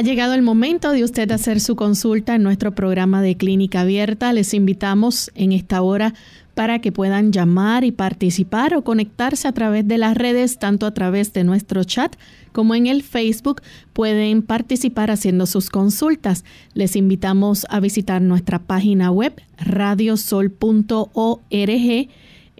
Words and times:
Ha 0.00 0.02
llegado 0.02 0.32
el 0.32 0.40
momento 0.40 0.92
de 0.92 1.04
usted 1.04 1.30
hacer 1.30 1.60
su 1.60 1.76
consulta 1.76 2.34
en 2.34 2.42
nuestro 2.42 2.74
programa 2.74 3.20
de 3.20 3.36
clínica 3.36 3.82
abierta. 3.82 4.32
Les 4.32 4.54
invitamos 4.54 5.30
en 5.34 5.52
esta 5.52 5.82
hora 5.82 6.14
para 6.54 6.78
que 6.78 6.90
puedan 6.90 7.32
llamar 7.32 7.84
y 7.84 7.92
participar 7.92 8.74
o 8.74 8.82
conectarse 8.82 9.46
a 9.46 9.52
través 9.52 9.86
de 9.86 9.98
las 9.98 10.16
redes, 10.16 10.58
tanto 10.58 10.86
a 10.86 10.94
través 10.94 11.34
de 11.34 11.44
nuestro 11.44 11.84
chat 11.84 12.16
como 12.52 12.74
en 12.74 12.86
el 12.86 13.02
Facebook. 13.02 13.60
Pueden 13.92 14.40
participar 14.40 15.10
haciendo 15.10 15.44
sus 15.44 15.68
consultas. 15.68 16.46
Les 16.72 16.96
invitamos 16.96 17.66
a 17.68 17.78
visitar 17.78 18.22
nuestra 18.22 18.58
página 18.58 19.10
web 19.10 19.34
radiosol.org 19.58 20.56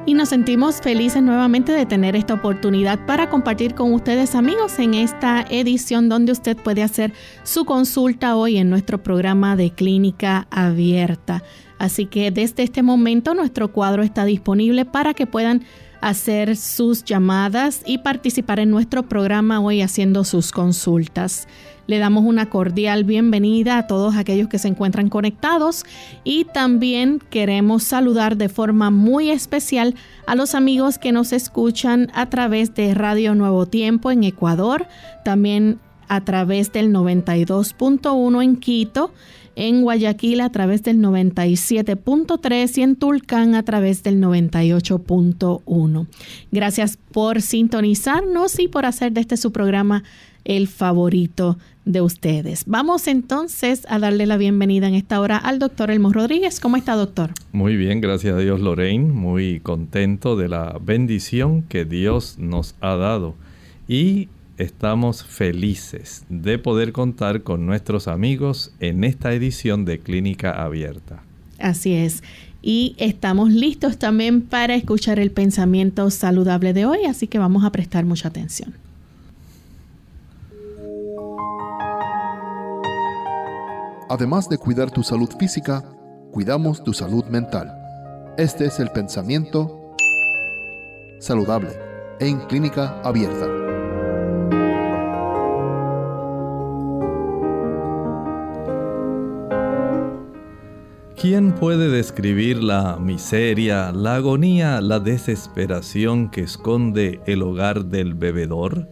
Y 0.07 0.15
nos 0.15 0.29
sentimos 0.29 0.81
felices 0.81 1.23
nuevamente 1.23 1.73
de 1.73 1.87
tener 1.87 2.15
esta 2.15 2.35
oportunidad 2.35 3.07
para 3.07 3.31
compartir 3.31 3.75
con 3.75 3.93
ustedes 3.95 4.35
amigos 4.35 4.79
en 4.79 4.95
esta 4.95 5.47
edición 5.49 6.09
donde 6.09 6.33
usted 6.33 6.57
puede 6.57 6.83
hacer 6.83 7.13
su 7.43 7.65
consulta 7.65 8.37
hoy 8.37 8.59
en 8.59 8.69
nuestro 8.69 9.03
programa 9.03 9.57
de 9.57 9.71
clínica 9.71 10.47
abierta. 10.51 11.43
Así 11.79 12.07
que 12.07 12.31
desde 12.31 12.63
este 12.63 12.83
momento 12.83 13.35
nuestro 13.35 13.73
cuadro 13.73 14.03
está 14.03 14.25
disponible 14.25 14.85
para 14.85 15.15
que 15.15 15.27
puedan 15.27 15.65
hacer 16.05 16.57
sus 16.57 17.03
llamadas 17.03 17.81
y 17.87 17.99
participar 17.99 18.61
en 18.61 18.71
nuestro 18.71 19.05
programa 19.05 19.61
hoy 19.61 19.81
haciendo 19.81 20.25
sus 20.25 20.53
consultas. 20.53 21.49
Le 21.87 21.99
damos 21.99 22.25
una 22.25 22.51
cordial 22.51 23.05
bienvenida 23.05 23.79
a 23.79 23.87
todos 23.87 24.15
aquellos 24.17 24.49
que 24.49 24.59
se 24.59 24.69
encuentran 24.69 25.09
conectados 25.09 25.85
y 26.23 26.45
también 26.45 27.23
queremos 27.31 27.85
saludar 27.85 28.37
de 28.37 28.51
forma 28.51 28.91
muy 28.91 29.31
especial 29.31 29.95
a 30.27 30.35
los 30.35 30.55
amigos 30.55 30.99
que 30.99 31.11
nos 31.11 31.33
escuchan 31.33 32.11
a 32.13 32.29
través 32.29 32.75
de 32.75 32.93
Radio 32.93 33.35
Nuevo 33.35 33.65
Tiempo 33.65 34.11
en 34.11 34.25
Ecuador, 34.25 34.87
también 35.25 35.79
a 36.09 36.23
través 36.23 36.71
del 36.71 36.93
92.1 36.93 38.45
en 38.45 38.57
Quito, 38.57 39.11
en 39.57 39.83
Guayaquil 39.83 40.41
a 40.41 40.51
través 40.51 40.83
del 40.83 40.99
97.3 40.99 42.79
y 42.79 42.83
en 42.83 42.97
Tulcán 42.97 43.55
a 43.55 43.63
través 43.63 44.03
del 44.03 44.21
98.1. 44.21 46.07
Gracias 46.51 46.99
por 47.13 47.43
sintonizarnos 47.43 48.59
y 48.59 48.69
por 48.69 48.87
hacer 48.87 49.13
de 49.13 49.21
este 49.21 49.37
su 49.37 49.53
programa 49.53 50.05
el 50.45 50.69
favorito 50.69 51.59
de 51.85 52.01
ustedes. 52.01 52.65
Vamos 52.67 53.09
entonces 53.09 53.87
a 53.89 53.99
darle 53.99 54.27
la 54.27 54.37
bienvenida 54.37 54.89
en 54.89 54.95
esta 54.95 55.21
hora 55.21 55.37
al 55.37 55.59
doctor 55.59 55.91
Elmo 55.91 56.13
Rodríguez. 56.13 56.61
¿Cómo 56.61 56.77
está, 56.77 56.95
doctor? 56.95 57.33
Muy 57.53 57.77
bien, 57.77 58.01
gracias 58.01 58.35
a 58.35 58.39
Dios, 58.39 58.61
Lorraine. 58.61 59.13
Muy 59.13 59.61
contento 59.61 60.37
de 60.37 60.49
la 60.49 60.79
bendición 60.81 61.63
que 61.63 61.85
Dios 61.85 62.37
nos 62.39 62.75
ha 62.81 62.97
dado. 62.97 63.35
Y 63.87 64.29
estamos 64.59 65.25
felices 65.25 66.25
de 66.29 66.59
poder 66.59 66.93
contar 66.93 67.43
con 67.43 67.67
nuestros 67.67 68.09
amigos 68.09 68.73
en 68.81 69.05
esta 69.05 69.33
edición 69.33 69.85
de 69.85 69.99
Clínica 69.99 70.51
Abierta. 70.51 71.23
Así 71.59 71.95
es. 71.95 72.23
Y 72.63 72.95
estamos 72.99 73.51
listos 73.51 73.99
también 73.99 74.43
para 74.43 74.75
escuchar 74.75 75.19
el 75.19 75.31
pensamiento 75.31 76.09
saludable 76.11 76.73
de 76.73 76.87
hoy, 76.87 77.05
así 77.05 77.27
que 77.27 77.39
vamos 77.39 77.65
a 77.65 77.73
prestar 77.73 78.05
mucha 78.05 78.29
atención. 78.29 78.75
Además 84.09 84.49
de 84.49 84.59
cuidar 84.59 84.91
tu 84.91 85.03
salud 85.03 85.29
física, 85.39 85.85
cuidamos 86.31 86.83
tu 86.85 86.93
salud 86.93 87.25
mental. 87.27 87.73
Este 88.39 88.67
es 88.67 88.79
el 88.81 88.91
pensamiento 88.91 89.95
saludable 91.21 91.71
en 92.21 92.39
clínica 92.47 93.01
abierta. 93.03 93.64
¿Quién 101.25 101.53
puede 101.53 101.89
describir 101.89 102.63
la 102.63 102.99
miseria, 102.99 103.93
la 103.93 104.17
agonía, 104.17 104.83
la 104.83 105.01
desesperación 105.01 106.29
que 106.29 106.43
esconde 106.43 107.19
el 107.25 107.41
hogar 107.41 107.87
del 107.87 108.13
bebedor? 108.13 108.91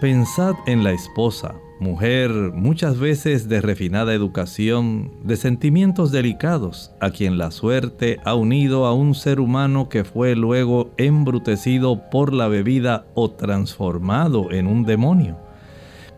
Pensad 0.00 0.54
en 0.68 0.84
la 0.84 0.92
esposa, 0.92 1.56
mujer 1.80 2.30
muchas 2.30 3.00
veces 3.00 3.48
de 3.48 3.60
refinada 3.60 4.14
educación, 4.14 5.10
de 5.24 5.36
sentimientos 5.36 6.12
delicados, 6.12 6.92
a 7.00 7.10
quien 7.10 7.38
la 7.38 7.50
suerte 7.50 8.20
ha 8.24 8.36
unido 8.36 8.86
a 8.86 8.94
un 8.94 9.16
ser 9.16 9.40
humano 9.40 9.88
que 9.88 10.04
fue 10.04 10.36
luego 10.36 10.92
embrutecido 10.96 12.08
por 12.08 12.32
la 12.32 12.46
bebida 12.46 13.06
o 13.14 13.32
transformado 13.32 14.52
en 14.52 14.68
un 14.68 14.84
demonio. 14.84 15.47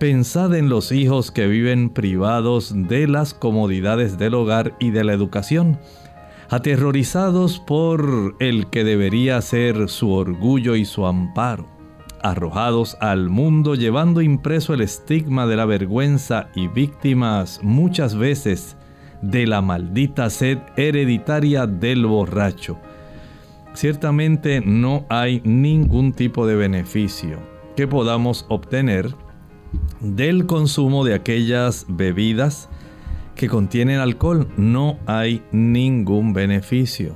Pensad 0.00 0.54
en 0.54 0.68
los 0.68 0.90
hijos 0.90 1.30
que 1.30 1.46
viven 1.46 1.90
privados 1.90 2.72
de 2.74 3.06
las 3.06 3.34
comodidades 3.34 4.18
del 4.18 4.34
hogar 4.34 4.74
y 4.80 4.90
de 4.90 5.04
la 5.04 5.12
educación, 5.12 5.78
aterrorizados 6.48 7.60
por 7.60 8.34
el 8.40 8.70
que 8.70 8.82
debería 8.82 9.40
ser 9.42 9.88
su 9.88 10.10
orgullo 10.10 10.74
y 10.74 10.86
su 10.86 11.06
amparo 11.06 11.66
arrojados 12.22 12.96
al 13.00 13.28
mundo 13.28 13.74
llevando 13.74 14.20
impreso 14.20 14.74
el 14.74 14.80
estigma 14.80 15.46
de 15.46 15.56
la 15.56 15.64
vergüenza 15.64 16.48
y 16.54 16.68
víctimas 16.68 17.60
muchas 17.62 18.14
veces 18.14 18.76
de 19.22 19.46
la 19.46 19.60
maldita 19.60 20.30
sed 20.30 20.58
hereditaria 20.76 21.66
del 21.66 22.06
borracho. 22.06 22.78
Ciertamente 23.74 24.60
no 24.60 25.04
hay 25.08 25.40
ningún 25.44 26.12
tipo 26.12 26.46
de 26.46 26.56
beneficio 26.56 27.38
que 27.76 27.86
podamos 27.86 28.46
obtener 28.48 29.14
del 30.00 30.46
consumo 30.46 31.04
de 31.04 31.14
aquellas 31.14 31.86
bebidas 31.88 32.68
que 33.34 33.48
contienen 33.48 34.00
alcohol. 34.00 34.48
No 34.56 34.98
hay 35.06 35.42
ningún 35.52 36.32
beneficio. 36.32 37.14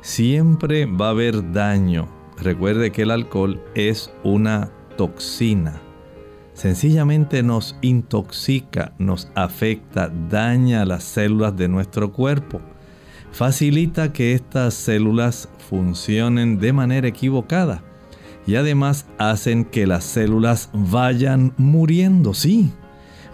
Siempre 0.00 0.86
va 0.86 1.08
a 1.08 1.10
haber 1.10 1.52
daño 1.52 2.08
Recuerde 2.40 2.92
que 2.92 3.02
el 3.02 3.10
alcohol 3.10 3.60
es 3.74 4.12
una 4.22 4.70
toxina. 4.96 5.80
Sencillamente 6.54 7.42
nos 7.42 7.76
intoxica, 7.82 8.92
nos 8.98 9.28
afecta, 9.34 10.08
daña 10.08 10.84
las 10.84 11.04
células 11.04 11.56
de 11.56 11.68
nuestro 11.68 12.12
cuerpo. 12.12 12.60
facilita 13.30 14.12
que 14.12 14.32
estas 14.32 14.74
células 14.74 15.48
funcionen 15.68 16.58
de 16.58 16.72
manera 16.72 17.06
equivocada 17.06 17.82
y 18.48 18.56
además 18.56 19.06
hacen 19.18 19.66
que 19.66 19.86
las 19.86 20.04
células 20.04 20.70
vayan 20.72 21.52
muriendo. 21.58 22.32
Sí, 22.32 22.72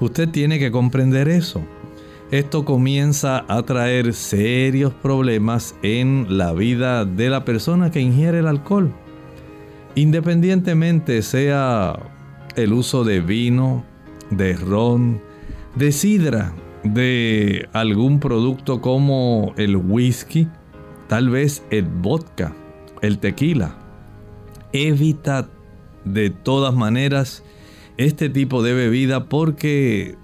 usted 0.00 0.28
tiene 0.28 0.58
que 0.58 0.72
comprender 0.72 1.28
eso. 1.28 1.62
Esto 2.32 2.64
comienza 2.64 3.44
a 3.46 3.62
traer 3.62 4.12
serios 4.12 4.92
problemas 4.92 5.76
en 5.84 6.26
la 6.36 6.52
vida 6.52 7.04
de 7.04 7.30
la 7.30 7.44
persona 7.44 7.92
que 7.92 8.00
ingiere 8.00 8.40
el 8.40 8.48
alcohol. 8.48 8.92
Independientemente 9.94 11.22
sea 11.22 11.96
el 12.56 12.72
uso 12.72 13.04
de 13.04 13.20
vino, 13.20 13.84
de 14.30 14.54
ron, 14.54 15.22
de 15.76 15.92
sidra, 15.92 16.52
de 16.82 17.68
algún 17.72 18.18
producto 18.18 18.80
como 18.80 19.54
el 19.58 19.76
whisky, 19.76 20.48
tal 21.06 21.30
vez 21.30 21.62
el 21.70 21.84
vodka, 21.84 22.52
el 23.00 23.20
tequila. 23.20 23.83
Evita 24.74 25.48
de 26.04 26.30
todas 26.30 26.74
maneras 26.74 27.44
este 27.96 28.28
tipo 28.28 28.60
de 28.64 28.74
bebida 28.74 29.28
porque 29.28 30.16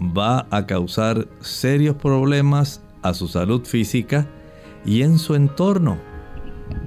va 0.00 0.46
a 0.52 0.64
causar 0.66 1.26
serios 1.40 1.96
problemas 1.96 2.80
a 3.02 3.14
su 3.14 3.26
salud 3.26 3.64
física 3.64 4.28
y 4.84 5.02
en 5.02 5.18
su 5.18 5.34
entorno. 5.34 5.98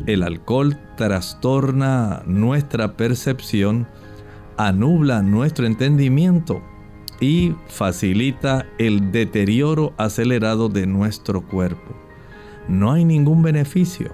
El 0.05 0.23
alcohol 0.23 0.77
trastorna 0.95 2.23
nuestra 2.25 2.95
percepción, 2.95 3.85
anubla 4.55 5.21
nuestro 5.21 5.65
entendimiento 5.65 6.61
y 7.19 7.53
facilita 7.67 8.65
el 8.77 9.11
deterioro 9.11 9.93
acelerado 9.97 10.69
de 10.69 10.87
nuestro 10.87 11.45
cuerpo. 11.45 11.97
No 12.69 12.93
hay 12.93 13.03
ningún 13.03 13.41
beneficio. 13.41 14.13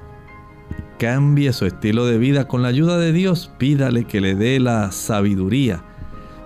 Cambie 0.99 1.51
su 1.51 1.65
estilo 1.65 2.05
de 2.05 2.17
vida 2.17 2.47
con 2.47 2.61
la 2.61 2.69
ayuda 2.69 2.97
de 2.97 3.11
Dios. 3.11 3.51
Pídale 3.57 4.05
que 4.05 4.21
le 4.21 4.35
dé 4.35 4.59
la 4.59 4.91
sabiduría. 4.91 5.83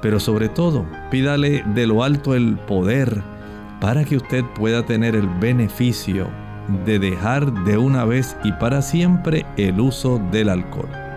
Pero 0.01 0.19
sobre 0.19 0.49
todo, 0.49 0.85
pídale 1.11 1.63
de 1.75 1.85
lo 1.85 2.03
alto 2.03 2.33
el 2.33 2.57
poder 2.57 3.21
para 3.79 4.03
que 4.03 4.17
usted 4.17 4.43
pueda 4.55 4.85
tener 4.85 5.15
el 5.15 5.27
beneficio 5.27 6.27
de 6.85 6.99
dejar 6.99 7.51
de 7.65 7.77
una 7.77 8.05
vez 8.05 8.37
y 8.43 8.51
para 8.53 8.81
siempre 8.81 9.45
el 9.57 9.79
uso 9.79 10.21
del 10.31 10.49
alcohol. 10.49 11.08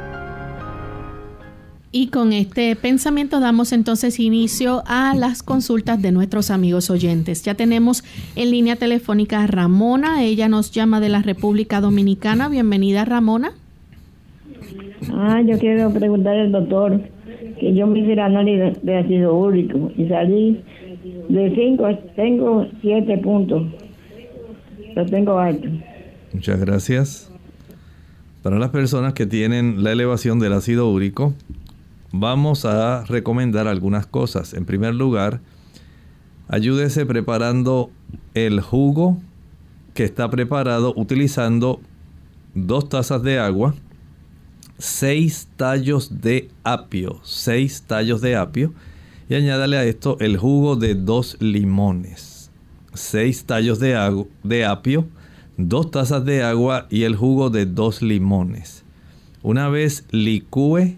Y 1.95 2.07
con 2.07 2.33
este 2.33 2.75
pensamiento 2.75 3.39
damos 3.39 3.71
entonces 3.71 4.19
inicio 4.19 4.83
a 4.87 5.15
las 5.15 5.43
consultas 5.43 6.01
de 6.01 6.11
nuestros 6.11 6.51
amigos 6.51 6.89
oyentes. 6.89 7.43
Ya 7.43 7.55
tenemos 7.55 8.03
en 8.35 8.51
línea 8.51 8.77
telefónica 8.77 9.43
a 9.43 9.47
Ramona, 9.47 10.25
ella 10.25 10.49
nos 10.49 10.71
llama 10.71 11.01
de 11.01 11.11
la 11.11 11.21
República 11.21 11.83
Dominicana. 11.83 12.49
Bienvenida 12.49 13.05
Ramona. 13.05 13.53
Ah, 15.13 15.43
yo 15.47 15.59
quiero 15.59 15.93
preguntar 15.93 16.35
al 16.35 16.51
doctor 16.51 16.99
que 17.61 17.75
yo 17.75 17.87
me 17.87 17.99
hice 17.99 18.15
el 18.15 18.21
análisis 18.21 18.83
de 18.83 18.97
ácido 18.97 19.35
úrico 19.37 19.93
y 19.95 20.09
salí 20.09 20.63
de 21.29 21.55
5, 21.55 21.99
tengo 22.17 22.69
7 22.81 23.19
puntos. 23.19 23.65
Lo 24.97 25.05
tengo 25.05 25.39
alto. 25.39 25.69
Muchas 26.33 26.59
gracias. 26.59 27.31
Para 28.43 28.59
las 28.59 28.71
personas 28.71 29.13
que 29.13 29.27
tienen 29.27 29.85
la 29.85 29.93
elevación 29.93 30.39
del 30.39 30.55
ácido 30.55 30.91
úrico, 30.91 31.35
vamos 32.13 32.65
a 32.67 33.05
recomendar 33.05 33.67
algunas 33.67 34.07
cosas. 34.07 34.55
En 34.55 34.67
primer 34.67 34.95
lugar, 34.95 35.41
ayúdese 36.49 37.07
preparando 37.07 37.91
el 38.35 38.61
jugo 38.61 39.19
que 39.95 40.05
está 40.05 40.31
preparado 40.31 40.93
utilizando 40.97 41.81
dos 42.55 42.89
tazas 42.89 43.23
de 43.23 43.39
agua, 43.39 43.75
seis 44.79 45.49
tallos 45.57 46.21
de 46.21 46.51
apio, 46.65 47.21
seis 47.25 47.83
tallos 47.87 48.21
de 48.21 48.37
apio 48.37 48.73
y 49.29 49.35
añádale 49.35 49.79
a 49.79 49.85
esto 49.85 50.17
el 50.21 50.37
jugo 50.37 50.77
de 50.77 50.95
dos 50.95 51.37
limones, 51.41 52.51
seis 52.93 53.45
tallos 53.45 53.79
de, 53.79 54.25
de 54.43 54.65
apio, 54.65 55.07
dos 55.57 55.91
tazas 55.91 56.25
de 56.25 56.43
agua 56.43 56.87
y 56.91 57.05
el 57.05 57.17
jugo 57.17 57.49
de 57.49 57.65
dos 57.65 58.03
limones. 58.03 58.85
Una 59.43 59.69
vez 59.69 60.05
licúe 60.11 60.97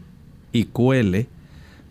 y 0.55 0.65
cuele, 0.65 1.27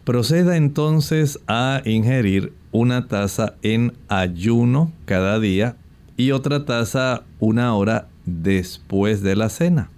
proceda 0.06 0.58
entonces 0.58 1.40
a 1.48 1.84
ingerir 1.86 2.54
una 2.72 3.08
taza 3.08 3.54
en 3.62 3.94
ayuno 4.08 4.92
cada 5.06 5.40
día 5.40 5.76
y 6.18 6.32
otra 6.32 6.66
taza 6.66 7.24
una 7.40 7.76
hora 7.76 8.08
después 8.26 9.22
de 9.22 9.36
la 9.36 9.50
cena. 9.50 9.90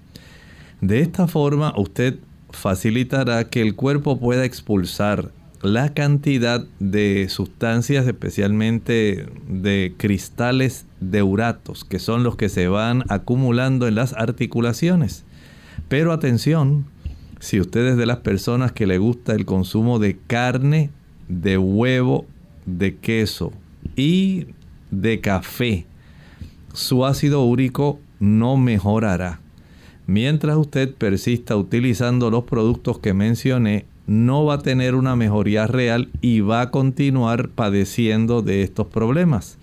De 0.81 0.99
esta 0.99 1.27
forma 1.27 1.73
usted 1.77 2.17
facilitará 2.49 3.49
que 3.49 3.61
el 3.61 3.75
cuerpo 3.75 4.19
pueda 4.19 4.43
expulsar 4.43 5.31
la 5.61 5.93
cantidad 5.93 6.65
de 6.79 7.27
sustancias, 7.29 8.07
especialmente 8.07 9.27
de 9.47 9.93
cristales 9.97 10.85
de 10.99 11.23
uratos, 11.23 11.85
que 11.85 11.99
son 11.99 12.23
los 12.23 12.35
que 12.35 12.49
se 12.49 12.67
van 12.67 13.03
acumulando 13.09 13.87
en 13.87 13.95
las 13.95 14.13
articulaciones. 14.13 15.23
Pero 15.87 16.11
atención, 16.11 16.85
si 17.45 17.59
usted 17.59 17.85
es 17.85 17.97
de 17.97 18.07
las 18.07 18.17
personas 18.17 18.71
que 18.71 18.87
le 18.87 18.97
gusta 18.97 19.33
el 19.33 19.45
consumo 19.45 19.99
de 19.99 20.17
carne, 20.17 20.89
de 21.27 21.59
huevo, 21.59 22.25
de 22.65 22.95
queso 22.95 23.53
y 23.95 24.47
de 24.89 25.21
café, 25.21 25.85
su 26.73 27.05
ácido 27.05 27.43
úrico 27.43 27.99
no 28.19 28.57
mejorará. 28.57 29.41
Mientras 30.07 30.57
usted 30.57 30.95
persista 30.95 31.55
utilizando 31.55 32.31
los 32.31 32.45
productos 32.45 32.97
que 32.97 33.13
mencioné, 33.13 33.85
no 34.07 34.45
va 34.45 34.55
a 34.55 34.63
tener 34.63 34.95
una 34.95 35.15
mejoría 35.15 35.67
real 35.67 36.09
y 36.21 36.39
va 36.39 36.61
a 36.61 36.71
continuar 36.71 37.49
padeciendo 37.49 38.41
de 38.41 38.63
estos 38.63 38.87
problemas. 38.87 39.59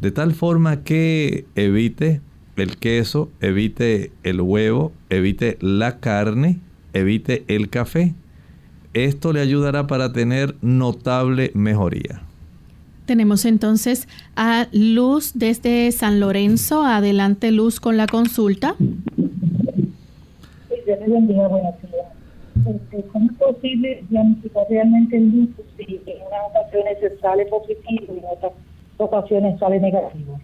De 0.00 0.12
tal 0.12 0.32
forma 0.32 0.82
que 0.82 1.44
evite 1.56 2.22
el 2.56 2.78
queso, 2.78 3.30
evite 3.42 4.12
el 4.22 4.40
huevo, 4.40 4.92
evite 5.10 5.58
la 5.60 6.00
carne 6.00 6.60
evite 6.96 7.44
el 7.48 7.68
café. 7.68 8.14
Esto 8.94 9.32
le 9.32 9.40
ayudará 9.40 9.86
para 9.86 10.12
tener 10.12 10.56
notable 10.62 11.50
mejoría. 11.54 12.22
Tenemos 13.04 13.44
entonces 13.44 14.08
a 14.34 14.66
Luz 14.72 15.32
desde 15.34 15.92
San 15.92 16.18
Lorenzo. 16.18 16.82
Adelante 16.82 17.52
Luz 17.52 17.78
con 17.78 17.96
la 17.96 18.06
consulta. 18.06 18.74
Este, 22.66 23.04
¿Cómo 23.12 23.30
es 23.30 23.36
posible 23.36 24.04
diagnosticar 24.10 24.64
realmente 24.68 25.16
el 25.16 25.30
lupus 25.30 25.64
si 25.76 26.00
en 26.06 26.16
unas 26.26 26.40
ocasiones 26.50 26.98
se 27.00 27.18
sale 27.20 27.46
positivo 27.46 28.14
y 28.14 28.18
en 28.18 28.24
otras 28.32 28.52
ocasiones 28.96 29.58
sale 29.60 29.78
negativo? 29.78 30.40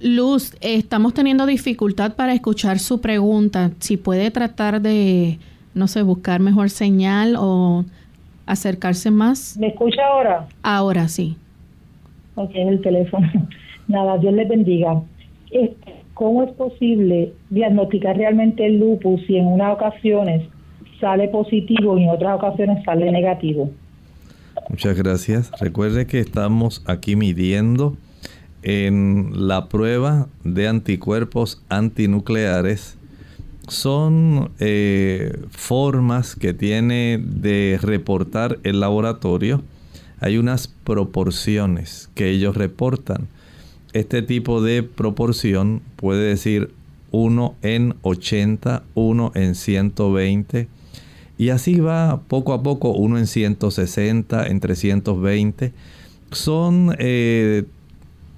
Luz, 0.00 0.54
estamos 0.60 1.14
teniendo 1.14 1.46
dificultad 1.46 2.14
para 2.14 2.34
escuchar 2.34 2.78
su 2.78 3.00
pregunta. 3.00 3.70
Si 3.78 3.96
puede 3.96 4.30
tratar 4.30 4.82
de 4.82 5.38
no 5.78 5.88
sé, 5.88 6.02
buscar 6.02 6.40
mejor 6.40 6.70
señal 6.70 7.36
o 7.38 7.84
acercarse 8.46 9.10
más. 9.10 9.56
¿Me 9.58 9.68
escucha 9.68 10.02
ahora? 10.06 10.46
Ahora 10.62 11.08
sí. 11.08 11.36
Ok, 12.34 12.50
el 12.54 12.80
teléfono. 12.82 13.28
Nada, 13.88 14.18
Dios 14.18 14.34
le 14.34 14.44
bendiga. 14.44 15.00
¿Cómo 16.14 16.42
es 16.42 16.50
posible 16.50 17.32
diagnosticar 17.48 18.16
realmente 18.16 18.66
el 18.66 18.80
lupus 18.80 19.20
si 19.26 19.36
en 19.36 19.46
unas 19.46 19.74
ocasiones 19.74 20.48
sale 21.00 21.28
positivo 21.28 21.96
y 21.96 22.04
en 22.04 22.10
otras 22.10 22.36
ocasiones 22.36 22.84
sale 22.84 23.10
negativo? 23.12 23.70
Muchas 24.68 24.96
gracias. 24.98 25.52
Recuerde 25.60 26.06
que 26.06 26.18
estamos 26.18 26.82
aquí 26.86 27.14
midiendo 27.14 27.96
en 28.62 29.48
la 29.48 29.68
prueba 29.68 30.26
de 30.42 30.66
anticuerpos 30.66 31.62
antinucleares 31.68 32.97
son 33.68 34.50
eh, 34.58 35.38
formas 35.50 36.34
que 36.34 36.54
tiene 36.54 37.22
de 37.22 37.78
reportar 37.80 38.58
el 38.62 38.80
laboratorio. 38.80 39.62
Hay 40.20 40.38
unas 40.38 40.68
proporciones 40.68 42.10
que 42.14 42.30
ellos 42.30 42.56
reportan. 42.56 43.28
Este 43.92 44.22
tipo 44.22 44.62
de 44.62 44.82
proporción 44.82 45.82
puede 45.96 46.28
decir 46.28 46.72
1 47.10 47.54
en 47.62 47.94
80, 48.02 48.82
1 48.94 49.32
en 49.34 49.54
120. 49.54 50.68
Y 51.38 51.50
así 51.50 51.78
va 51.78 52.20
poco 52.26 52.52
a 52.52 52.62
poco, 52.62 52.90
1 52.90 53.18
en 53.18 53.26
160, 53.26 54.46
en 54.46 54.60
320. 54.60 55.72
Son 56.32 56.94
eh, 56.98 57.64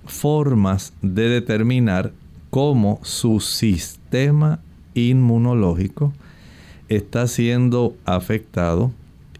formas 0.06 0.92
de 1.02 1.28
determinar 1.28 2.12
cómo 2.50 3.00
su 3.02 3.40
sistema 3.40 4.60
inmunológico 4.94 6.12
está 6.88 7.26
siendo 7.28 7.96
afectado 8.04 8.92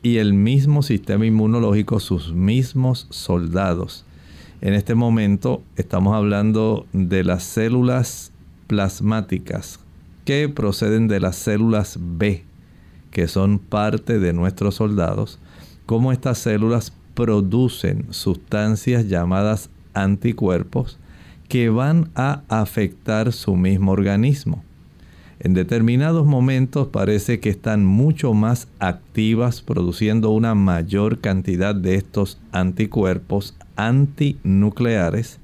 y 0.02 0.16
el 0.16 0.32
mismo 0.32 0.82
sistema 0.82 1.26
inmunológico, 1.26 2.00
sus 2.00 2.32
mismos 2.32 3.06
soldados, 3.10 4.04
En 4.62 4.74
este 4.74 4.94
momento 4.94 5.62
estamos 5.76 6.14
hablando 6.14 6.86
de 6.92 7.24
las 7.24 7.42
células 7.44 8.30
plasmáticas 8.66 9.80
que 10.26 10.50
proceden 10.50 11.08
de 11.08 11.18
las 11.18 11.36
células 11.36 11.98
B, 11.98 12.44
que 13.10 13.26
son 13.26 13.58
parte 13.58 14.18
de 14.18 14.34
nuestros 14.34 14.74
soldados, 14.74 15.38
cómo 15.86 16.12
estas 16.12 16.38
células 16.38 16.92
producen 17.14 18.06
sustancias 18.10 19.08
llamadas 19.08 19.70
anticuerpos 19.94 20.98
que 21.48 21.68
van 21.70 22.10
a 22.14 22.42
afectar 22.48 23.32
su 23.32 23.56
mismo 23.56 23.92
organismo. 23.92 24.62
En 25.42 25.54
determinados 25.54 26.26
momentos 26.26 26.88
parece 26.88 27.40
que 27.40 27.48
están 27.48 27.82
mucho 27.82 28.34
más 28.34 28.68
activas 28.78 29.62
produciendo 29.62 30.30
una 30.32 30.54
mayor 30.54 31.20
cantidad 31.20 31.74
de 31.74 31.94
estos 31.94 32.38
anticuerpos 32.52 33.56
antinucleares 33.74 35.40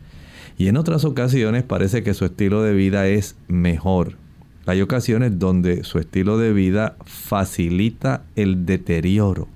y 0.58 0.68
en 0.68 0.76
otras 0.76 1.06
ocasiones 1.06 1.62
parece 1.62 2.02
que 2.02 2.12
su 2.12 2.26
estilo 2.26 2.62
de 2.62 2.74
vida 2.74 3.08
es 3.08 3.36
mejor. 3.48 4.18
Hay 4.66 4.82
ocasiones 4.82 5.38
donde 5.38 5.82
su 5.82 5.98
estilo 5.98 6.36
de 6.36 6.52
vida 6.52 6.96
facilita 7.06 8.22
el 8.36 8.66
deterioro 8.66 9.48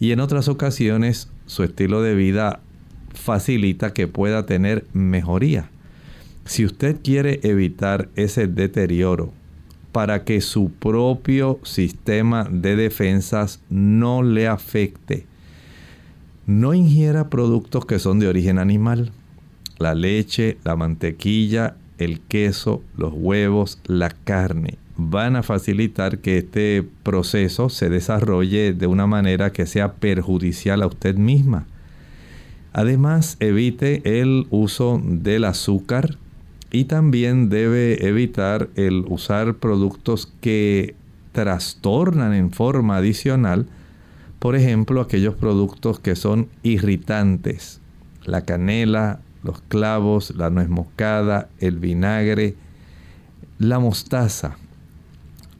y 0.00 0.10
en 0.10 0.18
otras 0.18 0.48
ocasiones 0.48 1.30
su 1.46 1.62
estilo 1.62 2.02
de 2.02 2.16
vida 2.16 2.58
facilita 3.14 3.92
que 3.92 4.08
pueda 4.08 4.46
tener 4.46 4.84
mejoría. 4.92 5.70
Si 6.44 6.64
usted 6.64 6.96
quiere 7.04 7.38
evitar 7.44 8.08
ese 8.16 8.48
deterioro 8.48 9.32
para 9.92 10.24
que 10.24 10.40
su 10.40 10.70
propio 10.70 11.58
sistema 11.62 12.44
de 12.50 12.76
defensas 12.76 13.60
no 13.68 14.22
le 14.22 14.48
afecte. 14.48 15.26
No 16.46 16.74
ingiera 16.74 17.28
productos 17.28 17.86
que 17.86 17.98
son 17.98 18.18
de 18.18 18.28
origen 18.28 18.58
animal. 18.58 19.12
La 19.78 19.94
leche, 19.94 20.58
la 20.64 20.76
mantequilla, 20.76 21.76
el 21.98 22.20
queso, 22.20 22.82
los 22.96 23.12
huevos, 23.14 23.78
la 23.86 24.10
carne 24.10 24.78
van 25.00 25.36
a 25.36 25.42
facilitar 25.42 26.18
que 26.18 26.38
este 26.38 26.84
proceso 27.02 27.70
se 27.70 27.88
desarrolle 27.88 28.74
de 28.74 28.86
una 28.86 29.06
manera 29.06 29.50
que 29.50 29.66
sea 29.66 29.94
perjudicial 29.94 30.82
a 30.82 30.86
usted 30.86 31.16
misma. 31.16 31.66
Además, 32.72 33.36
evite 33.40 34.20
el 34.20 34.46
uso 34.50 35.00
del 35.02 35.44
azúcar, 35.44 36.18
y 36.72 36.84
también 36.84 37.48
debe 37.48 38.06
evitar 38.06 38.68
el 38.76 39.04
usar 39.08 39.54
productos 39.54 40.32
que 40.40 40.94
trastornan 41.32 42.32
en 42.34 42.52
forma 42.52 42.96
adicional, 42.96 43.66
por 44.38 44.56
ejemplo, 44.56 45.00
aquellos 45.00 45.34
productos 45.34 46.00
que 46.00 46.16
son 46.16 46.48
irritantes, 46.62 47.80
la 48.24 48.44
canela, 48.44 49.20
los 49.42 49.60
clavos, 49.62 50.34
la 50.36 50.50
nuez 50.50 50.68
moscada, 50.68 51.48
el 51.58 51.78
vinagre, 51.78 52.54
la 53.58 53.78
mostaza. 53.78 54.56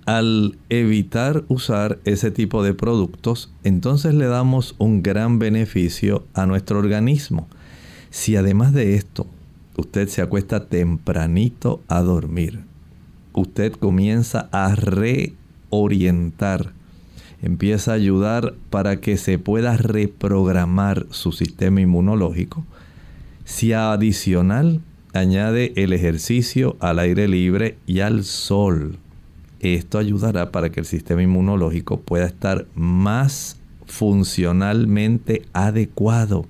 Al 0.07 0.59
evitar 0.71 1.45
usar 1.49 1.99
ese 2.05 2.31
tipo 2.31 2.63
de 2.63 2.75
productos, 2.75 3.53
entonces 3.65 4.15
le 4.15 4.27
damos 4.27 4.75
un 4.79 5.03
gran 5.03 5.39
beneficio 5.39 6.25
a 6.35 6.47
nuestro 6.47 6.79
organismo. 6.79 7.49
Si 8.09 8.35
además 8.35 8.73
de 8.73 8.95
esto 8.95 9.27
usted 9.81 10.09
se 10.09 10.23
acuesta 10.23 10.67
tempranito 10.67 11.83
a 11.89 12.01
dormir, 12.01 12.61
usted 13.33 13.73
comienza 13.73 14.49
a 14.53 14.75
reorientar, 14.75 16.73
empieza 17.43 17.93
a 17.93 17.95
ayudar 17.95 18.55
para 18.71 19.01
que 19.01 19.17
se 19.17 19.39
pueda 19.39 19.77
reprogramar 19.77 21.07
su 21.11 21.33
sistema 21.33 21.81
inmunológico. 21.81 22.65
Si 23.45 23.73
adicional 23.73 24.81
añade 25.13 25.73
el 25.77 25.93
ejercicio 25.93 26.77
al 26.81 26.99
aire 26.99 27.27
libre 27.27 27.77
y 27.87 28.01
al 28.01 28.25
sol, 28.25 28.99
esto 29.61 29.99
ayudará 29.99 30.53
para 30.53 30.71
que 30.71 30.81
el 30.81 30.87
sistema 30.87 31.23
inmunológico 31.23 32.01
pueda 32.01 32.27
estar 32.27 32.67
más 32.75 33.59
funcionalmente 33.87 35.43
adecuado 35.53 36.47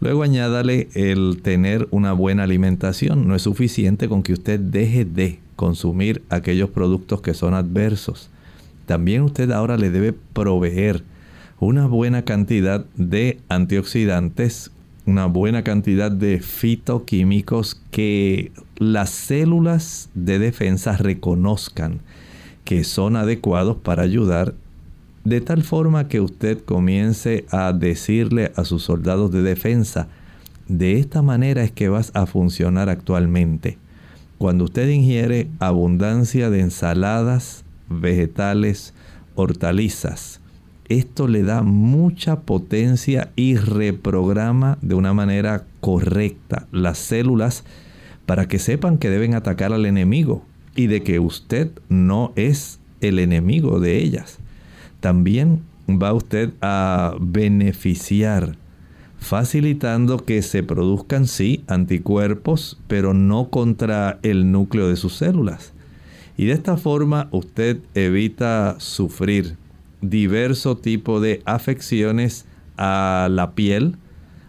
Luego 0.00 0.22
añádale 0.22 0.88
el 0.94 1.40
tener 1.42 1.86
una 1.90 2.14
buena 2.14 2.44
alimentación. 2.44 3.28
No 3.28 3.36
es 3.36 3.42
suficiente 3.42 4.08
con 4.08 4.22
que 4.22 4.32
usted 4.32 4.58
deje 4.58 5.04
de 5.04 5.38
consumir 5.56 6.22
aquellos 6.30 6.70
productos 6.70 7.20
que 7.20 7.34
son 7.34 7.52
adversos. 7.52 8.30
También 8.86 9.22
usted 9.22 9.50
ahora 9.50 9.76
le 9.76 9.90
debe 9.90 10.14
proveer 10.14 11.04
una 11.60 11.86
buena 11.86 12.22
cantidad 12.22 12.86
de 12.96 13.40
antioxidantes, 13.50 14.70
una 15.04 15.26
buena 15.26 15.64
cantidad 15.64 16.10
de 16.10 16.40
fitoquímicos 16.40 17.80
que 17.90 18.52
las 18.78 19.10
células 19.10 20.08
de 20.14 20.38
defensa 20.38 20.96
reconozcan 20.96 22.00
que 22.64 22.84
son 22.84 23.16
adecuados 23.16 23.76
para 23.76 24.02
ayudar 24.02 24.54
de 25.30 25.40
tal 25.40 25.62
forma 25.62 26.08
que 26.08 26.20
usted 26.20 26.58
comience 26.58 27.44
a 27.52 27.72
decirle 27.72 28.50
a 28.56 28.64
sus 28.64 28.82
soldados 28.82 29.30
de 29.30 29.42
defensa, 29.42 30.08
de 30.66 30.98
esta 30.98 31.22
manera 31.22 31.62
es 31.62 31.70
que 31.70 31.88
vas 31.88 32.10
a 32.14 32.26
funcionar 32.26 32.88
actualmente. 32.88 33.78
Cuando 34.38 34.64
usted 34.64 34.88
ingiere 34.88 35.46
abundancia 35.60 36.50
de 36.50 36.62
ensaladas, 36.62 37.64
vegetales, 37.88 38.92
hortalizas, 39.36 40.40
esto 40.88 41.28
le 41.28 41.44
da 41.44 41.62
mucha 41.62 42.40
potencia 42.40 43.30
y 43.36 43.54
reprograma 43.54 44.78
de 44.82 44.96
una 44.96 45.14
manera 45.14 45.64
correcta 45.78 46.66
las 46.72 46.98
células 46.98 47.62
para 48.26 48.48
que 48.48 48.58
sepan 48.58 48.98
que 48.98 49.10
deben 49.10 49.34
atacar 49.34 49.72
al 49.72 49.86
enemigo 49.86 50.44
y 50.74 50.88
de 50.88 51.04
que 51.04 51.20
usted 51.20 51.70
no 51.88 52.32
es 52.34 52.80
el 53.00 53.20
enemigo 53.20 53.78
de 53.78 53.98
ellas 53.98 54.39
también 55.00 55.62
va 55.88 56.12
usted 56.12 56.52
a 56.60 57.14
beneficiar 57.20 58.56
facilitando 59.18 60.24
que 60.24 60.42
se 60.42 60.62
produzcan 60.62 61.26
sí 61.26 61.62
anticuerpos, 61.66 62.80
pero 62.88 63.14
no 63.14 63.50
contra 63.50 64.18
el 64.22 64.50
núcleo 64.50 64.88
de 64.88 64.96
sus 64.96 65.14
células. 65.14 65.72
Y 66.36 66.46
de 66.46 66.52
esta 66.52 66.76
forma 66.76 67.28
usted 67.30 67.80
evita 67.94 68.76
sufrir 68.78 69.56
diverso 70.00 70.78
tipo 70.78 71.20
de 71.20 71.42
afecciones 71.44 72.46
a 72.78 73.28
la 73.30 73.52
piel, 73.52 73.96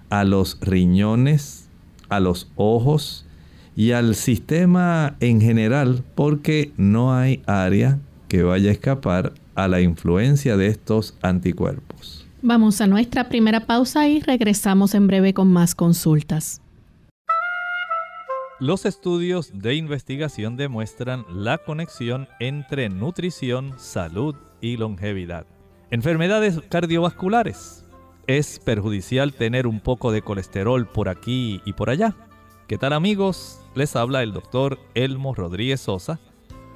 a 0.10 0.24
los 0.24 0.58
riñones, 0.62 1.68
a 2.08 2.22
los 2.22 2.50
ojos 2.56 3.26
y 3.76 3.92
al 3.92 4.16
sistema 4.16 5.18
en 5.20 5.42
general, 5.42 6.04
porque 6.16 6.72
no 6.78 7.14
hay 7.14 7.42
área 7.46 8.00
que 8.30 8.44
vaya 8.44 8.70
a 8.70 8.74
escapar 8.74 9.34
a 9.56 9.68
la 9.68 9.82
influencia 9.82 10.58
de 10.58 10.68
estos 10.68 11.18
anticuerpos. 11.22 12.26
Vamos 12.42 12.82
a 12.82 12.88
nuestra 12.88 13.30
primera 13.30 13.68
pausa 13.68 14.08
y 14.08 14.20
regresamos 14.20 14.96
en 14.96 15.08
breve 15.08 15.34
con 15.34 15.52
más 15.52 15.76
consultas. 15.76 16.62
Los 18.60 18.86
estudios 18.86 19.52
de 19.54 19.76
investigación 19.76 20.56
demuestran 20.56 21.26
la 21.30 21.58
conexión 21.58 22.28
entre 22.40 22.90
nutrición, 22.90 23.74
salud 23.78 24.36
y 24.60 24.78
longevidad. 24.78 25.46
Enfermedades 25.90 26.60
cardiovasculares. 26.70 27.86
¿Es 28.28 28.60
perjudicial 28.60 29.34
tener 29.34 29.68
un 29.68 29.80
poco 29.80 30.12
de 30.12 30.22
colesterol 30.22 30.88
por 30.88 31.10
aquí 31.10 31.62
y 31.66 31.74
por 31.74 31.90
allá? 31.90 32.16
¿Qué 32.68 32.78
tal 32.78 32.94
amigos? 32.94 33.60
Les 33.76 33.96
habla 33.96 34.24
el 34.24 34.32
doctor 34.32 34.80
Elmo 34.94 35.34
Rodríguez 35.34 35.82
Sosa 35.82 36.20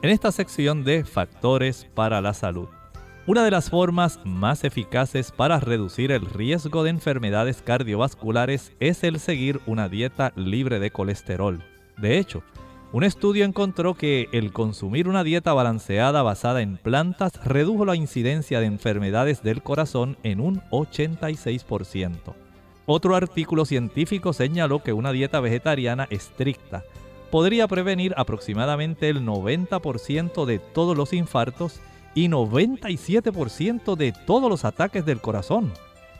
en 0.05 0.11
esta 0.11 0.31
sección 0.31 0.83
de 0.83 1.03
factores 1.03 1.87
para 1.95 2.21
la 2.21 2.35
salud. 2.35 2.67
Una 3.25 3.43
de 3.43 3.49
las 3.49 3.71
formas 3.71 4.19
más 4.23 4.63
eficaces 4.63 5.31
para 5.31 5.59
reducir 5.59 6.11
el 6.11 6.27
riesgo 6.27 6.83
de 6.83 6.91
enfermedades 6.91 7.63
cardiovasculares 7.63 8.71
es 8.79 9.03
el 9.03 9.19
seguir 9.19 9.61
una 9.65 9.89
dieta 9.89 10.31
libre 10.35 10.77
de 10.77 10.91
colesterol. 10.91 11.63
De 11.97 12.19
hecho, 12.19 12.43
un 12.91 13.03
estudio 13.03 13.45
encontró 13.45 13.95
que 13.95 14.29
el 14.31 14.53
consumir 14.53 15.07
una 15.07 15.23
dieta 15.23 15.53
balanceada 15.53 16.21
basada 16.21 16.61
en 16.61 16.77
plantas 16.77 17.43
redujo 17.43 17.83
la 17.83 17.95
incidencia 17.95 18.59
de 18.59 18.67
enfermedades 18.67 19.41
del 19.41 19.63
corazón 19.63 20.17
en 20.21 20.39
un 20.39 20.61
86%. 20.69 22.35
Otro 22.85 23.15
artículo 23.15 23.65
científico 23.65 24.33
señaló 24.33 24.83
que 24.83 24.93
una 24.93 25.11
dieta 25.11 25.39
vegetariana 25.39 26.05
estricta 26.11 26.83
podría 27.35 27.67
prevenir 27.67 28.13
aproximadamente 28.15 29.09
el 29.09 29.25
90% 29.25 30.45
de 30.45 30.57
todos 30.57 30.95
los 30.95 31.11
infartos 31.11 31.81
y 32.13 32.29
97% 32.29 33.97
de 33.97 34.13
todos 34.25 34.49
los 34.49 34.63
ataques 34.63 35.05
del 35.05 35.19
corazón. 35.19 35.73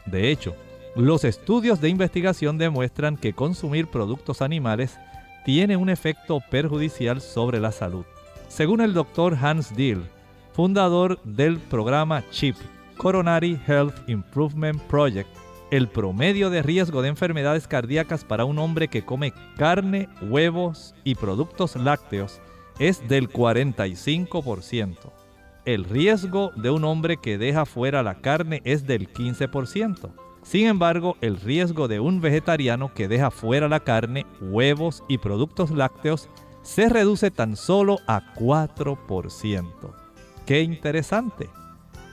De 0.06 0.30
hecho, 0.30 0.58
los 0.94 1.24
estudios 1.24 1.80
de 1.80 1.88
investigación 1.88 2.58
demuestran 2.58 3.16
que 3.16 3.32
consumir 3.32 3.88
productos 3.88 4.42
animales 4.42 5.00
tiene 5.46 5.78
un 5.78 5.88
efecto 5.88 6.42
perjudicial 6.52 7.22
sobre 7.22 7.62
la 7.62 7.72
salud. 7.72 8.04
Según 8.50 8.82
el 8.82 8.94
doctor 8.94 9.38
Hans 9.42 9.74
Dill, 9.74 10.04
fundador 10.52 11.22
del 11.24 11.60
programa 11.60 12.26
CHIP, 12.30 12.58
Coronary 12.98 13.58
Health 13.66 14.10
Improvement 14.10 14.82
Project, 14.82 15.30
el 15.72 15.88
promedio 15.88 16.50
de 16.50 16.62
riesgo 16.62 17.02
de 17.02 17.10
enfermedades 17.10 17.68
cardíacas 17.68 18.24
para 18.24 18.46
un 18.46 18.60
hombre 18.60 18.88
que 18.88 19.04
come 19.04 19.34
carne, 19.58 20.10
huevos 20.22 20.94
y 21.04 21.16
productos 21.16 21.76
lácteos 21.76 22.42
es 22.80 23.08
del 23.08 23.30
45%. 23.30 25.12
El 25.66 25.86
riesgo 25.86 26.52
de 26.56 26.70
un 26.70 26.84
hombre 26.84 27.18
que 27.18 27.38
deja 27.38 27.66
fuera 27.66 28.04
la 28.04 28.16
carne 28.22 28.62
es 28.66 28.86
del 28.86 29.12
15%. 29.12 30.12
Sin 30.44 30.68
embargo, 30.68 31.18
el 31.22 31.40
riesgo 31.42 31.88
de 31.88 32.00
un 32.00 32.22
vegetariano 32.22 32.94
que 32.94 33.08
deja 33.08 33.32
fuera 33.32 33.68
la 33.68 33.80
carne, 33.80 34.28
huevos 34.40 35.04
y 35.08 35.18
productos 35.18 35.72
lácteos 35.72 36.30
se 36.62 36.88
reduce 36.88 37.32
tan 37.32 37.56
solo 37.56 37.98
a 38.06 38.34
4%. 38.36 39.66
¡Qué 40.46 40.62
interesante! 40.62 41.50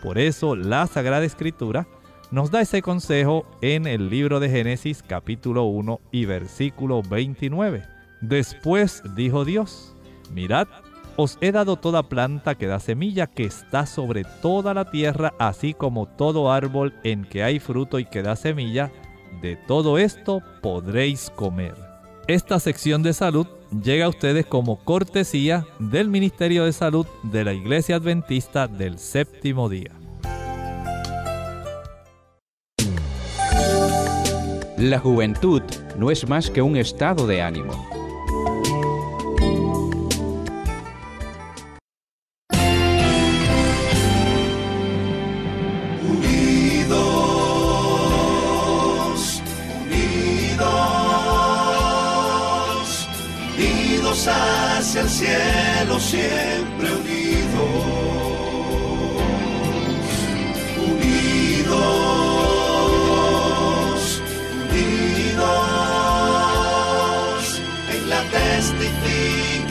Por 0.03 0.19
eso 0.19 0.57
la 0.57 0.87
Sagrada 0.87 1.25
Escritura 1.25 1.87
nos 2.33 2.51
da 2.51 2.62
ese 2.62 2.81
consejo 2.81 3.45
en 3.61 3.87
el 3.87 4.09
libro 4.09 4.41
de 4.41 4.49
Génesis 4.49 5.05
capítulo 5.07 5.65
1 5.65 6.01
y 6.11 6.25
versículo 6.25 7.03
29. 7.03 7.85
Después 8.23 9.03
dijo 9.15 9.45
Dios, 9.45 9.95
mirad, 10.33 10.67
os 11.17 11.37
he 11.43 11.53
dado 11.53 11.77
toda 11.77 12.09
planta 12.09 12.55
que 12.55 12.67
da 12.67 12.81
semilla 12.81 13.27
que 13.27 13.45
está 13.45 13.85
sobre 13.85 14.25
toda 14.41 14.73
la 14.73 14.91
tierra, 14.91 15.35
así 15.39 15.75
como 15.75 16.07
todo 16.07 16.51
árbol 16.51 16.95
en 17.05 17.27
que 17.27 17.43
hay 17.43 17.61
fruto 17.61 17.99
y 17.99 18.07
que 18.07 18.23
da 18.23 18.35
semilla, 18.35 18.91
de 19.43 19.57
todo 19.57 19.99
esto 19.99 20.41
podréis 20.62 21.31
comer. 21.37 21.75
Esta 22.29 22.61
sección 22.61 23.03
de 23.03 23.12
salud 23.12 23.47
llega 23.85 24.07
a 24.07 24.09
ustedes 24.09 24.47
como 24.47 24.79
cortesía 24.79 25.67
del 25.79 26.09
Ministerio 26.09 26.65
de 26.65 26.73
Salud 26.73 27.07
de 27.25 27.45
la 27.45 27.53
Iglesia 27.53 27.97
Adventista 27.97 28.69
del 28.69 28.99
Séptimo 28.99 29.69
Día. 29.69 30.02
La 34.83 34.99
juventud 34.99 35.62
no 35.97 36.11
es 36.11 36.29
más 36.29 36.51
que 36.51 36.61
un 36.61 36.77
estado 36.77 37.25
de 37.29 37.41
ánimo. 37.41 37.89
Unidos, 46.83 47.01
unidos, 49.85 50.59
unidos 53.57 54.27
hacia 54.27 55.03
el 55.03 55.09
cielo, 55.09 56.01
siempre 56.01 56.91
unidos. 56.93 58.12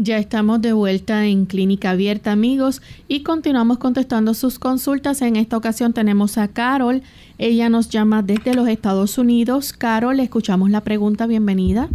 Ya 0.00 0.18
estamos 0.18 0.62
de 0.62 0.72
vuelta 0.72 1.26
en 1.26 1.44
Clínica 1.44 1.90
Abierta, 1.90 2.30
amigos, 2.30 2.82
y 3.08 3.24
continuamos 3.24 3.78
contestando 3.78 4.32
sus 4.32 4.60
consultas. 4.60 5.22
En 5.22 5.34
esta 5.34 5.56
ocasión 5.56 5.92
tenemos 5.92 6.38
a 6.38 6.46
Carol. 6.46 7.02
Ella 7.36 7.68
nos 7.68 7.88
llama 7.88 8.22
desde 8.22 8.54
los 8.54 8.68
Estados 8.68 9.18
Unidos. 9.18 9.72
Carol, 9.72 10.20
escuchamos 10.20 10.70
la 10.70 10.82
pregunta. 10.82 11.26
Bienvenida. 11.26 11.88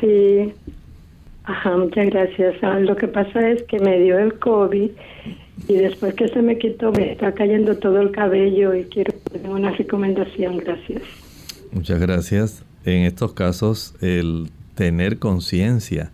Sí, 0.00 0.52
ajá, 1.44 1.76
muchas 1.76 2.06
gracias. 2.06 2.56
Ah, 2.62 2.80
lo 2.80 2.96
que 2.96 3.06
pasa 3.06 3.48
es 3.48 3.62
que 3.62 3.78
me 3.78 4.00
dio 4.00 4.18
el 4.18 4.36
COVID 4.40 4.90
y 5.68 5.74
después 5.74 6.14
que 6.14 6.26
se 6.26 6.42
me 6.42 6.58
quitó 6.58 6.90
me 6.90 7.12
está 7.12 7.34
cayendo 7.34 7.76
todo 7.76 8.00
el 8.00 8.10
cabello 8.10 8.74
y 8.74 8.82
quiero 8.86 9.14
una 9.44 9.70
recomendación. 9.70 10.56
Gracias. 10.56 11.02
Muchas 11.70 12.00
gracias. 12.00 12.64
En 12.84 13.04
estos 13.04 13.32
casos, 13.32 13.94
el 14.00 14.50
tener 14.74 15.20
conciencia 15.20 16.10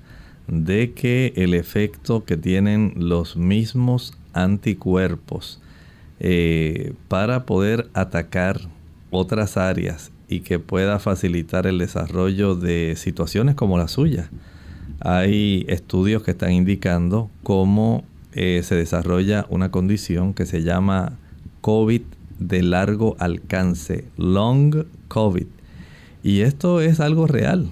de 0.51 0.93
que 0.93 1.33
el 1.37 1.55
efecto 1.55 2.25
que 2.25 2.37
tienen 2.37 2.93
los 2.97 3.37
mismos 3.37 4.15
anticuerpos 4.33 5.61
eh, 6.19 6.93
para 7.07 7.47
poder 7.47 7.89
atacar 7.95 8.61
otras 9.11 9.57
áreas 9.57 10.11
y 10.29 10.41
que 10.41 10.59
pueda 10.59 10.99
facilitar 10.99 11.69
el 11.69 11.79
desarrollo 11.79 12.57
de 12.57 12.95
situaciones 12.97 13.55
como 13.55 13.79
la 13.79 13.87
suya. 13.87 14.29
Hay 14.99 15.65
estudios 15.69 16.25
que 16.25 16.33
están 16.33 16.53
indicando 16.53 17.31
cómo 17.45 18.05
eh, 18.33 18.63
se 18.65 18.75
desarrolla 18.75 19.47
una 19.51 19.71
condición 19.71 20.35
que 20.35 20.47
se 20.47 20.63
llama 20.63 21.13
COVID 21.61 22.03
de 22.41 22.63
largo 22.63 23.17
alcance, 23.21 24.05
long 24.17 24.85
COVID. 25.07 25.47
Y 26.25 26.41
esto 26.41 26.81
es 26.81 26.99
algo 26.99 27.27
real 27.29 27.71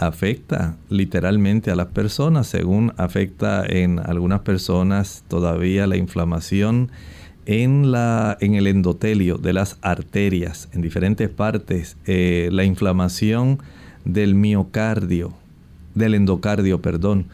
afecta 0.00 0.76
literalmente 0.88 1.70
a 1.70 1.76
las 1.76 1.88
personas, 1.88 2.46
según 2.46 2.94
afecta 2.96 3.64
en 3.66 3.98
algunas 3.98 4.40
personas 4.40 5.24
todavía 5.28 5.86
la 5.86 5.98
inflamación 5.98 6.90
en, 7.44 7.92
la, 7.92 8.38
en 8.40 8.54
el 8.54 8.66
endotelio 8.66 9.36
de 9.36 9.52
las 9.52 9.78
arterias, 9.82 10.70
en 10.72 10.80
diferentes 10.80 11.28
partes, 11.28 11.98
eh, 12.06 12.48
la 12.50 12.64
inflamación 12.64 13.58
del 14.06 14.34
miocardio, 14.34 15.34
del 15.94 16.14
endocardio, 16.14 16.80
perdón, 16.80 17.26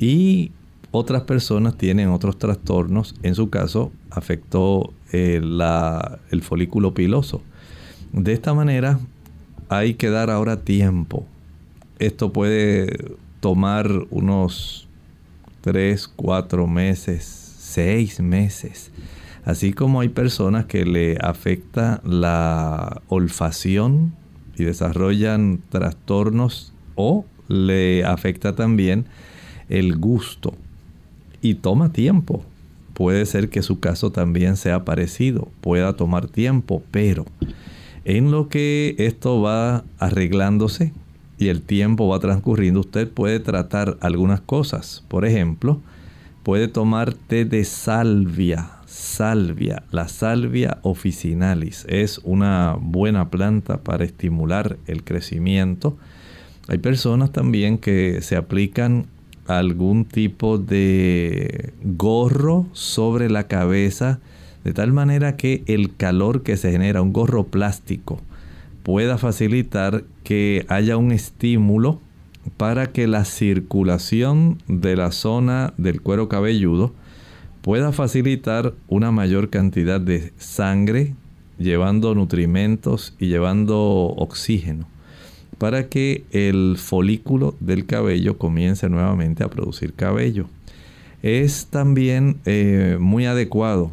y 0.00 0.50
otras 0.90 1.22
personas 1.22 1.78
tienen 1.78 2.08
otros 2.08 2.36
trastornos, 2.36 3.14
en 3.22 3.36
su 3.36 3.48
caso 3.48 3.92
afectó 4.10 4.92
eh, 5.12 5.40
la, 5.40 6.18
el 6.30 6.42
folículo 6.42 6.94
piloso. 6.94 7.42
De 8.12 8.32
esta 8.32 8.54
manera 8.54 8.98
hay 9.68 9.94
que 9.94 10.10
dar 10.10 10.30
ahora 10.30 10.62
tiempo 10.62 11.26
esto 11.98 12.32
puede 12.32 13.16
tomar 13.40 13.88
unos 14.10 14.88
3, 15.62 16.08
4 16.08 16.66
meses, 16.66 17.24
6 17.24 18.20
meses. 18.20 18.90
Así 19.44 19.72
como 19.72 20.00
hay 20.00 20.08
personas 20.08 20.66
que 20.66 20.84
le 20.84 21.16
afecta 21.20 22.00
la 22.04 23.00
olfacción 23.08 24.12
y 24.56 24.64
desarrollan 24.64 25.60
trastornos 25.70 26.72
o 26.96 27.24
le 27.48 28.04
afecta 28.04 28.54
también 28.54 29.06
el 29.68 29.96
gusto 29.96 30.54
y 31.40 31.54
toma 31.54 31.92
tiempo. 31.92 32.44
Puede 32.94 33.26
ser 33.26 33.48
que 33.48 33.62
su 33.62 33.78
caso 33.80 34.10
también 34.10 34.56
sea 34.56 34.84
parecido, 34.84 35.48
pueda 35.60 35.94
tomar 35.94 36.26
tiempo, 36.26 36.82
pero 36.90 37.24
en 38.04 38.30
lo 38.30 38.48
que 38.48 38.96
esto 38.98 39.40
va 39.40 39.84
arreglándose, 39.98 40.92
y 41.38 41.48
el 41.48 41.62
tiempo 41.62 42.08
va 42.08 42.18
transcurriendo, 42.18 42.80
usted 42.80 43.08
puede 43.08 43.40
tratar 43.40 43.96
algunas 44.00 44.40
cosas. 44.40 45.04
Por 45.08 45.24
ejemplo, 45.24 45.80
puede 46.42 46.68
tomar 46.68 47.14
té 47.14 47.44
de 47.44 47.64
salvia. 47.64 48.70
Salvia, 48.86 49.82
la 49.90 50.08
salvia 50.08 50.78
officinalis 50.82 51.84
es 51.88 52.20
una 52.24 52.76
buena 52.80 53.30
planta 53.30 53.82
para 53.82 54.04
estimular 54.04 54.78
el 54.86 55.04
crecimiento. 55.04 55.96
Hay 56.68 56.78
personas 56.78 57.30
también 57.30 57.78
que 57.78 58.20
se 58.22 58.36
aplican 58.36 59.06
algún 59.46 60.04
tipo 60.04 60.58
de 60.58 61.72
gorro 61.82 62.66
sobre 62.72 63.30
la 63.30 63.46
cabeza 63.46 64.20
de 64.64 64.72
tal 64.72 64.92
manera 64.92 65.36
que 65.36 65.62
el 65.66 65.94
calor 65.96 66.42
que 66.42 66.56
se 66.56 66.70
genera, 66.70 67.00
un 67.00 67.12
gorro 67.12 67.44
plástico, 67.44 68.20
pueda 68.88 69.18
facilitar 69.18 70.04
que 70.24 70.64
haya 70.68 70.96
un 70.96 71.12
estímulo 71.12 72.00
para 72.56 72.86
que 72.86 73.06
la 73.06 73.26
circulación 73.26 74.62
de 74.66 74.96
la 74.96 75.12
zona 75.12 75.74
del 75.76 76.00
cuero 76.00 76.30
cabelludo 76.30 76.94
pueda 77.60 77.92
facilitar 77.92 78.72
una 78.88 79.10
mayor 79.10 79.50
cantidad 79.50 80.00
de 80.00 80.32
sangre, 80.38 81.14
llevando 81.58 82.14
nutrimentos 82.14 83.14
y 83.18 83.26
llevando 83.26 83.78
oxígeno, 83.78 84.88
para 85.58 85.90
que 85.90 86.24
el 86.30 86.76
folículo 86.78 87.56
del 87.60 87.84
cabello 87.84 88.38
comience 88.38 88.88
nuevamente 88.88 89.44
a 89.44 89.50
producir 89.50 89.92
cabello. 89.92 90.46
Es 91.22 91.66
también 91.66 92.38
eh, 92.46 92.96
muy 92.98 93.26
adecuado. 93.26 93.90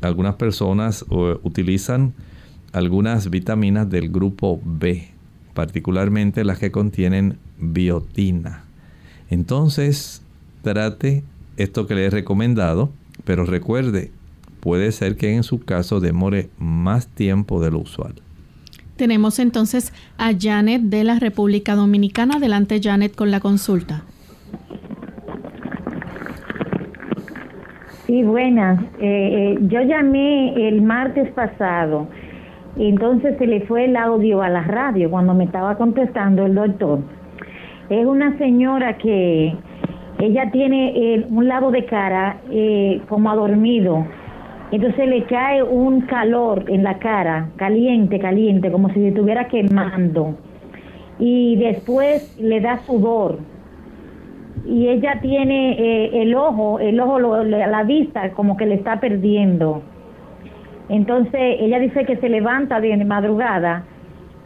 Algunas 0.00 0.36
personas 0.36 1.04
utilizan 1.42 2.14
algunas 2.72 3.30
vitaminas 3.30 3.88
del 3.88 4.08
grupo 4.08 4.60
B, 4.64 5.08
particularmente 5.54 6.44
las 6.44 6.58
que 6.58 6.70
contienen 6.70 7.38
biotina. 7.58 8.64
Entonces, 9.30 10.22
trate 10.62 11.24
esto 11.56 11.86
que 11.86 11.94
le 11.94 12.06
he 12.06 12.10
recomendado, 12.10 12.90
pero 13.24 13.44
recuerde, 13.44 14.10
puede 14.60 14.92
ser 14.92 15.16
que 15.16 15.34
en 15.34 15.42
su 15.42 15.60
caso 15.60 16.00
demore 16.00 16.50
más 16.58 17.08
tiempo 17.08 17.62
de 17.62 17.70
lo 17.70 17.78
usual. 17.78 18.14
Tenemos 18.96 19.38
entonces 19.38 19.92
a 20.18 20.32
Janet 20.38 20.82
de 20.82 21.04
la 21.04 21.18
República 21.20 21.76
Dominicana. 21.76 22.36
Adelante, 22.36 22.80
Janet, 22.82 23.14
con 23.14 23.30
la 23.30 23.38
consulta. 23.38 24.02
Sí, 28.06 28.22
buenas. 28.22 28.82
Eh, 29.00 29.54
eh, 29.54 29.58
yo 29.68 29.82
llamé 29.82 30.66
el 30.68 30.82
martes 30.82 31.30
pasado, 31.32 32.08
entonces 32.76 33.36
se 33.38 33.46
le 33.46 33.62
fue 33.62 33.86
el 33.86 33.96
audio 33.96 34.42
a 34.42 34.48
la 34.48 34.62
radio 34.62 35.10
cuando 35.10 35.34
me 35.34 35.44
estaba 35.44 35.76
contestando 35.76 36.46
el 36.46 36.54
doctor. 36.54 37.00
Es 37.88 38.06
una 38.06 38.36
señora 38.38 38.98
que 38.98 39.54
ella 40.18 40.50
tiene 40.50 40.92
eh, 40.94 41.26
un 41.30 41.48
lado 41.48 41.70
de 41.70 41.84
cara 41.86 42.38
como 43.08 43.30
adormido, 43.30 44.04
entonces 44.70 45.08
le 45.08 45.24
cae 45.24 45.62
un 45.62 46.02
calor 46.02 46.64
en 46.68 46.82
la 46.82 46.98
cara, 46.98 47.48
caliente, 47.56 48.18
caliente, 48.18 48.70
como 48.70 48.88
si 48.88 48.94
se 48.96 49.08
estuviera 49.08 49.48
quemando. 49.48 50.34
Y 51.18 51.56
después 51.56 52.38
le 52.38 52.60
da 52.60 52.78
sudor 52.78 53.38
y 54.66 54.88
ella 54.88 55.18
tiene 55.22 55.72
eh, 55.72 56.22
el 56.22 56.34
ojo, 56.34 56.78
el 56.78 57.00
ojo, 57.00 57.18
la 57.18 57.82
vista 57.84 58.30
como 58.32 58.56
que 58.56 58.66
le 58.66 58.74
está 58.74 59.00
perdiendo. 59.00 59.82
Entonces 60.88 61.56
ella 61.60 61.78
dice 61.78 62.04
que 62.04 62.16
se 62.16 62.28
levanta 62.28 62.80
de 62.80 62.96
madrugada, 63.04 63.84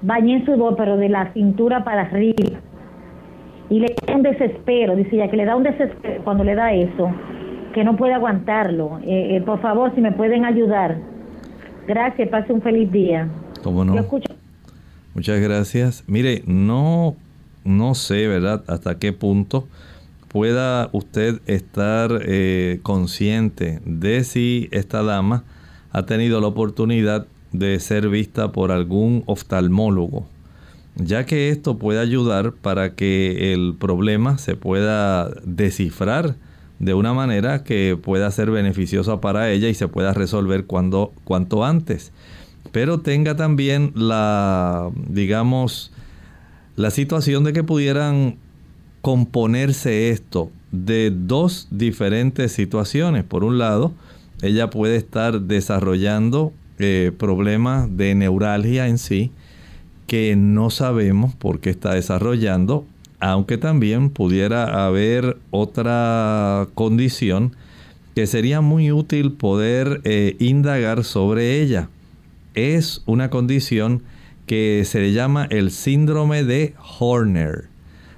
baña 0.02 0.36
en 0.36 0.44
sudor, 0.44 0.76
pero 0.76 0.96
de 0.96 1.08
la 1.08 1.32
cintura 1.32 1.84
para 1.84 2.02
arriba. 2.02 2.58
Y 3.70 3.78
le 3.78 3.94
da 4.06 4.16
un 4.16 4.22
desespero, 4.22 4.96
dice 4.96 5.16
ella, 5.16 5.30
que 5.30 5.36
le 5.36 5.44
da 5.44 5.56
un 5.56 5.62
desespero 5.62 6.22
cuando 6.24 6.44
le 6.44 6.54
da 6.54 6.72
eso, 6.72 7.10
que 7.72 7.84
no 7.84 7.96
puede 7.96 8.14
aguantarlo. 8.14 8.98
Eh, 9.04 9.36
eh, 9.36 9.40
por 9.40 9.60
favor, 9.60 9.94
si 9.94 10.00
me 10.00 10.12
pueden 10.12 10.44
ayudar. 10.44 10.98
Gracias, 11.86 12.28
pase 12.28 12.52
un 12.52 12.60
feliz 12.60 12.90
día. 12.90 13.28
¿Cómo 13.62 13.84
no? 13.84 13.94
Muchas 15.14 15.40
gracias. 15.40 16.04
Mire, 16.06 16.42
no, 16.46 17.14
no 17.64 17.94
sé, 17.94 18.26
¿verdad?, 18.26 18.64
hasta 18.66 18.98
qué 18.98 19.12
punto 19.12 19.68
pueda 20.28 20.88
usted 20.92 21.40
estar 21.46 22.10
eh, 22.22 22.80
consciente 22.82 23.80
de 23.84 24.24
si 24.24 24.68
esta 24.72 25.02
dama 25.02 25.44
ha 25.92 26.06
tenido 26.06 26.40
la 26.40 26.48
oportunidad 26.48 27.26
de 27.52 27.78
ser 27.80 28.08
vista 28.08 28.52
por 28.52 28.72
algún 28.72 29.22
oftalmólogo, 29.26 30.26
ya 30.96 31.26
que 31.26 31.50
esto 31.50 31.78
puede 31.78 32.00
ayudar 32.00 32.52
para 32.52 32.94
que 32.94 33.52
el 33.52 33.74
problema 33.78 34.38
se 34.38 34.56
pueda 34.56 35.30
descifrar 35.44 36.34
de 36.78 36.94
una 36.94 37.12
manera 37.12 37.62
que 37.62 37.96
pueda 38.02 38.30
ser 38.30 38.50
beneficiosa 38.50 39.20
para 39.20 39.50
ella 39.50 39.68
y 39.68 39.74
se 39.74 39.86
pueda 39.86 40.12
resolver 40.14 40.64
cuando, 40.64 41.12
cuanto 41.24 41.64
antes. 41.64 42.10
Pero 42.72 43.00
tenga 43.00 43.36
también 43.36 43.92
la, 43.94 44.90
digamos, 45.08 45.92
la 46.74 46.90
situación 46.90 47.44
de 47.44 47.52
que 47.52 47.62
pudieran 47.62 48.36
componerse 49.02 50.10
esto 50.10 50.50
de 50.72 51.12
dos 51.14 51.68
diferentes 51.70 52.52
situaciones. 52.52 53.24
Por 53.24 53.44
un 53.44 53.58
lado, 53.58 53.92
ella 54.42 54.70
puede 54.70 54.96
estar 54.96 55.40
desarrollando 55.40 56.52
eh, 56.78 57.12
problemas 57.16 57.96
de 57.96 58.14
neuralgia 58.14 58.88
en 58.88 58.98
sí 58.98 59.30
que 60.06 60.36
no 60.36 60.68
sabemos 60.68 61.34
por 61.34 61.60
qué 61.60 61.70
está 61.70 61.94
desarrollando, 61.94 62.84
aunque 63.20 63.56
también 63.56 64.10
pudiera 64.10 64.84
haber 64.84 65.38
otra 65.50 66.68
condición 66.74 67.56
que 68.14 68.26
sería 68.26 68.60
muy 68.60 68.92
útil 68.92 69.32
poder 69.32 70.02
eh, 70.04 70.36
indagar 70.38 71.04
sobre 71.04 71.62
ella. 71.62 71.88
Es 72.54 73.02
una 73.06 73.30
condición 73.30 74.02
que 74.44 74.82
se 74.84 75.00
le 75.00 75.12
llama 75.12 75.46
el 75.48 75.70
síndrome 75.70 76.44
de 76.44 76.74
Horner. 76.98 77.71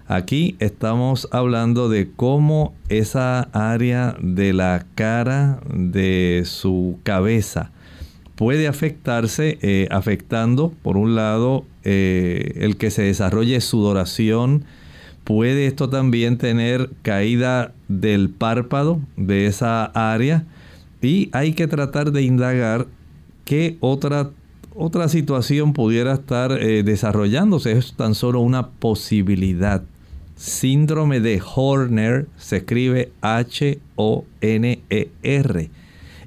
Aquí 0.06 0.56
estamos 0.58 1.28
hablando 1.32 1.88
de 1.88 2.10
cómo 2.14 2.74
esa 2.90 3.48
área 3.52 4.14
de 4.20 4.52
la 4.52 4.84
cara 4.94 5.60
de 5.72 6.42
su 6.44 6.98
cabeza 7.04 7.70
puede 8.34 8.68
afectarse, 8.68 9.58
eh, 9.62 9.88
afectando 9.90 10.74
por 10.82 10.98
un 10.98 11.14
lado 11.14 11.64
eh, 11.84 12.52
el 12.56 12.76
que 12.76 12.90
se 12.90 13.00
desarrolle 13.00 13.62
sudoración, 13.62 14.64
puede 15.24 15.66
esto 15.66 15.88
también 15.88 16.36
tener 16.36 16.90
caída 17.00 17.72
del 17.88 18.28
párpado 18.28 19.00
de 19.16 19.46
esa 19.46 19.86
área 19.86 20.44
y 21.00 21.30
hay 21.32 21.54
que 21.54 21.66
tratar 21.66 22.12
de 22.12 22.20
indagar 22.22 22.88
qué 23.46 23.78
otra 23.80 24.28
otra 24.76 25.08
situación 25.08 25.72
pudiera 25.72 26.14
estar 26.14 26.50
eh, 26.50 26.82
desarrollándose. 26.82 27.72
Es 27.72 27.94
tan 27.94 28.16
solo 28.16 28.40
una 28.40 28.70
posibilidad. 28.70 29.84
Síndrome 30.44 31.20
de 31.20 31.40
Horner 31.42 32.26
se 32.36 32.58
escribe 32.58 33.10
H-O-N-E-R. 33.22 33.80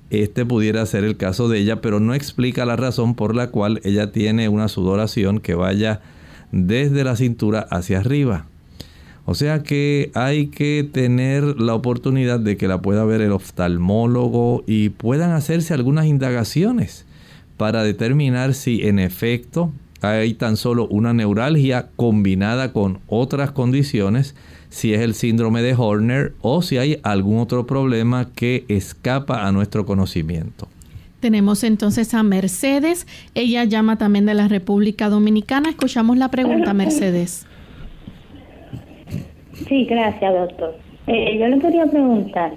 Este 0.10 0.44
pudiera 0.44 0.84
ser 0.88 1.04
el 1.04 1.18
caso 1.18 1.50
de 1.50 1.60
ella, 1.60 1.82
pero 1.82 2.00
no 2.00 2.16
explica 2.16 2.66
la 2.66 2.76
razón 2.76 3.14
por 3.14 3.36
la 3.36 3.52
cual 3.52 3.80
ella 3.84 4.12
tiene 4.12 4.50
una 4.50 4.70
sudoración 4.70 5.40
que 5.40 5.54
vaya 5.54 6.02
desde 6.52 7.04
la 7.04 7.16
cintura 7.16 7.60
hacia 7.70 8.00
arriba. 8.00 8.48
O 9.26 9.36
sea 9.36 9.62
que 9.62 10.10
hay 10.16 10.48
que 10.48 10.90
tener 10.92 11.44
la 11.62 11.76
oportunidad 11.76 12.40
de 12.40 12.58
que 12.58 12.68
la 12.68 12.82
pueda 12.82 13.06
ver 13.06 13.22
el 13.22 13.34
oftalmólogo 13.34 14.64
y 14.66 14.90
puedan 14.90 15.30
hacerse 15.30 15.76
algunas 15.76 16.08
indagaciones 16.08 17.06
para 17.56 17.84
determinar 17.84 18.56
si 18.56 18.88
en 18.88 18.98
efecto 18.98 19.72
hay 20.02 20.34
tan 20.34 20.58
solo 20.58 20.88
una 20.88 21.14
neuralgia 21.14 21.88
combinada 21.96 22.74
con 22.74 23.00
otras 23.08 23.52
condiciones, 23.52 24.36
si 24.70 24.94
es 24.94 25.02
el 25.02 25.14
síndrome 25.14 25.62
de 25.62 25.74
Horner 25.74 26.34
o 26.42 26.62
si 26.62 26.78
hay 26.78 27.00
algún 27.04 27.40
otro 27.40 27.66
problema 27.66 28.30
que 28.36 28.66
escapa 28.68 29.48
a 29.48 29.52
nuestro 29.52 29.86
conocimiento. 29.86 30.68
Tenemos 31.20 31.64
entonces 31.64 32.14
a 32.14 32.22
Mercedes, 32.22 33.08
ella 33.34 33.64
llama 33.64 33.98
también 33.98 34.26
de 34.28 34.36
la 34.36 34.48
República 34.48 35.10
Dominicana. 35.10 35.70
Escuchamos 35.70 36.18
la 36.18 36.30
pregunta, 36.30 36.74
Mercedes. 36.74 37.48
Sí, 39.68 39.86
gracias, 39.86 40.34
doctor. 40.34 40.76
Eh, 41.08 41.40
yo 41.40 41.48
le 41.48 41.60
quería 41.60 41.86
preguntar, 41.88 42.54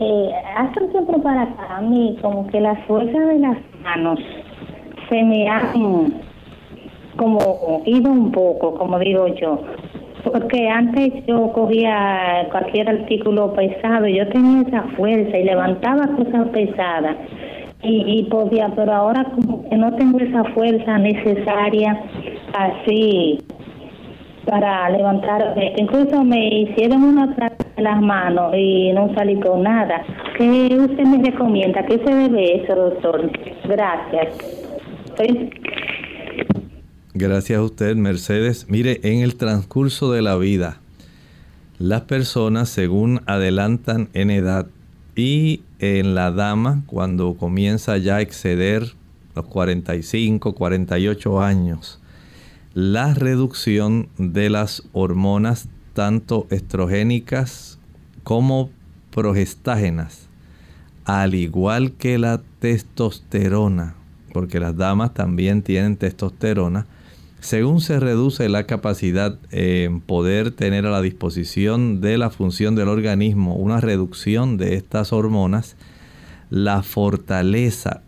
eh, 0.00 0.30
hace 0.56 0.80
un 0.80 0.90
tiempo 0.92 1.22
para 1.22 1.42
acá, 1.42 1.76
a 1.76 1.80
mí 1.82 2.16
como 2.22 2.46
que 2.46 2.60
la 2.60 2.74
fuerza 2.86 3.18
de 3.18 3.38
las 3.38 3.58
manos 3.82 4.18
se 5.12 5.22
me 5.24 5.46
han 5.46 6.22
como 7.16 7.82
ido 7.84 8.10
un 8.10 8.32
poco, 8.32 8.74
como 8.74 8.98
digo 8.98 9.26
yo. 9.28 9.60
Porque 10.24 10.68
antes 10.68 11.26
yo 11.26 11.52
cogía 11.52 12.48
cualquier 12.50 12.88
artículo 12.88 13.52
pesado, 13.52 14.06
yo 14.06 14.26
tenía 14.28 14.62
esa 14.62 14.82
fuerza 14.96 15.36
y 15.36 15.44
levantaba 15.44 16.06
cosas 16.16 16.48
pesadas 16.48 17.16
y, 17.82 18.20
y 18.20 18.22
podía, 18.30 18.70
pero 18.74 18.92
ahora 18.92 19.24
como 19.34 19.68
que 19.68 19.76
no 19.76 19.94
tengo 19.96 20.18
esa 20.20 20.44
fuerza 20.54 20.96
necesaria 20.96 22.00
así 22.56 23.38
para 24.46 24.88
levantar. 24.90 25.54
Incluso 25.76 26.24
me 26.24 26.48
hicieron 26.48 27.02
una 27.02 27.26
de 27.26 27.82
las 27.82 28.00
manos 28.00 28.54
y 28.56 28.92
no 28.92 29.12
salí 29.14 29.38
con 29.40 29.62
nada. 29.62 30.02
¿Qué 30.38 30.68
usted 30.78 31.04
me 31.04 31.22
recomienda? 31.22 31.84
¿Qué 31.84 31.98
se 31.98 32.14
debe 32.14 32.62
eso, 32.62 32.74
doctor? 32.74 33.30
Gracias. 33.68 34.71
Gracias 37.14 37.58
a 37.58 37.62
usted, 37.62 37.96
Mercedes. 37.96 38.66
Mire, 38.68 39.00
en 39.02 39.20
el 39.20 39.36
transcurso 39.36 40.12
de 40.12 40.22
la 40.22 40.36
vida, 40.36 40.80
las 41.78 42.02
personas 42.02 42.68
según 42.68 43.22
adelantan 43.26 44.08
en 44.14 44.30
edad 44.30 44.66
y 45.14 45.62
en 45.78 46.14
la 46.14 46.30
dama, 46.30 46.82
cuando 46.86 47.34
comienza 47.34 47.98
ya 47.98 48.16
a 48.16 48.20
exceder 48.20 48.94
los 49.34 49.46
45, 49.46 50.54
48 50.54 51.42
años, 51.42 52.00
la 52.74 53.12
reducción 53.14 54.08
de 54.16 54.48
las 54.48 54.82
hormonas 54.92 55.68
tanto 55.92 56.46
estrogénicas 56.50 57.78
como 58.22 58.70
progestágenas, 59.10 60.28
al 61.04 61.34
igual 61.34 61.92
que 61.92 62.18
la 62.18 62.40
testosterona, 62.60 63.96
porque 64.32 64.60
las 64.60 64.76
damas 64.76 65.14
también 65.14 65.62
tienen 65.62 65.96
testosterona, 65.96 66.86
según 67.40 67.80
se 67.80 67.98
reduce 67.98 68.48
la 68.48 68.66
capacidad 68.66 69.36
en 69.50 70.00
poder 70.00 70.52
tener 70.52 70.86
a 70.86 70.90
la 70.90 71.02
disposición 71.02 72.00
de 72.00 72.16
la 72.16 72.30
función 72.30 72.76
del 72.76 72.88
organismo 72.88 73.56
una 73.56 73.80
reducción 73.80 74.58
de 74.58 74.76
estas 74.76 75.12
hormonas, 75.12 75.76
la 76.50 76.82
fortaleza, 76.82 78.02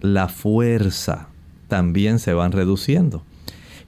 la 0.00 0.28
fuerza 0.28 1.28
también 1.68 2.18
se 2.18 2.34
van 2.34 2.52
reduciendo. 2.52 3.24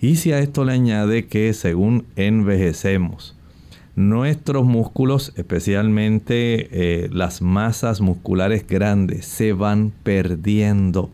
Y 0.00 0.16
si 0.16 0.32
a 0.32 0.38
esto 0.40 0.64
le 0.64 0.72
añade 0.72 1.26
que 1.26 1.52
según 1.54 2.06
envejecemos, 2.16 3.36
nuestros 3.96 4.64
músculos, 4.64 5.32
especialmente 5.36 6.68
eh, 7.04 7.08
las 7.12 7.42
masas 7.42 8.00
musculares 8.00 8.66
grandes, 8.66 9.24
se 9.24 9.52
van 9.52 9.92
perdiendo. 10.02 11.10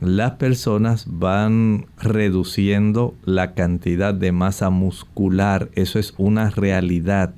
Las 0.00 0.32
personas 0.32 1.06
van 1.08 1.86
reduciendo 1.98 3.16
la 3.24 3.54
cantidad 3.54 4.14
de 4.14 4.30
masa 4.30 4.70
muscular. 4.70 5.70
Eso 5.74 5.98
es 5.98 6.14
una 6.18 6.50
realidad. 6.50 7.34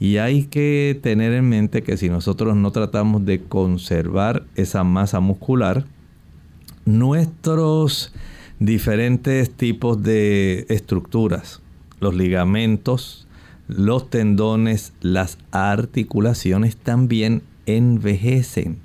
Y 0.00 0.16
hay 0.16 0.44
que 0.44 0.98
tener 1.02 1.34
en 1.34 1.48
mente 1.48 1.82
que 1.82 1.98
si 1.98 2.08
nosotros 2.08 2.56
no 2.56 2.70
tratamos 2.72 3.26
de 3.26 3.42
conservar 3.42 4.44
esa 4.54 4.82
masa 4.82 5.20
muscular, 5.20 5.84
nuestros 6.86 8.14
diferentes 8.58 9.50
tipos 9.50 10.02
de 10.02 10.64
estructuras, 10.70 11.60
los 12.00 12.14
ligamentos, 12.14 13.26
los 13.68 14.08
tendones, 14.08 14.94
las 15.00 15.38
articulaciones 15.50 16.76
también 16.76 17.42
envejecen 17.66 18.78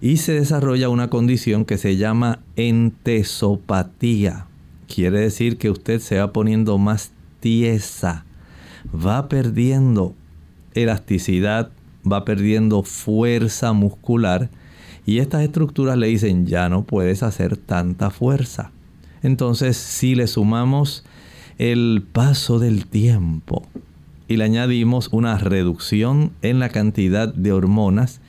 y 0.00 0.18
se 0.18 0.32
desarrolla 0.32 0.88
una 0.88 1.08
condición 1.08 1.64
que 1.64 1.78
se 1.78 1.96
llama 1.96 2.40
entesopatía. 2.56 4.46
Quiere 4.86 5.20
decir 5.20 5.56
que 5.56 5.70
usted 5.70 6.00
se 6.00 6.18
va 6.18 6.32
poniendo 6.32 6.78
más 6.78 7.12
tiesa, 7.40 8.24
va 8.94 9.28
perdiendo 9.28 10.14
elasticidad, 10.74 11.70
va 12.10 12.24
perdiendo 12.24 12.82
fuerza 12.82 13.72
muscular 13.72 14.50
y 15.06 15.18
estas 15.18 15.42
estructuras 15.42 15.96
le 15.96 16.06
dicen 16.08 16.46
ya 16.46 16.68
no 16.68 16.84
puedes 16.84 17.22
hacer 17.22 17.56
tanta 17.56 18.10
fuerza. 18.10 18.72
Entonces 19.22 19.76
si 19.76 20.14
le 20.14 20.26
sumamos 20.26 21.04
el 21.58 22.04
paso 22.12 22.58
del 22.58 22.86
tiempo 22.86 23.62
y 24.28 24.36
le 24.36 24.44
añadimos 24.44 25.08
una 25.12 25.38
reducción 25.38 26.32
en 26.42 26.58
la 26.58 26.68
cantidad 26.68 27.32
de 27.32 27.52
hormonas, 27.52 28.20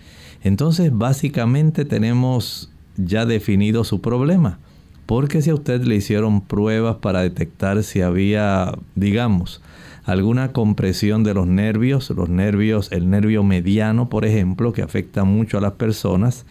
entonces 0.46 0.96
básicamente 0.96 1.86
tenemos 1.86 2.70
ya 2.98 3.26
definido 3.26 3.84
su 3.84 4.00
problema. 4.00 4.60
Porque 5.08 5.42
si 5.42 5.50
a 5.50 5.56
usted 5.56 5.82
le 5.84 5.96
hicieron 5.96 6.42
pruebas 6.42 6.98
para 6.98 7.22
detectar 7.22 7.84
si 7.84 8.02
había, 8.02 8.78
digamos, 8.94 9.62
alguna 10.04 10.52
compresión 10.52 11.24
de 11.24 11.34
los 11.34 11.48
nervios, 11.48 12.12
los 12.12 12.30
nervios, 12.30 12.92
el 12.92 13.10
nervio 13.10 13.44
mediano, 13.44 14.08
por 14.08 14.24
ejemplo, 14.24 14.72
que 14.72 14.84
afecta 14.84 15.24
mucho 15.24 15.58
a 15.58 15.62
las 15.62 15.74
personas 15.74 16.46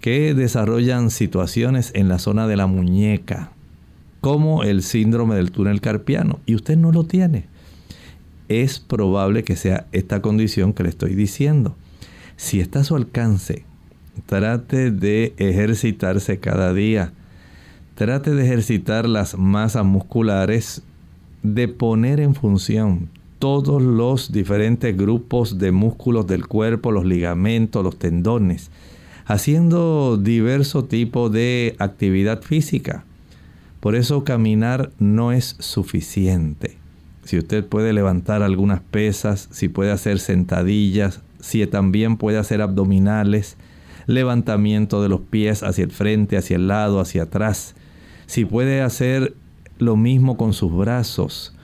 que 0.00 0.32
desarrollan 0.32 1.10
situaciones 1.10 1.90
en 1.94 2.08
la 2.08 2.18
zona 2.18 2.46
de 2.46 2.56
la 2.56 2.66
muñeca, 2.66 3.52
como 4.22 4.62
el 4.62 4.82
síndrome 4.82 5.34
del 5.36 5.50
túnel 5.50 5.82
carpiano, 5.82 6.40
y 6.46 6.54
usted 6.54 6.78
no 6.78 6.90
lo 6.90 7.04
tiene. 7.04 7.44
Es 8.48 8.78
probable 8.78 9.44
que 9.44 9.56
sea 9.56 9.86
esta 9.92 10.22
condición 10.22 10.72
que 10.72 10.84
le 10.84 10.88
estoy 10.88 11.14
diciendo. 11.14 11.76
Si 12.36 12.60
está 12.60 12.80
a 12.80 12.84
su 12.84 12.96
alcance, 12.96 13.64
trate 14.26 14.90
de 14.90 15.34
ejercitarse 15.38 16.38
cada 16.38 16.74
día. 16.74 17.12
Trate 17.94 18.34
de 18.34 18.44
ejercitar 18.44 19.08
las 19.08 19.38
masas 19.38 19.84
musculares 19.84 20.82
de 21.42 21.68
poner 21.68 22.20
en 22.20 22.34
función 22.34 23.08
todos 23.38 23.82
los 23.82 24.32
diferentes 24.32 24.96
grupos 24.96 25.58
de 25.58 25.72
músculos 25.72 26.26
del 26.26 26.46
cuerpo, 26.46 26.92
los 26.92 27.06
ligamentos, 27.06 27.82
los 27.82 27.98
tendones, 27.98 28.70
haciendo 29.24 30.16
diverso 30.16 30.84
tipo 30.84 31.30
de 31.30 31.74
actividad 31.78 32.42
física. 32.42 33.04
Por 33.80 33.94
eso 33.94 34.24
caminar 34.24 34.90
no 34.98 35.32
es 35.32 35.56
suficiente. 35.58 36.76
Si 37.24 37.38
usted 37.38 37.64
puede 37.64 37.92
levantar 37.92 38.42
algunas 38.42 38.80
pesas, 38.80 39.48
si 39.50 39.68
puede 39.68 39.90
hacer 39.90 40.18
sentadillas, 40.18 41.22
si 41.46 41.64
también 41.68 42.16
puede 42.16 42.38
hacer 42.38 42.60
abdominales, 42.60 43.56
levantamiento 44.06 45.00
de 45.00 45.08
los 45.08 45.20
pies 45.20 45.62
hacia 45.62 45.84
el 45.84 45.92
frente, 45.92 46.36
hacia 46.36 46.56
el 46.56 46.66
lado, 46.66 46.98
hacia 46.98 47.22
atrás, 47.22 47.76
si 48.26 48.44
puede 48.44 48.82
hacer 48.82 49.34
lo 49.78 49.96
mismo 49.96 50.36
con 50.36 50.54
sus 50.54 50.76
brazos 50.76 51.54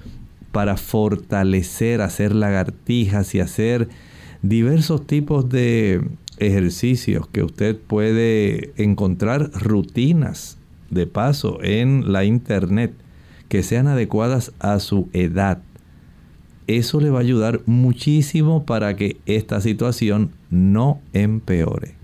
para 0.52 0.76
fortalecer, 0.76 2.00
hacer 2.00 2.32
lagartijas 2.32 3.34
y 3.34 3.40
hacer 3.40 3.88
diversos 4.40 5.04
tipos 5.04 5.48
de 5.48 6.00
ejercicios 6.38 7.26
que 7.26 7.42
usted 7.42 7.76
puede 7.76 8.72
encontrar 8.76 9.50
rutinas 9.50 10.58
de 10.90 11.08
paso 11.08 11.58
en 11.60 12.12
la 12.12 12.24
internet 12.24 12.94
que 13.48 13.64
sean 13.64 13.88
adecuadas 13.88 14.52
a 14.60 14.78
su 14.78 15.08
edad. 15.12 15.60
Eso 16.66 17.00
le 17.00 17.10
va 17.10 17.18
a 17.18 17.22
ayudar 17.22 17.60
muchísimo 17.66 18.64
para 18.64 18.96
que 18.96 19.16
esta 19.26 19.60
situación 19.60 20.30
no 20.50 21.00
empeore. 21.12 21.94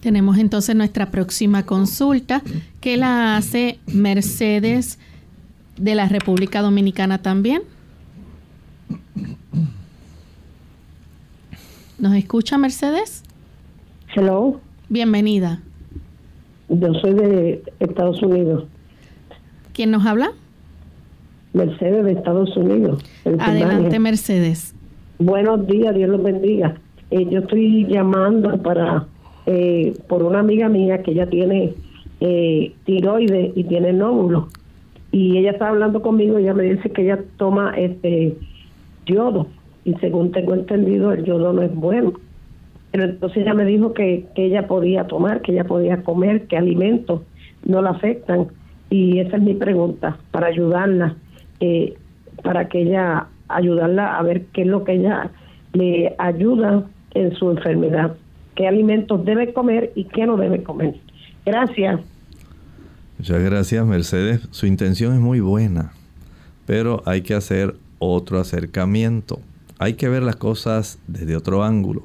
Tenemos 0.00 0.38
entonces 0.38 0.74
nuestra 0.74 1.10
próxima 1.10 1.66
consulta 1.66 2.42
que 2.80 2.96
la 2.96 3.36
hace 3.36 3.78
Mercedes 3.92 4.98
de 5.76 5.94
la 5.94 6.08
República 6.08 6.62
Dominicana 6.62 7.18
también. 7.22 7.62
¿Nos 11.98 12.14
escucha 12.14 12.56
Mercedes? 12.56 13.22
Hello. 14.14 14.60
Bienvenida. 14.88 15.60
Yo 16.70 16.94
soy 16.94 17.14
de 17.14 17.62
Estados 17.78 18.22
Unidos. 18.22 18.64
¿Quién 19.74 19.90
nos 19.90 20.06
habla? 20.06 20.32
Mercedes 21.52 22.04
de 22.04 22.12
Estados 22.12 22.56
Unidos. 22.56 23.04
Adelante, 23.38 23.98
Mercedes. 23.98 24.74
Buenos 25.18 25.66
días, 25.66 25.94
Dios 25.94 26.10
los 26.10 26.22
bendiga. 26.22 26.76
Eh, 27.10 27.26
yo 27.28 27.40
estoy 27.40 27.86
llamando 27.86 28.56
para 28.62 29.06
eh, 29.46 29.94
por 30.08 30.22
una 30.22 30.40
amiga 30.40 30.68
mía 30.68 31.02
que 31.02 31.10
ella 31.10 31.28
tiene 31.28 31.74
eh, 32.20 32.72
tiroides 32.84 33.52
y 33.56 33.64
tiene 33.64 33.92
nódulos 33.92 34.44
y 35.10 35.38
ella 35.38 35.52
está 35.52 35.68
hablando 35.68 36.02
conmigo 36.02 36.38
y 36.38 36.42
ella 36.42 36.54
me 36.54 36.64
dice 36.64 36.90
que 36.90 37.02
ella 37.02 37.18
toma 37.36 37.72
este 37.76 38.36
yodo 39.06 39.46
y 39.84 39.94
según 39.94 40.30
tengo 40.30 40.54
entendido 40.54 41.12
el 41.12 41.24
yodo 41.24 41.52
no 41.52 41.62
es 41.62 41.74
bueno 41.74 42.12
pero 42.92 43.04
entonces 43.04 43.38
ella 43.38 43.54
me 43.54 43.64
dijo 43.64 43.92
que, 43.92 44.26
que 44.34 44.44
ella 44.44 44.66
podía 44.66 45.06
tomar 45.06 45.40
que 45.40 45.52
ella 45.52 45.64
podía 45.64 46.02
comer 46.02 46.46
que 46.46 46.56
alimentos 46.56 47.22
no 47.64 47.82
la 47.82 47.90
afectan 47.90 48.48
y 48.90 49.18
esa 49.18 49.38
es 49.38 49.42
mi 49.42 49.54
pregunta 49.54 50.18
para 50.30 50.48
ayudarla 50.48 51.16
eh, 51.60 51.94
para 52.42 52.68
que 52.68 52.82
ella 52.82 53.28
ayudarla 53.48 54.16
a 54.18 54.22
ver 54.22 54.46
qué 54.46 54.62
es 54.62 54.66
lo 54.66 54.84
que 54.84 54.94
ella 54.94 55.30
le 55.72 56.14
ayuda 56.18 56.84
en 57.14 57.34
su 57.34 57.50
enfermedad 57.50 58.16
qué 58.54 58.66
alimentos 58.66 59.24
debe 59.24 59.52
comer 59.52 59.92
y 59.94 60.04
qué 60.04 60.26
no 60.26 60.36
debe 60.36 60.62
comer 60.62 60.94
gracias 61.44 62.00
Muchas 63.20 63.42
gracias, 63.42 63.84
Mercedes. 63.84 64.40
Su 64.50 64.64
intención 64.64 65.12
es 65.12 65.20
muy 65.20 65.40
buena, 65.40 65.92
pero 66.64 67.02
hay 67.04 67.20
que 67.20 67.34
hacer 67.34 67.74
otro 67.98 68.40
acercamiento. 68.40 69.42
Hay 69.78 69.92
que 69.92 70.08
ver 70.08 70.22
las 70.22 70.36
cosas 70.36 70.98
desde 71.06 71.36
otro 71.36 71.62
ángulo. 71.62 72.02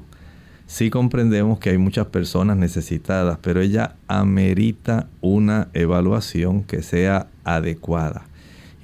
Sí 0.66 0.90
comprendemos 0.90 1.58
que 1.58 1.70
hay 1.70 1.78
muchas 1.78 2.08
personas 2.08 2.58
necesitadas, 2.58 3.38
pero 3.40 3.62
ella 3.62 3.96
amerita 4.08 5.08
una 5.22 5.68
evaluación 5.72 6.64
que 6.64 6.82
sea 6.82 7.28
adecuada. 7.44 8.26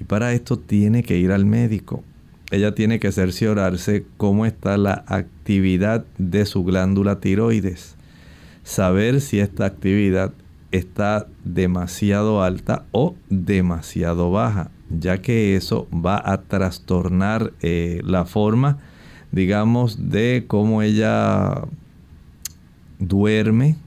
Y 0.03 0.05
para 0.05 0.33
esto 0.33 0.59
tiene 0.59 1.01
que 1.01 1.17
ir 1.17 1.31
al 1.31 1.45
médico. 1.45 2.03
Ella 2.51 2.75
tiene 2.75 2.99
que 2.99 3.13
cerciorarse 3.13 4.05
cómo 4.17 4.45
está 4.45 4.75
la 4.75 5.05
actividad 5.07 6.03
de 6.17 6.45
su 6.45 6.65
glándula 6.65 7.21
tiroides. 7.21 7.95
Saber 8.63 9.21
si 9.21 9.39
esta 9.39 9.63
actividad 9.63 10.33
está 10.73 11.25
demasiado 11.45 12.43
alta 12.43 12.83
o 12.91 13.15
demasiado 13.29 14.29
baja, 14.29 14.71
ya 14.89 15.19
que 15.19 15.55
eso 15.55 15.87
va 15.89 16.21
a 16.21 16.41
trastornar 16.41 17.53
eh, 17.61 18.01
la 18.03 18.25
forma, 18.25 18.79
digamos, 19.31 20.09
de 20.09 20.43
cómo 20.47 20.81
ella 20.81 21.61
duerme, 22.99 23.77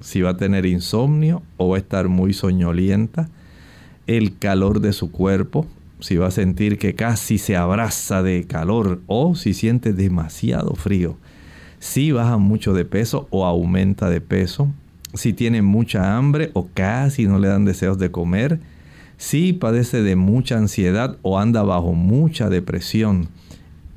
si 0.00 0.20
va 0.20 0.30
a 0.30 0.36
tener 0.36 0.66
insomnio 0.66 1.42
o 1.58 1.68
va 1.68 1.76
a 1.76 1.78
estar 1.78 2.08
muy 2.08 2.32
soñolienta, 2.32 3.28
el 4.16 4.36
calor 4.36 4.80
de 4.80 4.92
su 4.92 5.12
cuerpo, 5.12 5.68
si 6.00 6.16
va 6.16 6.26
a 6.26 6.32
sentir 6.32 6.78
que 6.78 6.96
casi 6.96 7.38
se 7.38 7.56
abraza 7.56 8.24
de 8.24 8.44
calor 8.44 9.00
o 9.06 9.36
si 9.36 9.54
siente 9.54 9.92
demasiado 9.92 10.74
frío, 10.74 11.16
si 11.78 12.10
baja 12.10 12.36
mucho 12.36 12.74
de 12.74 12.84
peso 12.84 13.28
o 13.30 13.46
aumenta 13.46 14.10
de 14.10 14.20
peso, 14.20 14.66
si 15.14 15.32
tiene 15.32 15.62
mucha 15.62 16.16
hambre 16.16 16.50
o 16.54 16.66
casi 16.74 17.26
no 17.28 17.38
le 17.38 17.46
dan 17.46 17.64
deseos 17.64 17.98
de 17.98 18.10
comer, 18.10 18.58
si 19.16 19.52
padece 19.52 20.02
de 20.02 20.16
mucha 20.16 20.56
ansiedad 20.58 21.16
o 21.22 21.38
anda 21.38 21.62
bajo 21.62 21.92
mucha 21.92 22.50
depresión. 22.50 23.28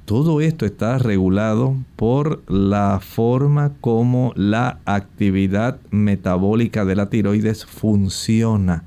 Todo 0.05 0.41
esto 0.41 0.67
está 0.67 0.99
regulado 0.99 1.75
por 1.95 2.43
la 2.47 2.99
forma 3.01 3.71
como 3.81 4.31
la 4.35 4.77
actividad 4.85 5.79
metabólica 5.89 6.85
de 6.85 6.95
la 6.95 7.09
tiroides 7.09 7.65
funciona. 7.65 8.83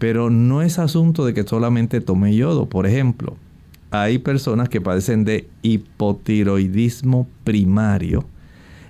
Pero 0.00 0.30
no 0.30 0.62
es 0.62 0.78
asunto 0.78 1.26
de 1.26 1.34
que 1.34 1.44
solamente 1.44 2.00
tome 2.00 2.34
yodo. 2.34 2.70
Por 2.70 2.86
ejemplo, 2.86 3.36
hay 3.90 4.16
personas 4.16 4.70
que 4.70 4.80
padecen 4.80 5.24
de 5.24 5.46
hipotiroidismo 5.60 7.28
primario. 7.44 8.24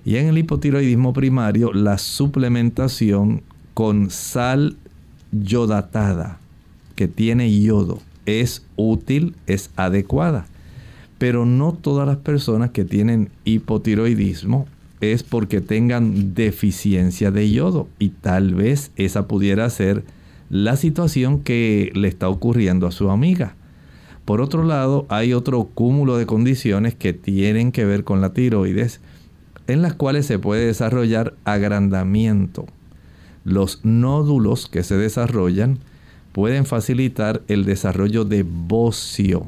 Y 0.05 0.17
en 0.17 0.29
el 0.29 0.39
hipotiroidismo 0.39 1.13
primario, 1.13 1.73
la 1.73 1.99
suplementación 1.99 3.43
con 3.75 4.09
sal 4.11 4.77
yodatada, 5.33 6.39
que 6.95 7.09
tiene 7.09 7.61
yodo, 7.61 7.99
es 8.25 8.65
útil, 8.77 9.35
es 9.49 9.71
adecuada. 9.75 10.47
Pero 11.19 11.45
no 11.45 11.73
todas 11.73 12.07
las 12.07 12.19
personas 12.19 12.71
que 12.71 12.85
tienen 12.85 13.31
hipotiroidismo 13.45 14.69
es 15.01 15.25
porque 15.25 15.61
tengan 15.61 16.35
deficiencia 16.35 17.33
de 17.33 17.51
yodo. 17.51 17.89
Y 17.99 18.11
tal 18.11 18.55
vez 18.55 18.93
esa 18.95 19.27
pudiera 19.27 19.69
ser 19.71 20.05
la 20.51 20.77
situación 20.77 21.41
que 21.41 21.93
le 21.95 22.09
está 22.09 22.29
ocurriendo 22.29 22.89
a 22.89 22.93
su 22.93 23.11
amiga. 23.11 23.55
Por 24.25 24.41
otro 24.41 24.65
lado, 24.65 25.07
hay 25.09 25.33
otro 25.33 25.65
cúmulo 25.65 26.19
de 26.19 26.27
condiciones 26.27 26.95
que 26.95 27.13
tienen 27.13 27.73
que 27.73 27.85
ver 27.85 28.05
con 28.05 28.21
la 28.21 28.35
tiroides, 28.35 29.01
en 29.69 29.81
las 29.81 29.95
cuales 29.95 30.27
se 30.27 30.41
puede 30.41 30.67
desarrollar 30.67 31.35
agrandamiento. 31.45 32.67
Los 33.45 33.85
nódulos 33.85 34.67
que 34.67 34.83
se 34.83 34.97
desarrollan 34.97 35.79
pueden 36.33 36.67
facilitar 36.67 37.43
el 37.49 37.65
desarrollo 37.65 38.25
de 38.25 38.43
bocio, 38.43 39.47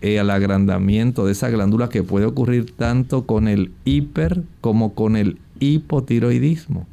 el 0.00 0.30
agrandamiento 0.30 1.26
de 1.26 1.32
esa 1.32 1.50
glándula 1.50 1.88
que 1.88 2.02
puede 2.02 2.26
ocurrir 2.26 2.70
tanto 2.74 3.26
con 3.26 3.48
el 3.48 3.70
hiper 3.84 4.42
como 4.60 4.94
con 4.94 5.16
el 5.16 5.38
hipotiroidismo. 5.60 6.86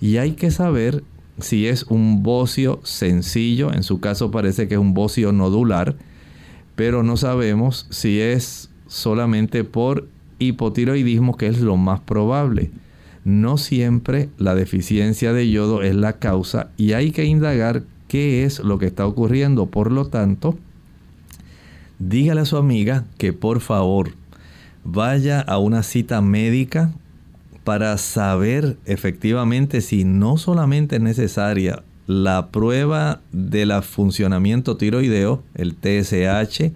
Y 0.00 0.16
hay 0.16 0.32
que 0.32 0.50
saber 0.50 1.02
si 1.38 1.66
es 1.66 1.84
un 1.84 2.22
bocio 2.22 2.80
sencillo, 2.82 3.72
en 3.72 3.82
su 3.82 4.00
caso 4.00 4.30
parece 4.30 4.68
que 4.68 4.74
es 4.74 4.80
un 4.80 4.94
bocio 4.94 5.32
nodular, 5.32 5.96
pero 6.76 7.02
no 7.02 7.16
sabemos 7.16 7.86
si 7.90 8.20
es 8.20 8.70
solamente 8.86 9.64
por 9.64 10.08
hipotiroidismo, 10.38 11.36
que 11.36 11.46
es 11.46 11.60
lo 11.60 11.76
más 11.76 12.00
probable. 12.00 12.70
No 13.24 13.56
siempre 13.56 14.28
la 14.36 14.54
deficiencia 14.54 15.32
de 15.32 15.48
yodo 15.50 15.82
es 15.82 15.94
la 15.94 16.14
causa 16.14 16.70
y 16.76 16.92
hay 16.92 17.12
que 17.12 17.24
indagar 17.24 17.84
qué 18.08 18.44
es 18.44 18.58
lo 18.58 18.78
que 18.78 18.86
está 18.86 19.06
ocurriendo. 19.06 19.66
Por 19.66 19.92
lo 19.92 20.06
tanto, 20.06 20.58
dígale 21.98 22.40
a 22.40 22.46
su 22.46 22.56
amiga 22.56 23.04
que 23.18 23.32
por 23.32 23.60
favor 23.60 24.12
vaya 24.84 25.40
a 25.40 25.58
una 25.58 25.84
cita 25.84 26.20
médica 26.20 26.92
para 27.64 27.96
saber 27.98 28.76
efectivamente 28.86 29.80
si 29.80 30.04
no 30.04 30.36
solamente 30.36 30.96
es 30.96 31.02
necesaria 31.02 31.82
la 32.06 32.48
prueba 32.48 33.20
del 33.32 33.72
funcionamiento 33.82 34.76
tiroideo, 34.76 35.42
el 35.54 35.74
TSH, 35.74 36.72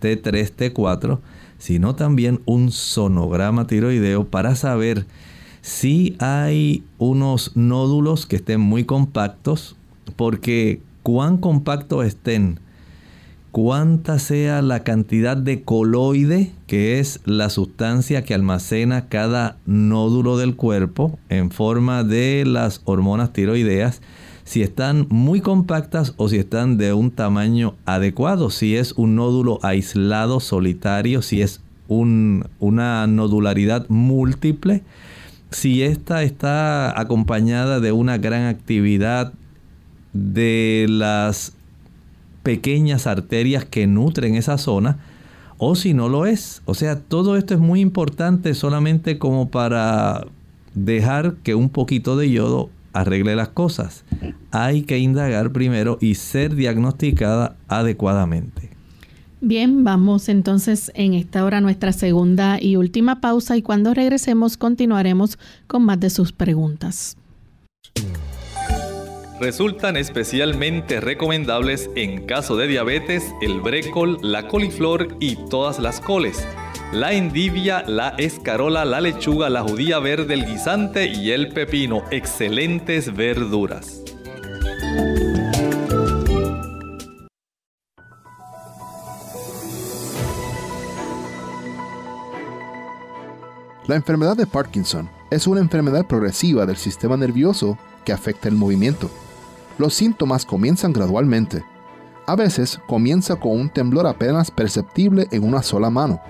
T3, 0.00 0.72
T4, 0.72 1.18
sino 1.58 1.94
también 1.94 2.40
un 2.46 2.72
sonograma 2.72 3.66
tiroideo 3.66 4.24
para 4.24 4.54
saber 4.56 5.06
si 5.60 6.16
hay 6.18 6.82
unos 6.98 7.54
nódulos 7.54 8.24
que 8.24 8.36
estén 8.36 8.60
muy 8.60 8.84
compactos, 8.84 9.76
porque 10.16 10.80
cuán 11.02 11.36
compactos 11.36 12.06
estén, 12.06 12.58
cuánta 13.50 14.18
sea 14.18 14.62
la 14.62 14.84
cantidad 14.84 15.36
de 15.36 15.62
coloide, 15.62 16.52
que 16.66 16.98
es 16.98 17.20
la 17.24 17.50
sustancia 17.50 18.22
que 18.22 18.34
almacena 18.34 19.08
cada 19.08 19.56
nódulo 19.66 20.38
del 20.38 20.56
cuerpo 20.56 21.18
en 21.28 21.50
forma 21.50 22.04
de 22.04 22.44
las 22.46 22.80
hormonas 22.84 23.32
tiroideas, 23.32 24.02
si 24.44 24.62
están 24.62 25.06
muy 25.10 25.40
compactas 25.40 26.14
o 26.16 26.28
si 26.28 26.38
están 26.38 26.76
de 26.76 26.92
un 26.92 27.10
tamaño 27.10 27.74
adecuado, 27.84 28.50
si 28.50 28.76
es 28.76 28.92
un 28.92 29.16
nódulo 29.16 29.58
aislado, 29.62 30.40
solitario, 30.40 31.22
si 31.22 31.42
es 31.42 31.60
una 31.88 33.06
nodularidad 33.06 33.88
múltiple, 33.88 34.82
si 35.50 35.82
esta 35.82 36.22
está 36.22 36.98
acompañada 36.98 37.80
de 37.80 37.90
una 37.90 38.18
gran 38.18 38.46
actividad 38.46 39.32
de 40.12 40.86
las 40.88 41.52
pequeñas 42.42 43.06
arterias 43.06 43.64
que 43.64 43.86
nutren 43.86 44.34
esa 44.34 44.58
zona 44.58 44.98
o 45.58 45.74
si 45.74 45.94
no 45.94 46.08
lo 46.08 46.26
es. 46.26 46.62
O 46.64 46.74
sea, 46.74 46.98
todo 46.98 47.36
esto 47.36 47.54
es 47.54 47.60
muy 47.60 47.80
importante 47.80 48.54
solamente 48.54 49.18
como 49.18 49.50
para 49.50 50.26
dejar 50.74 51.34
que 51.42 51.54
un 51.54 51.68
poquito 51.68 52.16
de 52.16 52.30
yodo 52.30 52.70
arregle 52.92 53.36
las 53.36 53.48
cosas. 53.48 54.04
Hay 54.50 54.82
que 54.82 54.98
indagar 54.98 55.52
primero 55.52 55.98
y 56.00 56.14
ser 56.14 56.54
diagnosticada 56.54 57.56
adecuadamente. 57.68 58.70
Bien, 59.42 59.84
vamos 59.84 60.28
entonces 60.28 60.92
en 60.94 61.14
esta 61.14 61.44
hora 61.44 61.58
a 61.58 61.60
nuestra 61.62 61.92
segunda 61.92 62.58
y 62.60 62.76
última 62.76 63.20
pausa 63.20 63.56
y 63.56 63.62
cuando 63.62 63.94
regresemos 63.94 64.56
continuaremos 64.56 65.38
con 65.66 65.84
más 65.84 65.98
de 65.98 66.10
sus 66.10 66.32
preguntas. 66.32 67.16
Resultan 69.40 69.96
especialmente 69.96 71.00
recomendables 71.00 71.88
en 71.96 72.26
caso 72.26 72.58
de 72.58 72.66
diabetes 72.66 73.24
el 73.40 73.62
brécol, 73.62 74.18
la 74.20 74.46
coliflor 74.46 75.16
y 75.18 75.36
todas 75.48 75.78
las 75.78 75.98
coles, 75.98 76.46
la 76.92 77.14
endivia, 77.14 77.82
la 77.86 78.10
escarola, 78.18 78.84
la 78.84 79.00
lechuga, 79.00 79.48
la 79.48 79.62
judía 79.62 79.98
verde, 79.98 80.34
el 80.34 80.44
guisante 80.44 81.06
y 81.06 81.30
el 81.30 81.54
pepino, 81.54 82.04
excelentes 82.10 83.16
verduras. 83.16 84.02
La 93.86 93.96
enfermedad 93.96 94.36
de 94.36 94.46
Parkinson 94.46 95.08
es 95.30 95.46
una 95.46 95.60
enfermedad 95.60 96.06
progresiva 96.06 96.66
del 96.66 96.76
sistema 96.76 97.16
nervioso 97.16 97.78
que 98.04 98.12
afecta 98.12 98.46
el 98.46 98.54
movimiento. 98.54 99.10
Los 99.80 99.94
síntomas 99.94 100.44
comienzan 100.44 100.92
gradualmente. 100.92 101.64
A 102.26 102.36
veces 102.36 102.78
comienza 102.86 103.36
con 103.36 103.52
un 103.52 103.70
temblor 103.70 104.06
apenas 104.06 104.50
perceptible 104.50 105.26
en 105.30 105.42
una 105.42 105.62
sola 105.62 105.88
mano. 105.88 106.20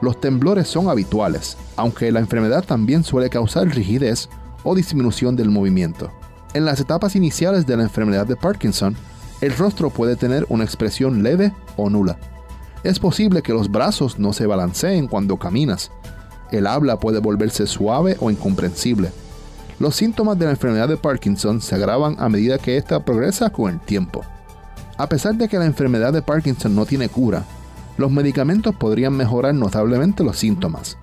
Los 0.00 0.18
temblores 0.18 0.66
son 0.66 0.88
habituales, 0.88 1.58
aunque 1.76 2.10
la 2.10 2.20
enfermedad 2.20 2.64
también 2.64 3.04
suele 3.04 3.28
causar 3.28 3.68
rigidez 3.68 4.30
o 4.64 4.74
disminución 4.74 5.36
del 5.36 5.50
movimiento. 5.50 6.10
En 6.54 6.64
las 6.64 6.80
etapas 6.80 7.16
iniciales 7.16 7.66
de 7.66 7.76
la 7.76 7.82
enfermedad 7.82 8.26
de 8.26 8.34
Parkinson, 8.34 8.96
el 9.42 9.54
rostro 9.54 9.90
puede 9.90 10.16
tener 10.16 10.46
una 10.48 10.64
expresión 10.64 11.22
leve 11.22 11.52
o 11.76 11.90
nula. 11.90 12.16
Es 12.82 12.98
posible 12.98 13.42
que 13.42 13.52
los 13.52 13.70
brazos 13.70 14.18
no 14.18 14.32
se 14.32 14.46
balanceen 14.46 15.06
cuando 15.06 15.36
caminas. 15.36 15.90
El 16.50 16.66
habla 16.66 16.98
puede 16.98 17.20
volverse 17.20 17.66
suave 17.66 18.16
o 18.20 18.30
incomprensible 18.30 19.10
los 19.78 19.94
síntomas 19.94 20.38
de 20.38 20.46
la 20.46 20.52
enfermedad 20.52 20.88
de 20.88 20.96
Parkinson 20.96 21.60
se 21.60 21.74
agravan 21.74 22.16
a 22.18 22.28
medida 22.28 22.58
que 22.58 22.76
ésta 22.76 23.04
progresa 23.04 23.50
con 23.50 23.72
el 23.72 23.80
tiempo. 23.80 24.22
A 24.96 25.08
pesar 25.08 25.34
de 25.34 25.48
que 25.48 25.58
la 25.58 25.66
enfermedad 25.66 26.12
de 26.12 26.22
Parkinson 26.22 26.74
no 26.74 26.86
tiene 26.86 27.08
cura, 27.08 27.44
los 27.98 28.10
medicamentos 28.10 28.74
podrían 28.74 29.14
mejorar 29.14 29.54
notablemente 29.54 30.24
los 30.24 30.38
síntomas. 30.38 30.96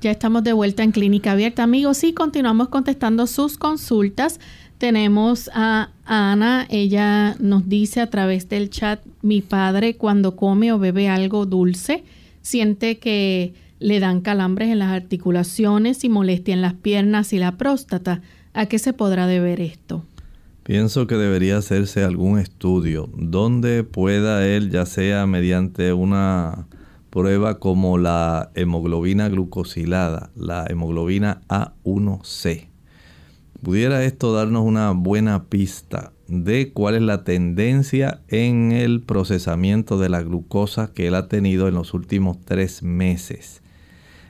Ya 0.00 0.10
estamos 0.10 0.42
de 0.44 0.54
vuelta 0.54 0.82
en 0.82 0.92
Clínica 0.92 1.32
Abierta, 1.32 1.62
amigos, 1.62 2.04
y 2.04 2.14
continuamos 2.14 2.70
contestando 2.70 3.26
sus 3.26 3.58
consultas. 3.58 4.40
Tenemos 4.78 5.50
a 5.52 5.90
Ana, 6.06 6.66
ella 6.70 7.36
nos 7.38 7.68
dice 7.68 8.00
a 8.00 8.08
través 8.08 8.48
del 8.48 8.70
chat, 8.70 9.04
mi 9.20 9.42
padre 9.42 9.96
cuando 9.96 10.36
come 10.36 10.72
o 10.72 10.78
bebe 10.78 11.10
algo 11.10 11.44
dulce, 11.44 12.02
siente 12.40 12.98
que 12.98 13.52
le 13.78 14.00
dan 14.00 14.22
calambres 14.22 14.70
en 14.70 14.78
las 14.78 14.90
articulaciones 14.90 16.02
y 16.02 16.08
molestia 16.08 16.54
en 16.54 16.62
las 16.62 16.72
piernas 16.72 17.34
y 17.34 17.38
la 17.38 17.58
próstata. 17.58 18.22
¿A 18.54 18.64
qué 18.64 18.78
se 18.78 18.94
podrá 18.94 19.26
deber 19.26 19.60
esto? 19.60 20.06
Pienso 20.62 21.06
que 21.06 21.16
debería 21.16 21.58
hacerse 21.58 22.04
algún 22.04 22.38
estudio 22.38 23.10
donde 23.18 23.84
pueda 23.84 24.48
él, 24.48 24.70
ya 24.70 24.86
sea 24.86 25.26
mediante 25.26 25.92
una 25.92 26.66
prueba 27.10 27.58
como 27.58 27.98
la 27.98 28.50
hemoglobina 28.54 29.28
glucosilada, 29.28 30.30
la 30.36 30.64
hemoglobina 30.68 31.42
A1C. 31.48 32.68
Pudiera 33.62 34.04
esto 34.04 34.32
darnos 34.32 34.64
una 34.64 34.92
buena 34.92 35.44
pista 35.44 36.12
de 36.28 36.72
cuál 36.72 36.94
es 36.94 37.02
la 37.02 37.24
tendencia 37.24 38.22
en 38.28 38.72
el 38.72 39.02
procesamiento 39.02 39.98
de 39.98 40.08
la 40.08 40.22
glucosa 40.22 40.92
que 40.94 41.08
él 41.08 41.14
ha 41.14 41.28
tenido 41.28 41.68
en 41.68 41.74
los 41.74 41.92
últimos 41.92 42.38
tres 42.40 42.82
meses. 42.82 43.60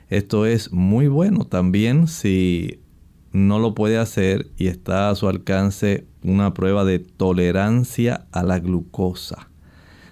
Esto 0.09 0.45
es 0.45 0.73
muy 0.73 1.07
bueno 1.07 1.45
también 1.45 2.07
si 2.07 2.81
no 3.31 3.59
lo 3.59 3.75
puede 3.75 3.97
hacer 3.97 4.51
y 4.57 4.67
está 4.67 5.09
a 5.09 5.15
su 5.15 5.29
alcance 5.29 6.05
una 6.23 6.53
prueba 6.53 6.83
de 6.83 6.99
tolerancia 6.99 8.27
a 8.31 8.43
la 8.43 8.59
glucosa. 8.59 9.49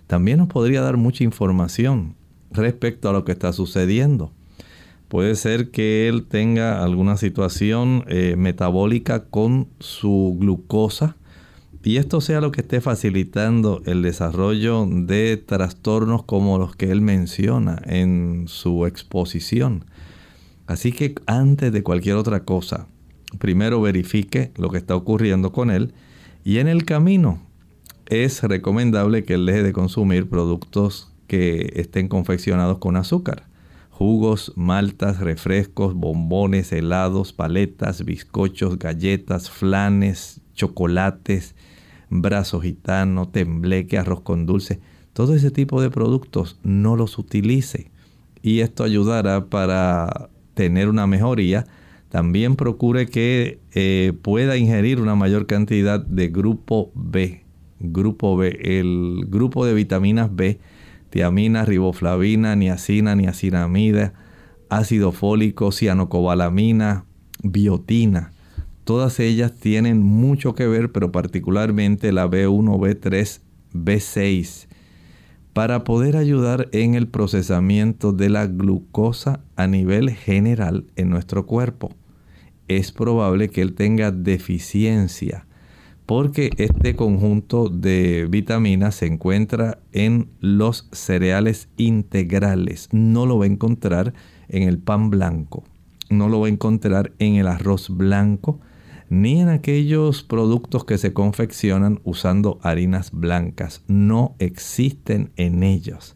También 0.08 0.38
nos 0.38 0.48
podría 0.48 0.82
dar 0.82 0.96
mucha 0.96 1.24
información 1.24 2.16
respecto 2.52 3.10
a 3.10 3.14
lo 3.14 3.26
que 3.26 3.32
está 3.32 3.54
sucediendo. 3.54 4.32
Puede 5.08 5.36
ser 5.36 5.72
que 5.72 6.08
él 6.08 6.26
tenga 6.28 6.84
alguna 6.84 7.18
situación 7.18 8.06
eh, 8.08 8.36
metabólica 8.38 9.26
con 9.26 9.68
su 9.80 10.38
glucosa 10.40 11.16
y 11.84 11.98
esto 11.98 12.22
sea 12.22 12.42
lo 12.42 12.52
que 12.52 12.62
esté 12.62 12.82
facilitando 12.82 13.82
el 13.86 14.02
desarrollo 14.02 14.86
de 14.86 15.38
trastornos 15.38 16.24
como 16.24 16.60
los 16.60 16.76
que 16.76 16.92
él 16.92 17.02
menciona 17.02 17.82
en 17.86 18.46
su 18.48 18.86
exposición. 18.86 19.86
Así 20.68 20.92
que 20.92 21.16
antes 21.26 21.72
de 21.72 21.82
cualquier 21.82 22.18
otra 22.18 22.44
cosa, 22.44 22.88
primero 23.40 23.82
verifique 23.82 24.52
lo 24.58 24.70
que 24.70 24.78
está 24.78 24.96
ocurriendo 24.96 25.52
con 25.52 25.72
él 25.72 25.94
y 26.44 26.60
en 26.60 26.68
el 26.68 26.86
camino 26.86 27.42
es 28.06 28.44
recomendable 28.44 29.24
que 29.24 29.36
él 29.36 29.46
deje 29.46 29.64
de 29.64 29.74
consumir 29.74 30.30
productos 30.30 31.09
que 31.30 31.72
estén 31.76 32.10
confeccionados 32.10 32.80
con 32.80 32.98
azúcar. 32.98 33.48
Jugos, 33.92 34.52
maltas, 34.56 35.20
refrescos, 35.20 35.94
bombones, 35.94 36.74
helados, 36.74 37.32
paletas, 37.32 38.04
bizcochos, 38.04 38.80
galletas, 38.80 39.50
flanes, 39.50 40.42
chocolates, 40.54 41.56
brazo 42.10 42.60
gitano, 42.60 43.30
tembleque, 43.30 43.98
arroz 43.98 44.22
con 44.22 44.46
dulce. 44.46 44.82
Todo 45.14 45.36
ese 45.36 45.52
tipo 45.52 45.82
de 45.82 45.90
productos 45.90 46.60
no 46.64 46.96
los 46.96 47.18
utilice. 47.18 47.92
Y 48.42 48.62
esto 48.62 48.84
ayudará 48.84 49.46
para 49.46 50.30
tener 50.56 50.90
una 50.90 51.08
mejoría. 51.08 51.68
También 52.10 52.56
procure 52.56 53.06
que 53.06 53.60
eh, 53.74 54.14
pueda 54.22 54.58
ingerir 54.58 55.00
una 55.00 55.16
mayor 55.16 55.46
cantidad 55.46 56.00
de 56.00 56.30
grupo 56.30 56.92
B. 56.96 57.44
Grupo 57.80 58.36
B, 58.36 58.60
el 58.62 59.26
grupo 59.28 59.66
de 59.66 59.74
vitaminas 59.74 60.36
B 60.36 60.60
tiamina, 61.10 61.66
riboflavina, 61.66 62.56
niacina, 62.56 63.16
niacinamida, 63.16 64.14
ácido 64.70 65.12
fólico, 65.12 65.72
cianocobalamina, 65.72 67.06
biotina. 67.44 68.32
Todas 68.84 69.20
ellas 69.20 69.54
tienen 69.54 70.02
mucho 70.02 70.56
que 70.56 70.68
ver, 70.68 70.92
pero 70.92 71.12
particularmente 71.12 72.12
la 72.12 72.28
B1, 72.28 72.80
B3, 72.80 73.40
B6, 73.74 74.68
para 75.54 75.84
poder 75.84 76.18
ayudar 76.18 76.70
en 76.72 76.96
el 76.96 77.08
procesamiento 77.08 78.14
de 78.14 78.30
la 78.30 78.48
glucosa 78.48 79.42
a 79.56 79.68
nivel 79.68 80.12
general 80.12 80.86
en 80.96 81.10
nuestro 81.10 81.46
cuerpo. 81.46 81.94
Es 82.68 82.92
probable 82.92 83.50
que 83.50 83.62
él 83.62 83.74
tenga 83.74 84.12
deficiencia 84.12 85.46
porque 86.10 86.50
este 86.58 86.96
conjunto 86.96 87.70
de 87.70 88.26
vitaminas 88.28 88.96
se 88.96 89.06
encuentra 89.06 89.78
en 89.92 90.32
los 90.40 90.90
cereales 90.92 91.70
integrales. 91.78 92.90
No 92.92 93.28
lo 93.28 93.38
va 93.38 93.46
a 93.46 93.50
encontrar 93.50 94.16
en 94.48 94.64
el 94.64 94.80
pan 94.80 95.12
blanco, 95.12 95.66
no 96.10 96.28
lo 96.28 96.40
va 96.40 96.48
a 96.48 96.50
encontrar 96.50 97.12
en 97.20 97.36
el 97.36 97.48
arroz 97.48 97.96
blanco, 97.96 98.60
ni 99.08 99.40
en 99.40 99.50
aquellos 99.50 100.24
productos 100.24 100.84
que 100.84 100.98
se 100.98 101.14
confeccionan 101.14 102.00
usando 102.04 102.58
harinas 102.64 103.12
blancas. 103.12 103.84
No 103.86 104.36
existen 104.40 105.30
en 105.36 105.62
ellos. 105.62 106.16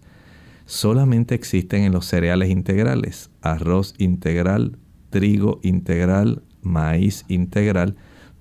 Solamente 0.65 1.35
existen 1.35 1.83
en 1.83 1.91
los 1.91 2.07
cereales 2.07 2.49
integrales, 2.49 3.29
arroz 3.43 3.93
integral, 3.99 4.79
trigo 5.11 5.59
integral, 5.61 6.41
maíz 6.63 7.25
integral, 7.27 7.95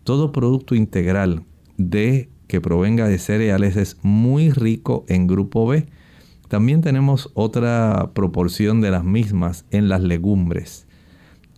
todo 0.05 0.33
producto 0.33 0.75
integral 0.75 1.45
de 1.77 2.29
que 2.47 2.61
provenga 2.61 3.09
de 3.09 3.19
cereales 3.19 3.77
es 3.77 3.97
muy 4.03 4.51
rico 4.51 5.05
en 5.09 5.27
grupo 5.27 5.67
B. 5.67 5.87
También 6.49 6.83
tenemos 6.83 7.31
otra 7.35 8.11
proporción 8.15 8.81
de 8.81 8.91
las 8.91 9.05
mismas 9.05 9.65
en 9.71 9.89
las 9.89 10.03
legumbres. 10.03 10.87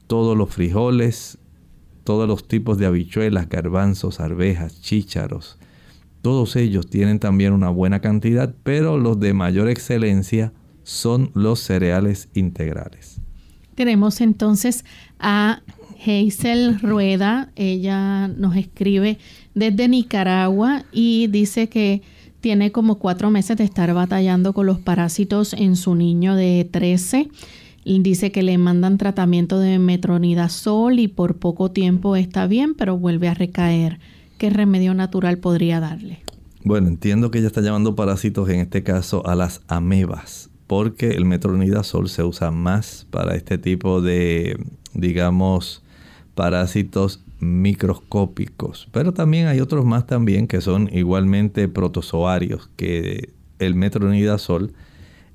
Todos 0.07 0.37
los 0.37 0.51
frijoles, 0.51 1.39
todos 2.05 2.29
los 2.29 2.47
tipos 2.47 2.79
de 2.79 2.87
habichuelas, 2.87 3.49
garbanzos, 3.49 4.21
arvejas, 4.21 4.81
chícharos, 4.83 5.59
todos 6.25 6.57
ellos 6.57 6.89
tienen 6.89 7.19
también 7.19 7.53
una 7.53 7.69
buena 7.69 8.01
cantidad, 8.01 8.55
pero 8.63 8.97
los 8.97 9.21
de 9.21 9.35
mayor 9.35 9.69
excelencia 9.69 10.55
son 10.83 11.31
los 11.35 11.61
cereales 11.61 12.31
integrales. 12.33 13.21
Tenemos 13.75 14.23
entonces 14.23 14.87
a 15.19 15.61
Hazel 16.05 16.81
Rueda, 16.81 17.51
ella 17.57 18.29
nos 18.29 18.57
escribe 18.57 19.19
desde 19.55 19.89
Nicaragua 19.89 20.85
y 20.93 21.29
dice 21.29 21.69
que 21.69 22.03
tiene 22.41 22.73
como 22.73 22.99
cuatro 22.99 23.31
meses 23.31 23.57
de 23.57 23.65
estar 23.65 23.93
batallando 23.95 24.53
con 24.53 24.67
los 24.67 24.79
parásitos 24.79 25.55
en 25.55 25.77
su 25.77 25.95
niño 25.95 26.35
de 26.35 26.69
13. 26.71 27.29
Dice 27.85 28.33
que 28.33 28.43
le 28.43 28.59
mandan 28.59 28.99
tratamiento 28.99 29.59
de 29.59 29.79
metronidazol 29.79 30.99
y 30.99 31.09
por 31.09 31.37
poco 31.37 31.71
tiempo 31.71 32.17
está 32.17 32.47
bien, 32.47 32.75
pero 32.75 32.99
vuelve 32.99 33.29
a 33.29 33.35
recaer. 33.35 33.99
¿Qué 34.39 34.51
remedio 34.51 34.95
natural 34.95 35.39
podría 35.39 35.81
darle? 35.81 36.19
Bueno, 36.65 36.89
entiendo 36.89 37.31
que 37.31 37.39
ella 37.39 37.47
está 37.47 37.61
llamando 37.61 37.95
parásitos 37.95 38.49
en 38.49 38.61
este 38.61 38.83
caso 38.83 39.27
a 39.27 39.35
las 39.35 39.61
amebas, 39.69 40.51
porque 40.67 41.11
el 41.11 41.27
metronidazol 41.27 42.09
se 42.09 42.25
usa 42.25 42.51
más 42.51 43.07
para 43.11 43.37
este 43.37 43.59
tipo 43.59 44.01
de, 44.01 44.59
digamos, 44.95 45.84
parásitos 46.35 47.25
microscópicos. 47.39 48.89
Pero 48.93 49.13
también 49.13 49.47
hay 49.47 49.61
otros 49.61 49.85
más 49.85 50.07
también 50.07 50.47
que 50.47 50.61
son 50.61 50.89
igualmente 50.93 51.69
protozoarios, 51.69 52.71
que 52.77 53.31
el 53.59 53.75
metronidazol 53.75 54.73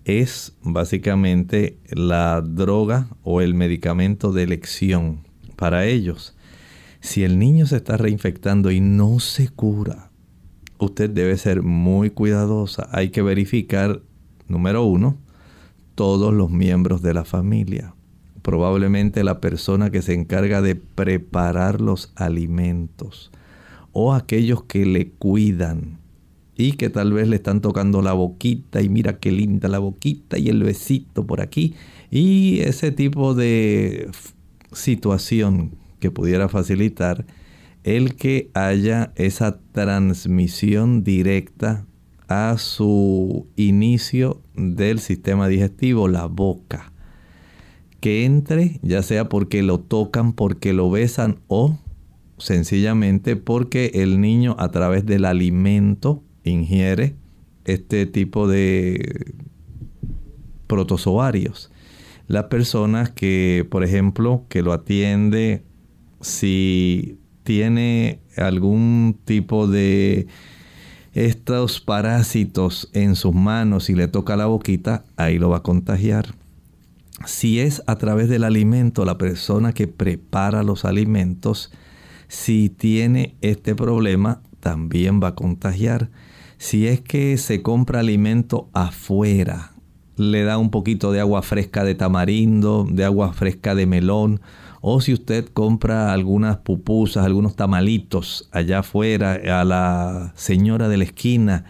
es 0.06 0.54
básicamente 0.64 1.78
la 1.90 2.42
droga 2.42 3.08
o 3.24 3.42
el 3.42 3.54
medicamento 3.54 4.32
de 4.32 4.44
elección 4.44 5.22
para 5.56 5.86
ellos. 5.86 6.36
Si 7.02 7.24
el 7.24 7.40
niño 7.40 7.66
se 7.66 7.78
está 7.78 7.96
reinfectando 7.98 8.72
y 8.72 8.82
no 8.82 9.20
se 9.20 9.50
cura, 9.50 10.10
usted 10.80 11.10
debe 11.10 11.38
ser 11.38 11.62
muy 11.62 12.10
cuidadosa. 12.10 12.90
Hay 12.92 13.10
que 13.10 13.22
verificar, 13.22 14.02
número 14.48 14.84
uno, 14.84 15.18
todos 15.96 16.34
los 16.34 16.50
miembros 16.50 17.02
de 17.02 17.14
la 17.14 17.26
familia 17.26 17.94
probablemente 18.50 19.24
la 19.24 19.42
persona 19.42 19.92
que 19.92 20.02
se 20.02 20.16
encarga 20.16 20.64
de 20.64 20.74
preparar 20.74 21.82
los 21.82 22.12
alimentos 22.16 23.30
o 23.92 24.12
aquellos 24.12 24.64
que 24.64 24.88
le 24.88 25.12
cuidan 25.12 26.00
y 26.58 26.72
que 26.72 26.90
tal 26.90 27.14
vez 27.14 27.28
le 27.28 27.36
están 27.36 27.62
tocando 27.62 28.02
la 28.02 28.14
boquita 28.14 28.82
y 28.82 28.90
mira 28.90 29.20
qué 29.20 29.32
linda 29.32 29.70
la 29.70 29.78
boquita 29.78 30.40
y 30.40 30.50
el 30.50 30.64
besito 30.64 31.28
por 31.28 31.42
aquí 31.42 31.76
y 32.10 32.62
ese 32.62 32.92
tipo 32.92 33.36
de 33.36 34.10
situación 34.72 35.76
que 36.00 36.10
pudiera 36.10 36.50
facilitar 36.50 37.28
el 37.84 38.16
que 38.16 38.50
haya 38.56 39.14
esa 39.16 39.60
transmisión 39.74 41.04
directa 41.04 41.86
a 42.28 42.58
su 42.58 43.46
inicio 43.58 44.42
del 44.56 44.98
sistema 44.98 45.48
digestivo, 45.48 46.08
la 46.08 46.26
boca 46.26 46.94
que 48.00 48.26
entre, 48.26 48.80
ya 48.82 49.04
sea 49.04 49.30
porque 49.30 49.64
lo 49.64 49.80
tocan, 49.80 50.34
porque 50.34 50.74
lo 50.74 50.90
besan 50.90 51.40
o 51.48 51.78
sencillamente 52.38 53.36
porque 53.36 53.92
el 53.96 54.22
niño 54.22 54.56
a 54.60 54.72
través 54.72 55.06
del 55.06 55.26
alimento 55.26 56.24
ingiere 56.44 57.16
este 57.66 58.06
tipo 58.06 58.48
de 58.48 59.34
protozoarios. 60.68 61.72
las 62.28 62.46
personas 62.46 63.10
que, 63.10 63.68
por 63.72 63.84
ejemplo, 63.84 64.46
que 64.50 64.62
lo 64.62 64.72
atiende, 64.72 65.64
si 66.22 67.18
tiene 67.44 68.20
algún 68.38 69.18
tipo 69.26 69.68
de 69.68 70.28
estos 71.14 71.82
parásitos 71.82 72.90
en 72.94 73.16
sus 73.16 73.34
manos 73.34 73.90
y 73.90 73.96
le 73.96 74.08
toca 74.08 74.38
la 74.38 74.46
boquita, 74.46 75.06
ahí 75.18 75.40
lo 75.40 75.50
va 75.50 75.58
a 75.58 75.64
contagiar. 75.64 76.36
Si 77.26 77.60
es 77.60 77.84
a 77.86 77.98
través 77.98 78.30
del 78.30 78.44
alimento, 78.44 79.06
la 79.06 79.18
persona 79.18 79.74
que 79.74 79.88
prepara 79.88 80.64
los 80.64 80.86
alimentos, 80.86 81.72
si 82.28 82.70
tiene 82.70 83.36
este 83.42 83.76
problema, 83.76 84.42
también 84.60 85.20
va 85.22 85.30
a 85.30 85.36
contagiar. 85.36 86.10
Si 86.58 86.88
es 86.88 87.02
que 87.02 87.38
se 87.38 87.62
compra 87.62 88.00
alimento 88.00 88.70
afuera, 88.74 89.74
le 90.16 90.44
da 90.44 90.58
un 90.58 90.70
poquito 90.70 91.12
de 91.12 91.20
agua 91.20 91.42
fresca 91.42 91.84
de 91.84 91.96
tamarindo, 91.96 92.86
de 92.90 93.06
agua 93.06 93.34
fresca 93.34 93.76
de 93.76 93.86
melón, 93.86 94.42
o 94.82 95.02
si 95.02 95.14
usted 95.14 95.46
compra 95.46 96.14
algunas 96.14 96.58
pupusas, 96.58 97.26
algunos 97.26 97.56
tamalitos 97.56 98.50
allá 98.52 98.80
afuera 98.80 99.40
a 99.60 99.66
la 99.66 100.34
señora 100.36 100.88
de 100.88 100.98
la 100.98 101.04
esquina, 101.04 101.66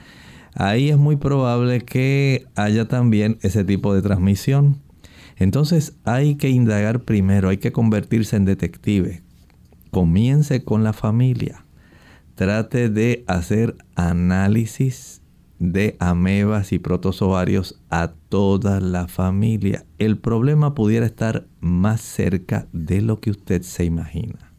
ahí 0.55 0.89
es 0.89 0.97
muy 0.97 1.15
probable 1.15 1.81
que 1.81 2.45
haya 2.55 2.87
también 2.87 3.37
ese 3.41 3.63
tipo 3.63 3.93
de 3.93 4.01
transmisión. 4.01 4.88
Entonces 5.39 5.95
hay 6.03 6.35
que 6.35 6.49
indagar 6.49 7.01
primero, 7.03 7.49
hay 7.49 7.57
que 7.57 7.71
convertirse 7.71 8.35
en 8.35 8.45
detective. 8.45 9.23
Comience 9.89 10.63
con 10.63 10.83
la 10.83 10.93
familia. 10.93 11.65
Trate 12.35 12.89
de 12.89 13.23
hacer 13.27 13.75
análisis 13.95 15.21
de 15.57 15.97
amebas 15.99 16.71
y 16.71 16.79
protozoarios 16.79 17.81
a 17.89 18.13
toda 18.29 18.79
la 18.79 19.07
familia. 19.07 19.85
El 19.97 20.17
problema 20.17 20.75
pudiera 20.75 21.05
estar 21.05 21.47
más 21.59 22.01
cerca 22.01 22.67
de 22.71 23.01
lo 23.01 23.19
que 23.19 23.31
usted 23.31 23.61
se 23.61 23.85
imagina. 23.85 24.53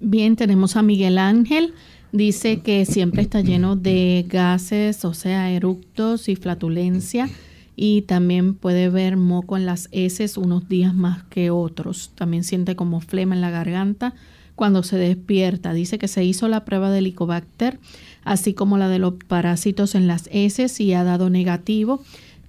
Bien, 0.00 0.34
tenemos 0.34 0.76
a 0.76 0.82
Miguel 0.82 1.18
Ángel. 1.18 1.74
Dice 2.12 2.60
que 2.60 2.84
siempre 2.86 3.22
está 3.22 3.40
lleno 3.40 3.76
de 3.76 4.26
gases, 4.28 5.04
o 5.04 5.14
sea, 5.14 5.50
eructos 5.50 6.28
y 6.28 6.36
flatulencia. 6.36 7.28
Y 7.74 8.02
también 8.02 8.54
puede 8.54 8.88
ver 8.88 9.16
moco 9.16 9.56
en 9.56 9.66
las 9.66 9.88
heces 9.92 10.36
unos 10.36 10.68
días 10.68 10.94
más 10.94 11.24
que 11.24 11.50
otros. 11.50 12.10
También 12.14 12.44
siente 12.44 12.76
como 12.76 13.00
flema 13.00 13.34
en 13.34 13.40
la 13.40 13.50
garganta 13.50 14.14
cuando 14.54 14.82
se 14.82 14.96
despierta. 14.96 15.72
Dice 15.72 15.98
que 15.98 16.08
se 16.08 16.24
hizo 16.24 16.48
la 16.48 16.64
prueba 16.64 16.90
del 16.90 17.06
Helicobacter 17.06 17.78
así 18.24 18.54
como 18.54 18.78
la 18.78 18.88
de 18.88 18.98
los 18.98 19.14
parásitos 19.14 19.94
en 19.94 20.06
las 20.06 20.28
heces 20.32 20.80
y 20.80 20.92
ha 20.94 21.04
dado 21.04 21.30
negativo. 21.30 22.02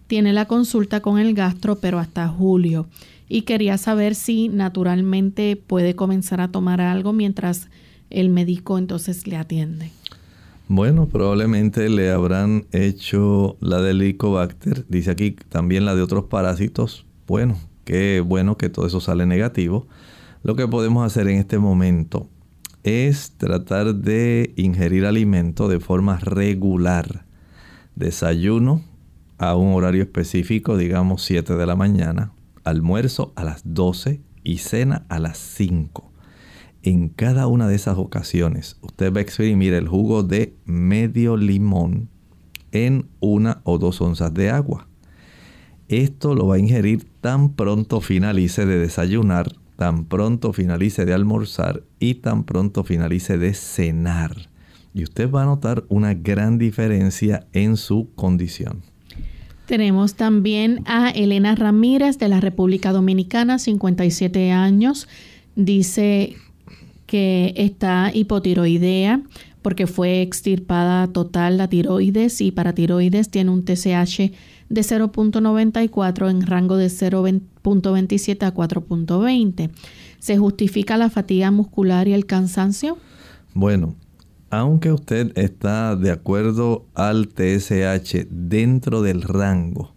Tiene 0.08 0.34
la 0.34 0.46
consulta 0.46 1.00
con 1.00 1.20
el 1.20 1.34
gastro, 1.34 1.80
pero 1.80 2.00
hasta 2.00 2.28
julio. 2.28 2.88
Y 3.30 3.44
quería 3.44 3.78
saber 3.78 4.16
si 4.16 4.50
naturalmente 4.50 5.56
puede 5.56 5.96
comenzar 5.96 6.42
a 6.42 6.50
tomar 6.50 6.82
algo 6.82 7.14
mientras 7.14 7.68
el 8.10 8.30
médico 8.30 8.78
entonces 8.78 9.26
le 9.28 9.38
atiende. 9.38 9.92
Bueno, 10.70 11.08
probablemente 11.08 11.90
le 11.90 12.10
habrán 12.12 12.66
hecho 12.72 13.58
la 13.60 13.82
del 13.82 14.02
Helicobacter. 14.02 14.86
Dice 14.88 15.12
aquí 15.12 15.32
también 15.50 15.86
la 15.86 15.94
de 15.94 16.02
otros 16.02 16.26
parásitos. 16.26 17.06
Bueno, 17.28 17.58
qué 17.84 18.22
bueno 18.22 18.58
que 18.58 18.70
todo 18.70 18.88
eso 18.88 19.02
sale 19.02 19.26
negativo. 19.26 19.88
Lo 20.42 20.56
que 20.56 20.68
podemos 20.68 21.06
hacer 21.06 21.28
en 21.28 21.38
este 21.38 21.60
momento 21.60 22.30
es 22.84 23.34
tratar 23.38 23.96
de 23.96 24.54
ingerir 24.56 25.06
alimento 25.06 25.68
de 25.68 25.80
forma 25.80 26.18
regular. 26.20 27.26
Desayuno 27.96 28.84
a 29.38 29.56
un 29.56 29.74
horario 29.74 30.04
específico, 30.04 30.78
digamos 30.78 31.24
7 31.24 31.56
de 31.56 31.66
la 31.66 31.76
mañana, 31.76 32.32
almuerzo 32.64 33.34
a 33.36 33.44
las 33.44 33.62
12 33.66 34.22
y 34.44 34.58
cena 34.60 35.06
a 35.10 35.20
las 35.20 35.38
5. 35.38 36.13
En 36.84 37.10
cada 37.10 37.48
una 37.48 37.68
de 37.68 37.76
esas 37.76 37.98
ocasiones, 37.98 38.78
usted 38.82 39.12
va 39.14 39.20
a 39.20 39.22
exprimir 39.22 39.74
el 39.74 39.88
jugo 39.88 40.22
de 40.24 40.56
medio 40.66 41.38
limón 41.38 42.10
en 42.72 43.08
una 43.20 43.62
o 43.64 43.78
dos 43.78 44.02
onzas 44.02 44.34
de 44.34 44.50
agua. 44.50 44.88
Esto 45.88 46.36
lo 46.36 46.48
va 46.48 46.56
a 46.56 46.60
ingerir 46.60 47.06
tan 47.22 47.54
pronto 47.54 48.02
finalice 48.02 48.66
de 48.66 48.78
desayunar 48.78 49.54
tan 49.76 50.06
pronto 50.06 50.54
finalice 50.54 51.06
de 51.06 51.14
almorzar 51.14 51.84
y 52.00 52.16
tan 52.16 52.44
pronto 52.44 52.84
finalice 52.84 53.38
de 53.38 53.54
cenar. 53.54 54.50
Y 54.94 55.04
usted 55.04 55.30
va 55.30 55.44
a 55.44 55.46
notar 55.46 55.84
una 55.90 56.14
gran 56.14 56.58
diferencia 56.58 57.48
en 57.54 57.78
su 57.78 58.10
condición. 58.16 58.84
Tenemos 59.66 60.16
también 60.16 60.84
a 60.86 61.10
Elena 61.10 61.56
Ramírez 61.56 62.20
de 62.20 62.28
la 62.28 62.40
República 62.40 62.92
Dominicana, 62.92 63.58
57 63.60 64.52
años. 64.52 65.08
Dice 65.56 66.36
que 67.14 67.54
está 67.58 68.10
hipotiroidea 68.12 69.22
porque 69.62 69.86
fue 69.86 70.24
extirpada 70.24 71.06
total 71.06 71.60
la 71.60 71.68
tiroides 71.68 72.42
y 72.42 72.50
para 72.50 72.74
tiroides 72.74 73.30
tiene 73.30 73.52
un 73.52 73.64
TSH 73.64 74.32
de 74.70 74.82
0.94 74.82 76.32
en 76.32 76.42
rango 76.42 76.76
de 76.76 76.88
0.27 76.88 78.44
a 78.48 78.56
4.20. 78.56 79.70
¿Se 80.18 80.38
justifica 80.40 80.98
la 80.98 81.12
fatiga 81.12 81.52
muscular 81.52 82.08
y 82.08 82.14
el 82.14 82.26
cansancio? 82.26 82.98
Bueno, 83.54 83.94
aunque 84.50 84.92
usted 84.92 85.38
está 85.38 85.96
de 85.96 86.10
acuerdo 86.10 86.88
al 86.96 87.28
TSH 87.28 88.26
dentro 88.32 89.04
del 89.04 89.22
rango, 89.22 89.94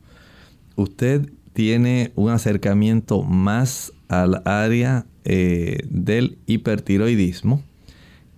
usted 0.74 1.32
tiene 1.56 2.12
un 2.16 2.28
acercamiento 2.28 3.22
más 3.22 3.94
al 4.08 4.42
área 4.44 5.06
eh, 5.24 5.78
del 5.88 6.36
hipertiroidismo 6.44 7.62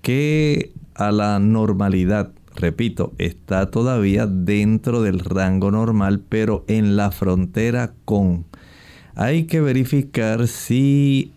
que 0.02 0.70
a 0.94 1.10
la 1.10 1.40
normalidad 1.40 2.30
repito, 2.54 3.12
está 3.18 3.72
todavía 3.72 4.28
dentro 4.28 5.02
del 5.02 5.18
rango 5.18 5.72
normal, 5.72 6.22
pero 6.28 6.64
en 6.68 6.96
la 6.96 7.10
frontera 7.10 7.94
con. 8.04 8.46
Hay 9.16 9.44
que 9.44 9.60
verificar 9.60 10.46
si 10.46 11.32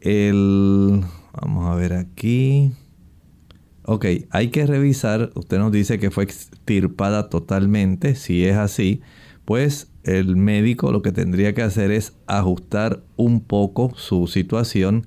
el... 0.00 1.02
Vamos 1.40 1.68
a 1.68 1.74
ver 1.74 1.92
aquí. 1.92 2.72
Ok, 3.82 4.06
hay 4.30 4.48
que 4.48 4.64
revisar, 4.64 5.30
usted 5.34 5.58
nos 5.58 5.72
dice 5.72 5.98
que 5.98 6.12
fue 6.12 6.22
extirpada 6.22 7.28
totalmente, 7.28 8.14
si 8.14 8.44
es 8.44 8.56
así, 8.56 9.00
pues 9.44 9.88
el 10.06 10.36
médico 10.36 10.92
lo 10.92 11.02
que 11.02 11.12
tendría 11.12 11.52
que 11.52 11.62
hacer 11.62 11.90
es 11.90 12.14
ajustar 12.26 13.02
un 13.16 13.40
poco 13.40 13.92
su 13.96 14.28
situación, 14.28 15.06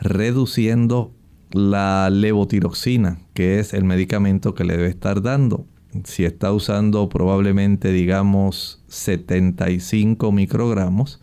reduciendo 0.00 1.12
la 1.52 2.10
levotiroxina, 2.10 3.20
que 3.32 3.60
es 3.60 3.74
el 3.74 3.84
medicamento 3.84 4.54
que 4.54 4.64
le 4.64 4.76
debe 4.76 4.88
estar 4.88 5.22
dando. 5.22 5.66
Si 6.02 6.24
está 6.24 6.52
usando 6.52 7.08
probablemente, 7.08 7.92
digamos, 7.92 8.82
75 8.88 10.32
microgramos, 10.32 11.20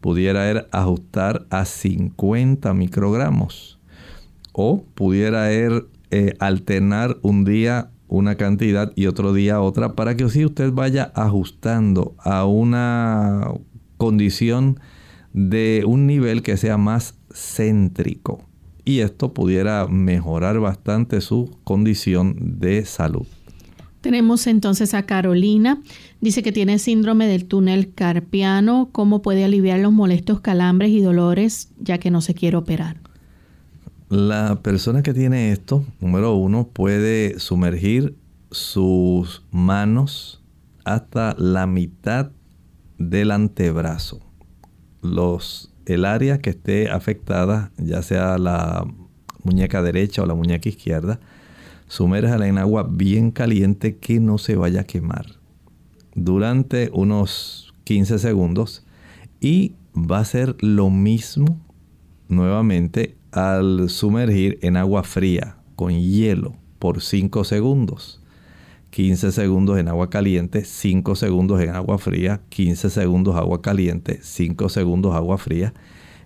pudiera 0.00 0.48
er, 0.48 0.68
ajustar 0.70 1.46
a 1.50 1.64
50 1.64 2.72
microgramos. 2.74 3.80
O 4.52 4.84
pudiera 4.94 5.50
er, 5.50 5.86
eh, 6.12 6.34
alternar 6.38 7.16
un 7.22 7.44
día 7.44 7.90
una 8.08 8.36
cantidad 8.36 8.92
y 8.96 9.06
otro 9.06 9.32
día 9.32 9.60
otra 9.60 9.94
para 9.94 10.16
que 10.16 10.24
así 10.24 10.44
usted 10.44 10.72
vaya 10.72 11.12
ajustando 11.14 12.14
a 12.18 12.44
una 12.44 13.52
condición 13.96 14.80
de 15.32 15.84
un 15.86 16.06
nivel 16.06 16.42
que 16.42 16.56
sea 16.56 16.76
más 16.76 17.14
céntrico 17.32 18.46
y 18.84 19.00
esto 19.00 19.34
pudiera 19.34 19.86
mejorar 19.88 20.60
bastante 20.60 21.20
su 21.20 21.58
condición 21.64 22.36
de 22.58 22.84
salud. 22.84 23.26
Tenemos 24.00 24.46
entonces 24.46 24.94
a 24.94 25.02
Carolina. 25.02 25.82
Dice 26.20 26.44
que 26.44 26.52
tiene 26.52 26.78
síndrome 26.78 27.26
del 27.26 27.46
túnel 27.46 27.92
carpiano. 27.92 28.90
¿Cómo 28.92 29.20
puede 29.20 29.44
aliviar 29.44 29.80
los 29.80 29.92
molestos 29.92 30.40
calambres 30.40 30.90
y 30.90 31.00
dolores 31.00 31.72
ya 31.80 31.98
que 31.98 32.12
no 32.12 32.20
se 32.20 32.34
quiere 32.34 32.56
operar? 32.56 33.00
La 34.08 34.60
persona 34.62 35.02
que 35.02 35.12
tiene 35.12 35.50
esto, 35.50 35.84
número 36.00 36.34
uno, 36.34 36.68
puede 36.68 37.40
sumergir 37.40 38.16
sus 38.50 39.44
manos 39.50 40.42
hasta 40.84 41.34
la 41.38 41.66
mitad 41.66 42.30
del 42.98 43.32
antebrazo. 43.32 44.20
Los 45.02 45.72
el 45.86 46.04
área 46.04 46.38
que 46.38 46.50
esté 46.50 46.90
afectada, 46.90 47.70
ya 47.78 48.02
sea 48.02 48.38
la 48.38 48.84
muñeca 49.42 49.82
derecha 49.82 50.22
o 50.22 50.26
la 50.26 50.34
muñeca 50.34 50.68
izquierda, 50.68 51.20
sumérjala 51.88 52.48
en 52.48 52.58
agua 52.58 52.88
bien 52.88 53.30
caliente 53.30 53.96
que 53.96 54.20
no 54.20 54.38
se 54.38 54.56
vaya 54.56 54.80
a 54.80 54.84
quemar 54.84 55.26
durante 56.16 56.90
unos 56.92 57.74
15 57.84 58.18
segundos 58.18 58.84
y 59.40 59.74
va 59.94 60.18
a 60.18 60.24
ser 60.24 60.56
lo 60.60 60.90
mismo 60.90 61.60
nuevamente 62.28 63.15
al 63.36 63.90
sumergir 63.90 64.58
en 64.62 64.78
agua 64.78 65.02
fría 65.02 65.56
con 65.76 65.92
hielo 65.92 66.56
por 66.78 67.02
5 67.02 67.44
segundos. 67.44 68.22
15 68.90 69.30
segundos 69.30 69.78
en 69.78 69.88
agua 69.88 70.08
caliente, 70.08 70.64
5 70.64 71.14
segundos 71.16 71.60
en 71.60 71.68
agua 71.68 71.98
fría, 71.98 72.40
15 72.48 72.88
segundos 72.88 73.36
agua 73.36 73.60
caliente, 73.60 74.20
5 74.22 74.70
segundos 74.70 75.14
agua 75.14 75.36
fría. 75.36 75.74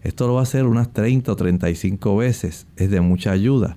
Esto 0.05 0.29
lo 0.29 0.35
va 0.35 0.41
a 0.41 0.43
hacer 0.45 0.67
unas 0.67 0.93
30 0.93 1.33
o 1.33 1.37
35 1.37 2.17
veces. 2.17 2.69
Es 2.77 2.93
de 2.93 3.01
mucha 3.01 3.33
ayuda. 3.33 3.77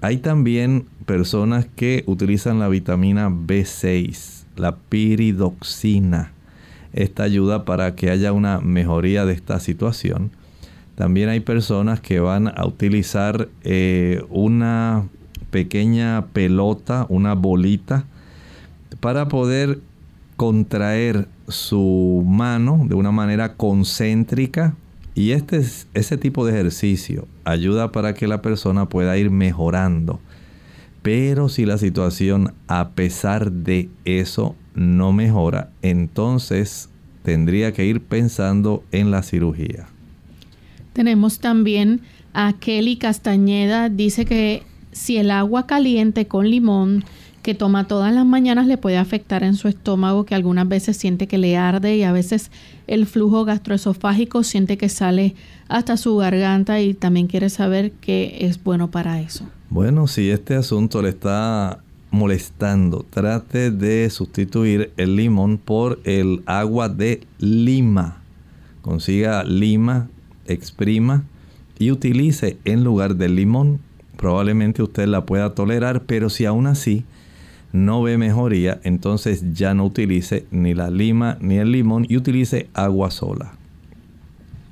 Hay 0.00 0.16
también 0.16 0.86
personas 1.04 1.66
que 1.76 2.02
utilizan 2.06 2.60
la 2.60 2.68
vitamina 2.68 3.28
B6, 3.28 4.44
la 4.56 4.76
piridoxina. 4.76 6.32
Esta 6.94 7.24
ayuda 7.24 7.66
para 7.66 7.94
que 7.94 8.08
haya 8.08 8.32
una 8.32 8.60
mejoría 8.60 9.26
de 9.26 9.34
esta 9.34 9.60
situación. 9.60 10.30
También 10.94 11.28
hay 11.28 11.40
personas 11.40 12.00
que 12.00 12.20
van 12.20 12.48
a 12.48 12.66
utilizar 12.66 13.48
eh, 13.62 14.24
una 14.30 15.08
pequeña 15.50 16.26
pelota, 16.32 17.06
una 17.08 17.34
bolita, 17.34 18.04
para 19.00 19.28
poder 19.28 19.80
contraer 20.36 21.28
su 21.48 22.24
mano 22.26 22.84
de 22.88 22.94
una 22.94 23.10
manera 23.10 23.54
concéntrica. 23.54 24.74
Y 25.16 25.30
este, 25.30 25.62
ese 25.94 26.16
tipo 26.16 26.44
de 26.44 26.52
ejercicio 26.52 27.28
ayuda 27.44 27.92
para 27.92 28.14
que 28.14 28.26
la 28.26 28.42
persona 28.42 28.88
pueda 28.88 29.16
ir 29.16 29.30
mejorando. 29.30 30.20
Pero 31.02 31.48
si 31.48 31.66
la 31.66 31.78
situación 31.78 32.54
a 32.66 32.90
pesar 32.90 33.52
de 33.52 33.90
eso 34.04 34.56
no 34.74 35.12
mejora, 35.12 35.70
entonces 35.82 36.88
tendría 37.22 37.72
que 37.72 37.84
ir 37.84 38.00
pensando 38.00 38.82
en 38.90 39.10
la 39.10 39.22
cirugía. 39.22 39.86
Tenemos 40.94 41.40
también 41.40 42.00
a 42.32 42.54
Kelly 42.54 42.96
Castañeda, 42.96 43.90
dice 43.90 44.24
que 44.24 44.62
si 44.92 45.18
el 45.18 45.30
agua 45.30 45.66
caliente 45.66 46.26
con 46.26 46.48
limón 46.48 47.04
que 47.42 47.54
toma 47.54 47.86
todas 47.86 48.14
las 48.14 48.24
mañanas 48.24 48.66
le 48.66 48.78
puede 48.78 48.96
afectar 48.96 49.42
en 49.42 49.54
su 49.54 49.68
estómago, 49.68 50.24
que 50.24 50.34
algunas 50.34 50.66
veces 50.66 50.96
siente 50.96 51.26
que 51.26 51.36
le 51.36 51.58
arde 51.58 51.96
y 51.96 52.02
a 52.02 52.10
veces 52.10 52.50
el 52.86 53.04
flujo 53.04 53.44
gastroesofágico 53.44 54.42
siente 54.44 54.78
que 54.78 54.88
sale 54.88 55.34
hasta 55.68 55.98
su 55.98 56.16
garganta 56.16 56.80
y 56.80 56.94
también 56.94 57.26
quiere 57.26 57.50
saber 57.50 57.92
qué 58.00 58.38
es 58.40 58.62
bueno 58.64 58.90
para 58.90 59.20
eso. 59.20 59.44
Bueno, 59.68 60.06
si 60.06 60.30
este 60.30 60.54
asunto 60.54 61.02
le 61.02 61.10
está 61.10 61.80
molestando, 62.10 63.04
trate 63.10 63.70
de 63.70 64.08
sustituir 64.08 64.92
el 64.96 65.16
limón 65.16 65.58
por 65.58 66.00
el 66.04 66.42
agua 66.46 66.88
de 66.88 67.26
lima. 67.38 68.22
Consiga 68.80 69.44
lima, 69.44 70.08
exprima 70.46 71.24
y 71.78 71.90
utilice 71.90 72.56
en 72.64 72.84
lugar 72.84 73.16
del 73.16 73.36
limón. 73.36 73.80
Probablemente 74.16 74.82
usted 74.82 75.06
la 75.06 75.26
pueda 75.26 75.54
tolerar, 75.54 76.02
pero 76.04 76.30
si 76.30 76.44
aún 76.44 76.66
así 76.66 77.04
no 77.72 78.02
ve 78.02 78.18
mejoría, 78.18 78.80
entonces 78.84 79.54
ya 79.54 79.74
no 79.74 79.84
utilice 79.84 80.46
ni 80.50 80.74
la 80.74 80.90
lima 80.90 81.36
ni 81.40 81.56
el 81.56 81.72
limón 81.72 82.06
y 82.08 82.16
utilice 82.16 82.68
agua 82.72 83.10
sola. 83.10 83.52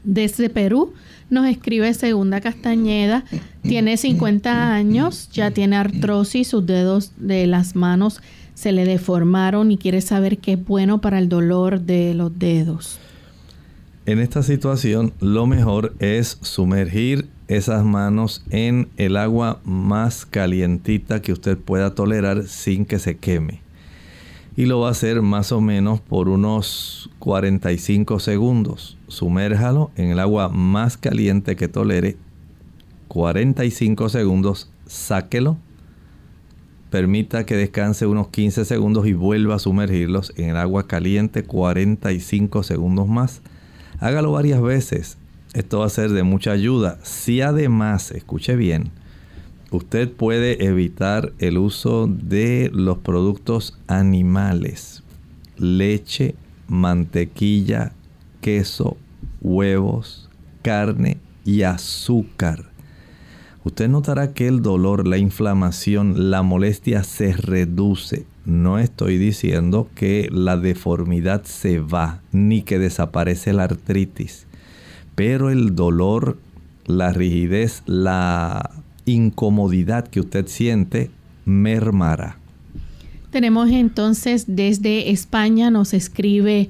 Desde 0.04 0.48
Perú 0.50 0.92
nos 1.28 1.46
escribe 1.46 1.92
Segunda 1.94 2.40
Castañeda, 2.40 3.24
tiene 3.62 3.96
50 3.96 4.74
años, 4.74 5.30
ya 5.32 5.50
tiene 5.50 5.76
artrosis, 5.76 6.48
sus 6.48 6.66
dedos 6.66 7.12
de 7.16 7.46
las 7.46 7.74
manos 7.74 8.20
se 8.54 8.72
le 8.72 8.84
deformaron 8.84 9.72
y 9.72 9.78
quiere 9.78 10.00
saber 10.00 10.38
qué 10.38 10.52
es 10.52 10.64
bueno 10.64 11.00
para 11.00 11.18
el 11.18 11.28
dolor 11.28 11.80
de 11.80 12.14
los 12.14 12.38
dedos. 12.38 13.00
En 14.04 14.18
esta 14.18 14.42
situación 14.42 15.12
lo 15.20 15.46
mejor 15.46 15.94
es 16.00 16.38
sumergir 16.40 17.28
esas 17.46 17.84
manos 17.84 18.44
en 18.50 18.88
el 18.96 19.16
agua 19.16 19.60
más 19.62 20.26
calientita 20.26 21.22
que 21.22 21.32
usted 21.32 21.56
pueda 21.56 21.94
tolerar 21.94 22.48
sin 22.48 22.84
que 22.84 22.98
se 22.98 23.16
queme. 23.16 23.60
Y 24.56 24.66
lo 24.66 24.80
va 24.80 24.88
a 24.88 24.90
hacer 24.90 25.22
más 25.22 25.52
o 25.52 25.60
menos 25.60 26.00
por 26.00 26.28
unos 26.28 27.10
45 27.20 28.18
segundos. 28.18 28.98
Sumérjalo 29.06 29.92
en 29.94 30.10
el 30.10 30.18
agua 30.18 30.48
más 30.48 30.96
caliente 30.96 31.54
que 31.54 31.68
tolere. 31.68 32.16
45 33.06 34.08
segundos, 34.08 34.68
sáquelo. 34.84 35.58
Permita 36.90 37.46
que 37.46 37.54
descanse 37.54 38.06
unos 38.06 38.28
15 38.28 38.64
segundos 38.64 39.06
y 39.06 39.12
vuelva 39.12 39.54
a 39.54 39.60
sumergirlos 39.60 40.32
en 40.36 40.50
el 40.50 40.56
agua 40.56 40.88
caliente 40.88 41.44
45 41.44 42.64
segundos 42.64 43.06
más 43.06 43.42
Hágalo 44.02 44.32
varias 44.32 44.60
veces. 44.60 45.16
Esto 45.54 45.78
va 45.78 45.86
a 45.86 45.88
ser 45.88 46.10
de 46.10 46.24
mucha 46.24 46.50
ayuda. 46.50 46.98
Si 47.04 47.40
además, 47.40 48.10
escuche 48.10 48.56
bien, 48.56 48.90
usted 49.70 50.10
puede 50.10 50.66
evitar 50.66 51.32
el 51.38 51.56
uso 51.56 52.08
de 52.08 52.68
los 52.74 52.98
productos 52.98 53.78
animales, 53.86 55.04
leche, 55.56 56.34
mantequilla, 56.66 57.92
queso, 58.40 58.96
huevos, 59.40 60.28
carne 60.62 61.18
y 61.44 61.62
azúcar. 61.62 62.72
Usted 63.62 63.88
notará 63.88 64.34
que 64.34 64.48
el 64.48 64.62
dolor, 64.62 65.06
la 65.06 65.18
inflamación, 65.18 66.28
la 66.32 66.42
molestia 66.42 67.04
se 67.04 67.34
reduce 67.34 68.26
no 68.44 68.78
estoy 68.78 69.18
diciendo 69.18 69.88
que 69.94 70.28
la 70.32 70.56
deformidad 70.56 71.44
se 71.44 71.78
va 71.78 72.20
ni 72.32 72.62
que 72.62 72.78
desaparece 72.78 73.52
la 73.52 73.64
artritis, 73.64 74.46
pero 75.14 75.50
el 75.50 75.74
dolor, 75.74 76.38
la 76.86 77.12
rigidez, 77.12 77.82
la 77.86 78.70
incomodidad 79.04 80.08
que 80.08 80.20
usted 80.20 80.46
siente 80.46 81.10
mermará. 81.44 82.38
Tenemos 83.30 83.70
entonces 83.70 84.44
desde 84.46 85.10
España, 85.10 85.70
nos 85.70 85.94
escribe 85.94 86.68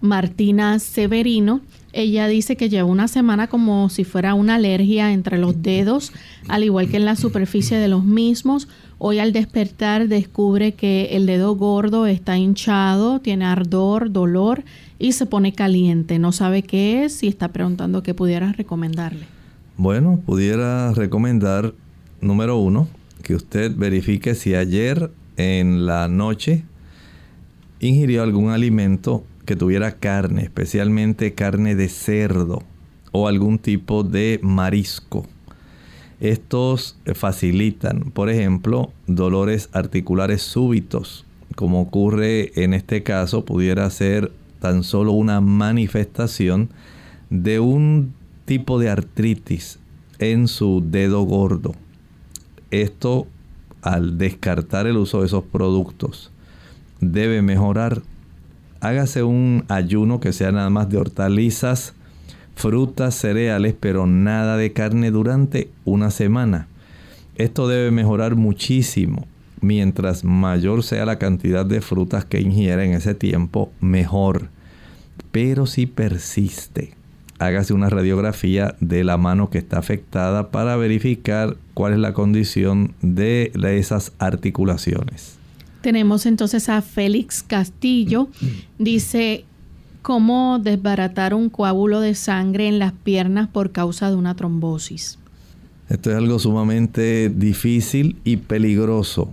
Martina 0.00 0.78
Severino. 0.78 1.62
Ella 1.94 2.26
dice 2.26 2.56
que 2.56 2.68
lleva 2.68 2.88
una 2.88 3.08
semana 3.08 3.46
como 3.46 3.88
si 3.88 4.04
fuera 4.04 4.34
una 4.34 4.56
alergia 4.56 5.12
entre 5.12 5.38
los 5.38 5.62
dedos, 5.62 6.12
al 6.48 6.64
igual 6.64 6.90
que 6.90 6.98
en 6.98 7.06
la 7.06 7.16
superficie 7.16 7.78
de 7.78 7.88
los 7.88 8.04
mismos. 8.04 8.68
Hoy 8.98 9.18
al 9.18 9.32
despertar 9.32 10.08
descubre 10.08 10.72
que 10.72 11.16
el 11.16 11.26
dedo 11.26 11.56
gordo 11.56 12.06
está 12.06 12.38
hinchado, 12.38 13.20
tiene 13.20 13.44
ardor, 13.44 14.12
dolor 14.12 14.64
y 14.98 15.12
se 15.12 15.26
pone 15.26 15.52
caliente. 15.52 16.18
No 16.18 16.32
sabe 16.32 16.62
qué 16.62 17.04
es 17.04 17.22
y 17.22 17.28
está 17.28 17.48
preguntando 17.48 18.02
qué 18.02 18.14
pudiera 18.14 18.52
recomendarle. 18.52 19.26
Bueno, 19.76 20.20
pudiera 20.24 20.92
recomendar, 20.92 21.74
número 22.20 22.56
uno, 22.58 22.86
que 23.22 23.34
usted 23.34 23.74
verifique 23.74 24.34
si 24.34 24.54
ayer 24.54 25.10
en 25.36 25.86
la 25.86 26.06
noche 26.08 26.64
ingirió 27.80 28.22
algún 28.22 28.50
alimento 28.50 29.24
que 29.44 29.56
tuviera 29.56 29.92
carne, 29.92 30.42
especialmente 30.42 31.34
carne 31.34 31.74
de 31.74 31.88
cerdo 31.88 32.62
o 33.12 33.28
algún 33.28 33.58
tipo 33.58 34.04
de 34.04 34.40
marisco. 34.42 35.26
Estos 36.20 36.96
facilitan, 37.14 38.10
por 38.12 38.30
ejemplo, 38.30 38.92
dolores 39.06 39.68
articulares 39.72 40.42
súbitos, 40.42 41.26
como 41.56 41.80
ocurre 41.80 42.52
en 42.62 42.74
este 42.74 43.02
caso, 43.02 43.44
pudiera 43.44 43.88
ser 43.90 44.32
tan 44.60 44.82
solo 44.82 45.12
una 45.12 45.40
manifestación 45.40 46.70
de 47.30 47.60
un 47.60 48.14
tipo 48.44 48.78
de 48.78 48.90
artritis 48.90 49.78
en 50.18 50.48
su 50.48 50.82
dedo 50.84 51.22
gordo. 51.22 51.74
Esto, 52.70 53.26
al 53.82 54.18
descartar 54.18 54.86
el 54.86 54.96
uso 54.96 55.20
de 55.20 55.26
esos 55.26 55.44
productos, 55.44 56.30
debe 57.00 57.42
mejorar. 57.42 58.02
Hágase 58.80 59.22
un 59.22 59.64
ayuno 59.68 60.20
que 60.20 60.32
sea 60.32 60.52
nada 60.52 60.70
más 60.70 60.88
de 60.88 60.98
hortalizas, 60.98 61.94
frutas, 62.54 63.14
cereales, 63.14 63.74
pero 63.78 64.06
nada 64.06 64.56
de 64.56 64.72
carne 64.72 65.10
durante 65.10 65.70
una 65.84 66.10
semana. 66.10 66.68
Esto 67.36 67.68
debe 67.68 67.90
mejorar 67.90 68.36
muchísimo. 68.36 69.26
Mientras 69.60 70.24
mayor 70.24 70.82
sea 70.82 71.06
la 71.06 71.18
cantidad 71.18 71.64
de 71.64 71.80
frutas 71.80 72.24
que 72.24 72.40
ingiere 72.40 72.84
en 72.84 72.92
ese 72.92 73.14
tiempo, 73.14 73.72
mejor. 73.80 74.48
Pero 75.32 75.66
si 75.66 75.86
persiste, 75.86 76.92
hágase 77.38 77.72
una 77.72 77.88
radiografía 77.88 78.76
de 78.80 79.04
la 79.04 79.16
mano 79.16 79.50
que 79.50 79.58
está 79.58 79.78
afectada 79.78 80.50
para 80.50 80.76
verificar 80.76 81.56
cuál 81.72 81.94
es 81.94 81.98
la 81.98 82.12
condición 82.12 82.94
de 83.00 83.52
esas 83.54 84.12
articulaciones. 84.18 85.38
Tenemos 85.80 86.26
entonces 86.26 86.68
a 86.68 86.80
Félix 86.82 87.42
Castillo. 87.42 88.28
Dice, 88.78 89.44
cómo 90.04 90.58
desbaratar 90.62 91.32
un 91.32 91.48
coágulo 91.48 91.98
de 92.00 92.14
sangre 92.14 92.68
en 92.68 92.78
las 92.78 92.92
piernas 92.92 93.48
por 93.48 93.72
causa 93.72 94.10
de 94.10 94.16
una 94.16 94.36
trombosis. 94.36 95.18
Esto 95.88 96.10
es 96.10 96.16
algo 96.16 96.38
sumamente 96.38 97.30
difícil 97.30 98.18
y 98.22 98.36
peligroso. 98.36 99.30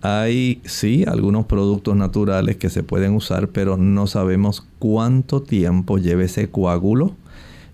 Hay, 0.00 0.62
sí, 0.64 1.04
algunos 1.06 1.44
productos 1.44 1.94
naturales 1.94 2.56
que 2.56 2.70
se 2.70 2.82
pueden 2.82 3.14
usar, 3.14 3.48
pero 3.48 3.76
no 3.76 4.06
sabemos 4.06 4.66
cuánto 4.78 5.42
tiempo 5.42 5.98
lleve 5.98 6.24
ese 6.24 6.48
coágulo 6.48 7.14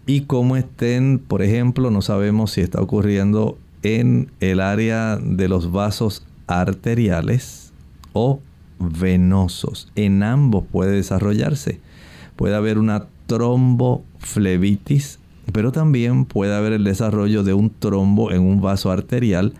y 0.05 0.23
cómo 0.23 0.57
estén, 0.57 1.21
por 1.21 1.41
ejemplo, 1.41 1.93
no 1.93 2.03
sabemos 2.03 2.51
si 2.51 2.63
está 2.63 2.83
ocurriendo 2.83 3.59
en 3.85 4.29
el 4.41 4.59
área 4.59 5.19
de 5.19 5.47
los 5.47 5.71
vasos 5.71 6.25
arteriales 6.49 7.73
o 8.13 8.41
venosos. 8.81 9.87
En 9.95 10.25
ambos 10.25 10.65
puede 10.73 10.97
desarrollarse. 10.97 11.81
Puede 12.39 12.55
haber 12.55 12.79
una 12.79 13.07
tromboflebitis, 13.27 15.19
pero 15.53 15.73
también 15.73 16.25
puede 16.25 16.55
haber 16.55 16.73
el 16.73 16.85
desarrollo 16.85 17.43
de 17.43 17.53
un 17.53 17.69
trombo 17.69 18.31
en 18.31 18.43
un 18.43 18.61
vaso 18.61 18.93
arterial 18.93 19.55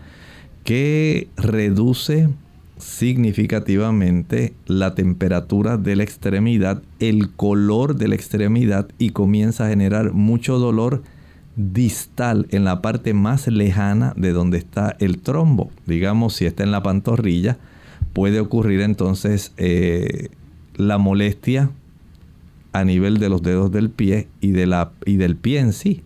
que 0.63 1.27
reduce 1.35 2.29
significativamente 2.77 4.53
la 4.65 4.95
temperatura 4.95 5.75
de 5.75 5.97
la 5.97 6.03
extremidad, 6.03 6.81
el 7.01 7.29
color 7.31 7.97
de 7.97 8.07
la 8.07 8.15
extremidad 8.15 8.87
y 8.97 9.09
comienza 9.09 9.65
a 9.65 9.69
generar 9.69 10.13
mucho 10.13 10.57
dolor 10.57 11.03
distal 11.57 12.47
en 12.51 12.63
la 12.63 12.81
parte 12.81 13.13
más 13.13 13.45
lejana 13.47 14.13
de 14.15 14.31
donde 14.31 14.57
está 14.57 14.95
el 14.99 15.19
trombo. 15.19 15.69
Digamos, 15.85 16.33
si 16.35 16.45
está 16.45 16.63
en 16.63 16.71
la 16.71 16.81
pantorrilla, 16.81 17.57
puede 18.13 18.39
ocurrir 18.39 18.79
entonces 18.79 19.51
eh, 19.57 20.29
la 20.77 20.97
molestia 20.97 21.71
a 22.71 22.83
nivel 22.83 23.17
de 23.19 23.29
los 23.29 23.41
dedos 23.41 23.71
del 23.71 23.89
pie 23.89 24.27
y, 24.41 24.51
de 24.51 24.65
la, 24.65 24.91
y 25.05 25.17
del 25.17 25.35
pie 25.35 25.59
en 25.59 25.73
sí. 25.73 26.03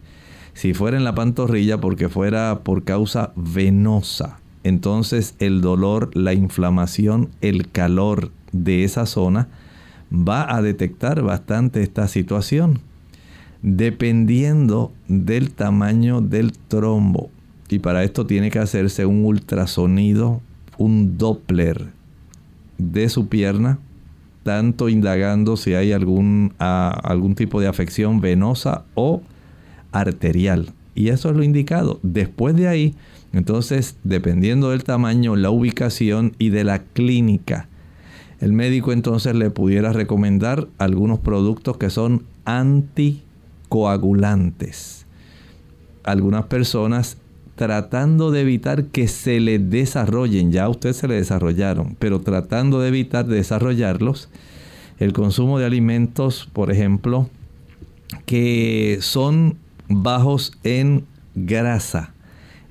Si 0.54 0.74
fuera 0.74 0.98
en 0.98 1.04
la 1.04 1.16
pantorrilla 1.16 1.80
porque 1.80 2.10
fuera 2.10 2.62
por 2.64 2.84
causa 2.84 3.34
venosa, 3.36 4.40
entonces 4.64 5.36
el 5.40 5.62
dolor, 5.62 6.16
la 6.16 6.34
inflamación, 6.34 7.30
el 7.42 7.70
calor 7.70 8.32
de 8.52 8.84
esa 8.84 9.06
zona 9.06 9.50
va 10.12 10.56
a 10.56 10.62
detectar 10.62 11.22
bastante 11.22 11.82
esta 11.82 12.08
situación. 12.08 12.80
Dependiendo 13.62 14.92
del 15.08 15.52
tamaño 15.52 16.22
del 16.22 16.54
trombo. 16.54 17.30
Y 17.70 17.80
para 17.80 18.04
esto 18.04 18.26
tiene 18.26 18.52
que 18.52 18.60
hacerse 18.60 19.06
un 19.06 19.26
ultrasonido, 19.26 20.42
un 20.78 21.18
Doppler 21.18 21.92
de 22.78 23.10
su 23.10 23.28
pierna, 23.28 23.80
tanto 24.44 24.90
indagando 24.90 25.58
si 25.58 25.74
hay 25.74 25.94
algún, 25.94 26.54
algún 26.60 27.34
tipo 27.36 27.62
de 27.62 27.68
afección 27.68 28.22
venosa 28.22 28.86
o 28.94 29.24
arterial. 29.92 30.74
Y 30.96 31.10
eso 31.10 31.30
es 31.30 31.36
lo 31.36 31.44
indicado. 31.44 32.00
Después 32.04 32.56
de 32.56 32.68
ahí, 32.68 32.96
entonces, 33.32 33.98
dependiendo 34.04 34.70
del 34.70 34.84
tamaño, 34.84 35.36
la 35.36 35.50
ubicación 35.50 36.36
y 36.38 36.50
de 36.50 36.64
la 36.64 36.78
clínica, 36.80 37.68
el 38.40 38.54
médico 38.54 38.92
entonces 38.92 39.36
le 39.36 39.50
pudiera 39.50 39.92
recomendar 39.94 40.68
algunos 40.78 41.18
productos 41.20 41.78
que 41.78 41.90
son 41.90 42.26
anticoagulantes. 42.46 45.08
Algunas 46.04 46.46
personas 46.46 47.18
tratando 47.56 48.32
de 48.32 48.42
evitar 48.42 48.86
que 48.86 49.08
se 49.08 49.40
le 49.40 49.60
desarrollen, 49.60 50.52
ya 50.52 50.66
a 50.66 50.70
usted 50.70 50.94
se 50.94 51.08
le 51.08 51.16
desarrollaron, 51.16 51.96
pero 52.00 52.22
tratando 52.22 52.80
de 52.80 52.90
evitar 52.90 53.26
desarrollarlos, 53.26 54.30
el 55.00 55.14
consumo 55.14 55.60
de 55.60 55.66
alimentos, 55.66 56.50
por 56.52 56.72
ejemplo, 56.72 57.30
que 58.26 59.00
son 59.02 59.58
bajos 59.88 60.54
en 60.64 61.06
grasa. 61.36 62.14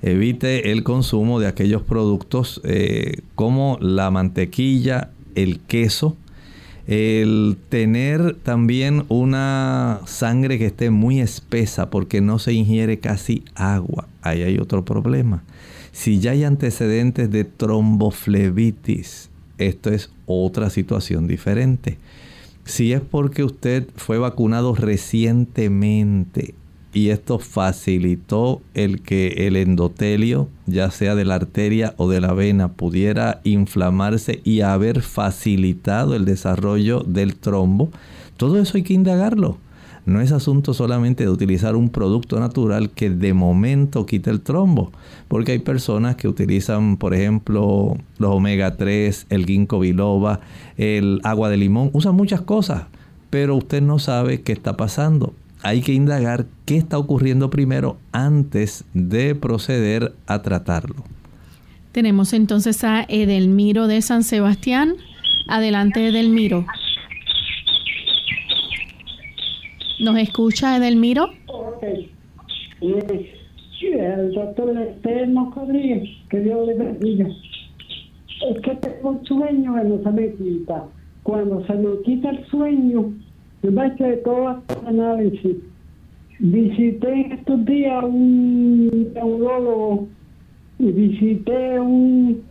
Evite 0.01 0.71
el 0.71 0.83
consumo 0.83 1.39
de 1.39 1.47
aquellos 1.47 1.81
productos 1.81 2.59
eh, 2.65 3.21
como 3.35 3.77
la 3.79 4.11
mantequilla, 4.11 5.11
el 5.35 5.59
queso, 5.61 6.17
el 6.87 7.57
tener 7.69 8.35
también 8.35 9.05
una 9.07 10.01
sangre 10.05 10.57
que 10.59 10.65
esté 10.65 10.89
muy 10.89 11.21
espesa 11.21 11.89
porque 11.89 12.19
no 12.21 12.39
se 12.39 12.53
ingiere 12.53 12.99
casi 12.99 13.43
agua. 13.55 14.07
Ahí 14.21 14.41
hay 14.41 14.57
otro 14.57 14.83
problema. 14.83 15.43
Si 15.91 16.19
ya 16.19 16.31
hay 16.31 16.43
antecedentes 16.43 17.31
de 17.31 17.45
tromboflebitis, 17.45 19.29
esto 19.57 19.91
es 19.91 20.09
otra 20.25 20.69
situación 20.69 21.27
diferente. 21.27 21.97
Si 22.65 22.93
es 22.93 23.01
porque 23.01 23.43
usted 23.43 23.87
fue 23.95 24.17
vacunado 24.17 24.73
recientemente 24.75 26.55
y 26.93 27.09
esto 27.09 27.39
facilitó 27.39 28.61
el 28.75 29.01
que 29.01 29.47
el 29.47 29.55
endotelio, 29.55 30.47
ya 30.67 30.91
sea 30.91 31.15
de 31.15 31.25
la 31.25 31.35
arteria 31.35 31.95
o 31.97 32.07
de 32.07 32.21
la 32.21 32.33
vena, 32.33 32.73
pudiera 32.73 33.41
inflamarse 33.43 34.41
y 34.43 34.61
haber 34.61 35.01
facilitado 35.01 36.15
el 36.15 36.25
desarrollo 36.25 36.99
del 36.99 37.35
trombo. 37.35 37.89
Todo 38.37 38.61
eso 38.61 38.77
hay 38.77 38.83
que 38.83 38.93
indagarlo. 38.93 39.57
No 40.05 40.21
es 40.21 40.31
asunto 40.31 40.73
solamente 40.73 41.23
de 41.23 41.29
utilizar 41.29 41.75
un 41.75 41.89
producto 41.89 42.39
natural 42.39 42.91
que 42.91 43.09
de 43.09 43.33
momento 43.33 44.05
quite 44.05 44.29
el 44.29 44.41
trombo, 44.41 44.91
porque 45.29 45.53
hay 45.53 45.59
personas 45.59 46.17
que 46.17 46.27
utilizan, 46.27 46.97
por 46.97 47.13
ejemplo, 47.15 47.97
los 48.17 48.31
omega 48.31 48.75
3, 48.75 49.27
el 49.29 49.45
ginkgo 49.45 49.79
biloba, 49.79 50.41
el 50.77 51.21
agua 51.23 51.49
de 51.49 51.57
limón, 51.57 51.89
usan 51.93 52.15
muchas 52.15 52.41
cosas, 52.41 52.83
pero 53.29 53.55
usted 53.55 53.81
no 53.81 53.97
sabe 53.97 54.41
qué 54.41 54.51
está 54.51 54.75
pasando 54.75 55.33
hay 55.63 55.81
que 55.81 55.93
indagar 55.93 56.45
qué 56.65 56.77
está 56.77 56.97
ocurriendo 56.97 57.49
primero 57.49 57.97
antes 58.11 58.85
de 58.93 59.33
proceder 59.33 60.13
a 60.27 60.41
tratarlo. 60.41 61.03
Tenemos 61.93 62.33
entonces 62.33 62.83
a 62.83 63.05
Edelmiro 63.07 63.87
de 63.87 64.01
San 64.01 64.23
Sebastián. 64.23 64.95
Adelante, 65.47 66.07
Edelmiro. 66.07 66.65
¿Nos 69.99 70.17
escucha 70.17 70.75
Edelmiro? 70.75 71.29
Ok. 71.47 71.85
Sí, 72.81 73.87
el 73.87 74.33
doctor 74.33 74.77
Eterno 74.77 75.53
Rodríguez, 75.55 76.09
que 76.29 76.39
Dios 76.39 76.67
le 76.67 76.73
bendiga. 76.73 77.27
Es 78.49 78.61
que 78.61 78.75
tengo 78.75 79.11
un 79.11 79.25
sueño 79.25 79.75
que 79.75 79.83
no 79.83 80.03
se 80.03 80.11
me 80.11 80.33
quita. 80.33 80.85
Cuando 81.23 81.65
se 81.65 81.73
me 81.75 82.01
quita 82.03 82.31
el 82.31 82.45
sueño, 82.47 83.13
me 83.71 83.89
de 83.91 84.21
las 84.25 84.85
análisis. 84.85 85.57
Visité 86.39 87.33
estos 87.33 87.65
días 87.65 88.03
un 88.03 89.13
neurólogo 89.13 90.07
y 90.79 90.91
visité 90.91 91.79
un. 91.79 92.41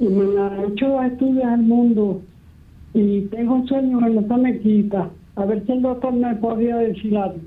y 0.00 0.04
me 0.04 0.40
ha 0.40 0.64
hecho 0.64 1.02
estudios 1.02 1.44
al 1.44 1.62
mundo. 1.62 2.22
Y 2.94 3.22
tengo 3.22 3.56
un 3.56 3.68
sueño 3.68 3.98
que 3.98 4.10
no 4.10 4.26
se 4.26 4.42
me 4.42 4.58
quita. 4.60 5.10
A 5.36 5.44
ver 5.44 5.64
si 5.66 5.72
el 5.72 5.82
doctor 5.82 6.14
me 6.14 6.34
podría 6.36 6.76
decir 6.76 7.16
algo. 7.16 7.38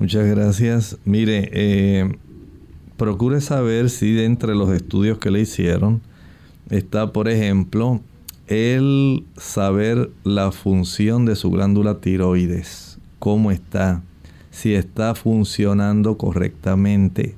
Muchas 0.00 0.26
gracias. 0.26 0.98
Mire, 1.04 1.48
eh, 1.52 2.16
procure 2.96 3.40
saber 3.40 3.90
si 3.90 4.12
de 4.12 4.24
entre 4.24 4.54
los 4.54 4.70
estudios 4.70 5.18
que 5.18 5.30
le 5.30 5.40
hicieron 5.40 6.00
está, 6.70 7.12
por 7.12 7.28
ejemplo, 7.28 8.00
el 8.48 9.24
saber 9.36 10.10
la 10.24 10.52
función 10.52 11.26
de 11.26 11.36
su 11.36 11.50
glándula 11.50 12.00
tiroides, 12.00 12.98
cómo 13.18 13.50
está, 13.50 14.02
si 14.50 14.74
está 14.74 15.14
funcionando 15.14 16.16
correctamente, 16.16 17.34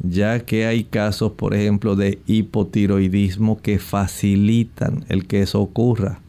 ya 0.00 0.40
que 0.40 0.64
hay 0.66 0.84
casos, 0.84 1.32
por 1.32 1.54
ejemplo, 1.54 1.96
de 1.96 2.20
hipotiroidismo 2.26 3.60
que 3.60 3.78
facilitan 3.78 5.04
el 5.08 5.26
que 5.26 5.42
eso 5.42 5.60
ocurra. 5.60 6.20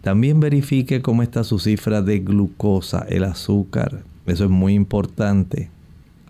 También 0.00 0.40
verifique 0.40 1.00
cómo 1.00 1.22
está 1.22 1.44
su 1.44 1.60
cifra 1.60 2.02
de 2.02 2.18
glucosa, 2.18 3.06
el 3.08 3.22
azúcar. 3.22 4.02
Eso 4.26 4.44
es 4.44 4.50
muy 4.50 4.74
importante. 4.74 5.70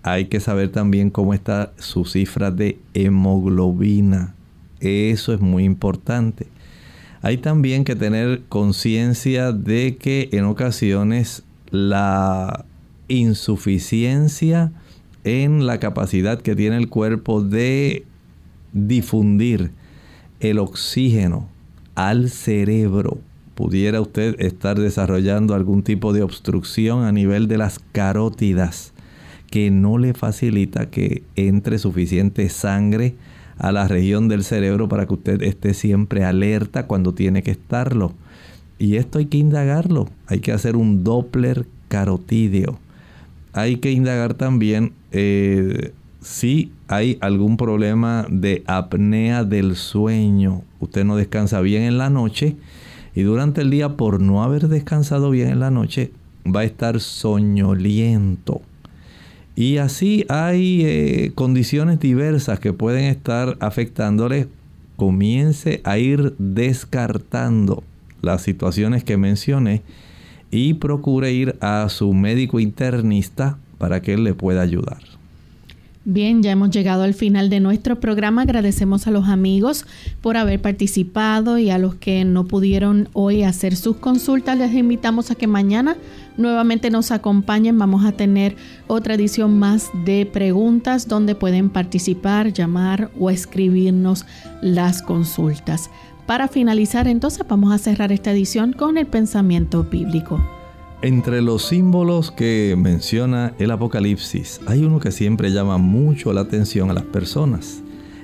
Hay 0.02 0.26
que 0.26 0.40
saber 0.40 0.68
también 0.68 1.08
cómo 1.08 1.32
está 1.32 1.72
su 1.78 2.04
cifra 2.04 2.50
de 2.50 2.78
hemoglobina. 2.92 4.34
Eso 4.80 5.32
es 5.32 5.40
muy 5.40 5.64
importante. 5.64 6.48
Hay 7.22 7.38
también 7.38 7.84
que 7.84 7.94
tener 7.94 8.42
conciencia 8.48 9.52
de 9.52 9.96
que 9.96 10.28
en 10.32 10.44
ocasiones 10.44 11.44
la 11.70 12.64
insuficiencia 13.06 14.72
en 15.22 15.64
la 15.66 15.78
capacidad 15.78 16.42
que 16.42 16.56
tiene 16.56 16.76
el 16.76 16.88
cuerpo 16.88 17.40
de 17.40 18.04
difundir 18.72 19.70
el 20.40 20.58
oxígeno 20.58 21.48
al 21.94 22.28
cerebro. 22.28 23.18
Pudiera 23.54 24.00
usted 24.00 24.34
estar 24.40 24.80
desarrollando 24.80 25.54
algún 25.54 25.84
tipo 25.84 26.12
de 26.12 26.22
obstrucción 26.22 27.04
a 27.04 27.12
nivel 27.12 27.46
de 27.46 27.58
las 27.58 27.78
carótidas 27.92 28.92
que 29.48 29.70
no 29.70 29.96
le 29.96 30.12
facilita 30.14 30.90
que 30.90 31.22
entre 31.36 31.78
suficiente 31.78 32.48
sangre 32.48 33.14
a 33.58 33.72
la 33.72 33.88
región 33.88 34.28
del 34.28 34.44
cerebro 34.44 34.88
para 34.88 35.06
que 35.06 35.14
usted 35.14 35.42
esté 35.42 35.74
siempre 35.74 36.24
alerta 36.24 36.86
cuando 36.86 37.14
tiene 37.14 37.42
que 37.42 37.52
estarlo. 37.52 38.12
Y 38.78 38.96
esto 38.96 39.18
hay 39.18 39.26
que 39.26 39.38
indagarlo. 39.38 40.08
Hay 40.26 40.40
que 40.40 40.52
hacer 40.52 40.76
un 40.76 41.04
Doppler 41.04 41.66
carotídeo. 41.88 42.78
Hay 43.52 43.76
que 43.76 43.92
indagar 43.92 44.34
también 44.34 44.92
eh, 45.12 45.92
si 46.20 46.72
hay 46.88 47.18
algún 47.20 47.56
problema 47.56 48.26
de 48.30 48.64
apnea 48.66 49.44
del 49.44 49.76
sueño. 49.76 50.62
Usted 50.80 51.04
no 51.04 51.16
descansa 51.16 51.60
bien 51.60 51.82
en 51.82 51.98
la 51.98 52.10
noche 52.10 52.56
y 53.14 53.22
durante 53.22 53.60
el 53.60 53.70
día 53.70 53.96
por 53.96 54.20
no 54.20 54.42
haber 54.42 54.68
descansado 54.68 55.30
bien 55.30 55.48
en 55.48 55.60
la 55.60 55.70
noche 55.70 56.12
va 56.44 56.60
a 56.60 56.64
estar 56.64 56.98
soñoliento. 57.00 58.62
Y 59.54 59.76
así 59.76 60.24
hay 60.28 60.82
eh, 60.84 61.32
condiciones 61.34 62.00
diversas 62.00 62.58
que 62.58 62.72
pueden 62.72 63.04
estar 63.04 63.56
afectándole 63.60 64.48
comience 64.96 65.80
a 65.84 65.98
ir 65.98 66.34
descartando 66.38 67.82
las 68.22 68.42
situaciones 68.42 69.04
que 69.04 69.16
mencioné 69.16 69.82
y 70.50 70.74
procure 70.74 71.32
ir 71.32 71.56
a 71.60 71.88
su 71.88 72.12
médico 72.14 72.60
internista 72.60 73.58
para 73.78 74.00
que 74.00 74.14
él 74.14 74.24
le 74.24 74.34
pueda 74.34 74.62
ayudar. 74.62 75.00
Bien, 76.04 76.42
ya 76.42 76.50
hemos 76.50 76.70
llegado 76.70 77.04
al 77.04 77.14
final 77.14 77.48
de 77.48 77.60
nuestro 77.60 78.00
programa. 78.00 78.42
Agradecemos 78.42 79.06
a 79.06 79.12
los 79.12 79.28
amigos 79.28 79.86
por 80.20 80.36
haber 80.36 80.60
participado 80.60 81.58
y 81.58 81.70
a 81.70 81.78
los 81.78 81.94
que 81.94 82.24
no 82.24 82.44
pudieron 82.44 83.08
hoy 83.12 83.44
hacer 83.44 83.76
sus 83.76 83.98
consultas. 83.98 84.58
Les 84.58 84.74
invitamos 84.74 85.30
a 85.30 85.36
que 85.36 85.46
mañana 85.46 85.96
nuevamente 86.36 86.90
nos 86.90 87.12
acompañen. 87.12 87.78
Vamos 87.78 88.04
a 88.04 88.10
tener 88.10 88.56
otra 88.88 89.14
edición 89.14 89.60
más 89.60 89.90
de 90.04 90.26
preguntas 90.26 91.06
donde 91.06 91.36
pueden 91.36 91.70
participar, 91.70 92.52
llamar 92.52 93.12
o 93.20 93.30
escribirnos 93.30 94.26
las 94.60 95.02
consultas. 95.02 95.88
Para 96.26 96.48
finalizar, 96.48 97.06
entonces 97.06 97.46
vamos 97.46 97.72
a 97.72 97.78
cerrar 97.78 98.10
esta 98.10 98.32
edición 98.32 98.72
con 98.72 98.98
el 98.98 99.06
pensamiento 99.06 99.84
bíblico. 99.84 100.40
Entre 101.02 101.42
los 101.42 101.64
símbolos 101.64 102.30
que 102.30 102.76
menciona 102.78 103.54
el 103.58 103.72
Apocalipsis, 103.72 104.60
hay 104.66 104.84
uno 104.84 105.00
que 105.00 105.10
siempre 105.10 105.50
llama 105.50 105.76
mucho 105.76 106.32
la 106.32 106.42
atención 106.42 106.90
a 106.90 106.94
las 106.94 107.02
personas, 107.02 107.82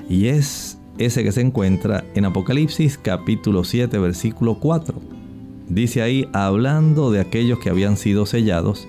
y 0.09 0.29
es 0.29 0.79
ese 0.97 1.25
que 1.25 1.33
se 1.33 1.41
encuentra 1.41 2.05
en 2.15 2.25
Apocalipsis 2.25 2.97
capítulo 2.97 3.65
7, 3.65 3.99
versículo 3.99 4.61
4. 4.61 4.95
Dice 5.69 6.03
ahí, 6.03 6.29
hablando 6.33 7.11
de 7.11 7.19
aquellos 7.19 7.59
que 7.59 7.69
habían 7.69 7.97
sido 7.97 8.27
sellados, 8.27 8.87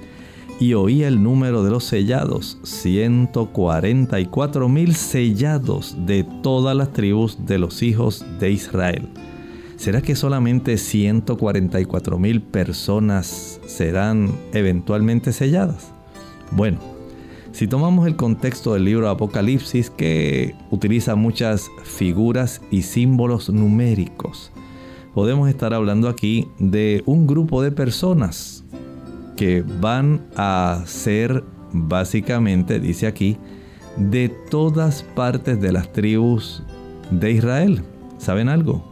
y 0.60 0.76
oí 0.76 1.02
el 1.02 1.24
número 1.24 1.64
de 1.64 1.72
los 1.72 1.84
sellados, 1.84 2.60
144 2.62 4.70
mil 4.70 4.94
sellados 4.94 5.98
de 6.06 6.28
todas 6.44 6.78
las 6.78 6.94
tribus 6.94 7.44
de 7.48 7.58
los 7.58 7.82
hijos 7.82 8.24
de 8.40 8.52
Israel. 8.52 9.10
¿Será 9.80 10.02
que 10.02 10.14
solamente 10.14 10.78
144 10.78 12.20
mil 12.20 12.42
personas 12.42 13.62
serán 13.66 14.30
eventualmente 14.52 15.32
selladas? 15.32 15.94
Bueno, 16.52 16.80
si 17.54 17.66
tomamos 17.66 18.06
el 18.06 18.18
contexto 18.18 18.74
del 18.74 18.84
libro 18.84 19.08
Apocalipsis 19.08 19.90
que 19.90 20.54
utiliza 20.70 21.16
muchas 21.16 21.72
figuras 21.86 22.62
y 22.70 22.82
símbolos 22.82 23.50
numéricos, 23.50 24.52
podemos 25.14 25.48
estar 25.48 25.74
hablando 25.74 26.10
aquí 26.10 26.50
de 26.60 27.02
un 27.06 27.26
grupo 27.26 27.62
de 27.62 27.72
personas 27.72 28.66
que 29.38 29.64
van 29.80 30.26
a 30.36 30.84
ser 30.88 31.46
básicamente, 31.72 32.82
dice 32.82 33.08
aquí, 33.08 33.38
de 33.96 34.28
todas 34.28 35.04
partes 35.04 35.62
de 35.62 35.72
las 35.72 35.94
tribus 35.94 36.64
de 37.12 37.32
Israel. 37.32 37.82
¿Saben 38.18 38.50
algo? 38.50 38.89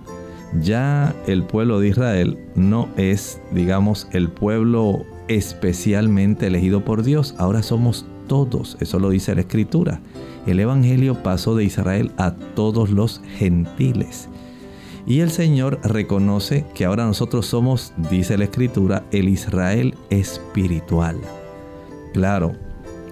Ya 0.62 1.16
el 1.28 1.44
pueblo 1.44 1.80
de 1.80 1.90
Israel 1.90 2.38
no 2.56 2.90
es, 2.98 3.42
digamos, 3.52 4.08
el 4.12 4.30
pueblo 4.30 5.06
especialmente 5.28 6.48
elegido 6.48 6.84
por 6.84 7.04
Dios. 7.04 7.36
Ahora 7.38 7.64
somos 7.64 8.06
todos, 8.28 8.78
eso 8.80 9.00
lo 9.00 9.10
dice 9.10 9.36
la 9.36 9.42
Escritura. 9.42 10.02
El 10.46 10.60
Evangelio 10.60 11.22
pasó 11.24 11.56
de 11.56 11.66
Israel 11.66 12.12
a 12.18 12.32
todos 12.32 12.90
los 12.90 13.22
gentiles. 13.38 14.30
Y 15.06 15.22
el 15.22 15.32
Señor 15.32 15.80
reconoce 15.84 16.66
que 16.74 16.86
ahora 16.86 17.06
nosotros 17.06 17.46
somos, 17.46 17.94
dice 18.10 18.38
la 18.38 18.46
Escritura, 18.46 19.04
el 19.12 19.30
Israel 19.30 19.96
espiritual. 20.10 21.18
Claro, 22.14 22.54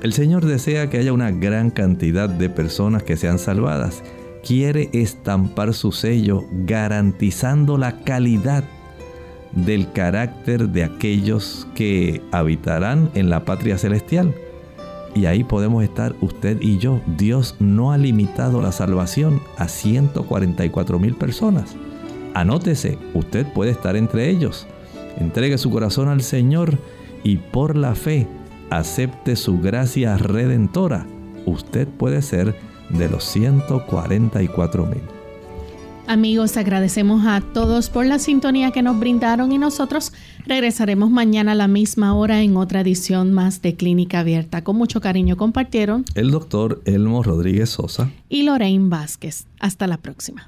el 0.02 0.14
Señor 0.14 0.46
desea 0.46 0.90
que 0.90 0.98
haya 0.98 1.14
una 1.14 1.32
gran 1.32 1.72
cantidad 1.72 2.30
de 2.30 2.50
personas 2.50 3.04
que 3.04 3.18
sean 3.18 3.40
salvadas 3.40 4.04
quiere 4.46 4.90
estampar 4.94 5.74
su 5.74 5.92
sello 5.92 6.46
garantizando 6.66 7.78
la 7.78 8.04
calidad 8.04 8.64
del 9.54 9.92
carácter 9.92 10.70
de 10.70 10.84
aquellos 10.84 11.68
que 11.74 12.22
habitarán 12.32 13.10
en 13.16 13.30
la 13.30 13.44
patria 13.44 13.78
celestial. 13.78 14.34
Y 15.16 15.26
ahí 15.26 15.44
podemos 15.44 15.84
estar 15.84 16.14
usted 16.22 16.62
y 16.62 16.78
yo. 16.78 17.02
Dios 17.18 17.56
no 17.60 17.92
ha 17.92 17.98
limitado 17.98 18.62
la 18.62 18.72
salvación 18.72 19.42
a 19.58 19.68
144 19.68 21.00
mil 21.00 21.16
personas. 21.16 21.76
Anótese, 22.34 23.00
usted 23.14 23.48
puede 23.54 23.72
estar 23.72 23.96
entre 23.96 24.30
ellos. 24.30 24.68
Entregue 25.18 25.58
su 25.58 25.72
corazón 25.72 26.10
al 26.10 26.22
Señor 26.22 26.78
y 27.24 27.38
por 27.38 27.78
la 27.78 27.96
fe 27.96 28.28
acepte 28.70 29.38
su 29.38 29.60
gracia 29.60 30.18
redentora. 30.18 31.08
Usted 31.46 31.88
puede 31.88 32.22
ser 32.22 32.56
de 32.90 33.10
los 33.10 33.24
144 33.26 34.86
mil. 34.86 35.02
Amigos, 36.08 36.56
agradecemos 36.56 37.26
a 37.26 37.42
todos 37.42 37.90
por 37.90 38.06
la 38.06 38.20
sintonía 38.20 38.70
que 38.70 38.84
nos 38.84 39.00
brindaron 39.00 39.52
y 39.52 39.58
nosotros 39.58 40.14
regresaremos 40.46 41.10
mañana 41.10 41.54
a 41.54 41.56
la 41.56 41.68
misma 41.68 42.14
hora 42.14 42.44
en 42.44 42.58
otra 42.58 42.82
edición 42.82 43.34
más 43.34 43.64
de 43.64 43.76
Clínica 43.76 44.20
Abierta. 44.20 44.64
Con 44.64 44.76
mucho 44.76 45.02
cariño 45.02 45.36
compartieron 45.36 46.06
el 46.14 46.30
doctor 46.30 46.82
Elmo 46.86 47.24
Rodríguez 47.24 47.72
Sosa 47.72 48.12
y 48.30 48.44
Lorraine 48.44 48.88
Vázquez. 48.88 49.48
Hasta 49.60 49.88
la 49.88 49.98
próxima. 49.98 50.48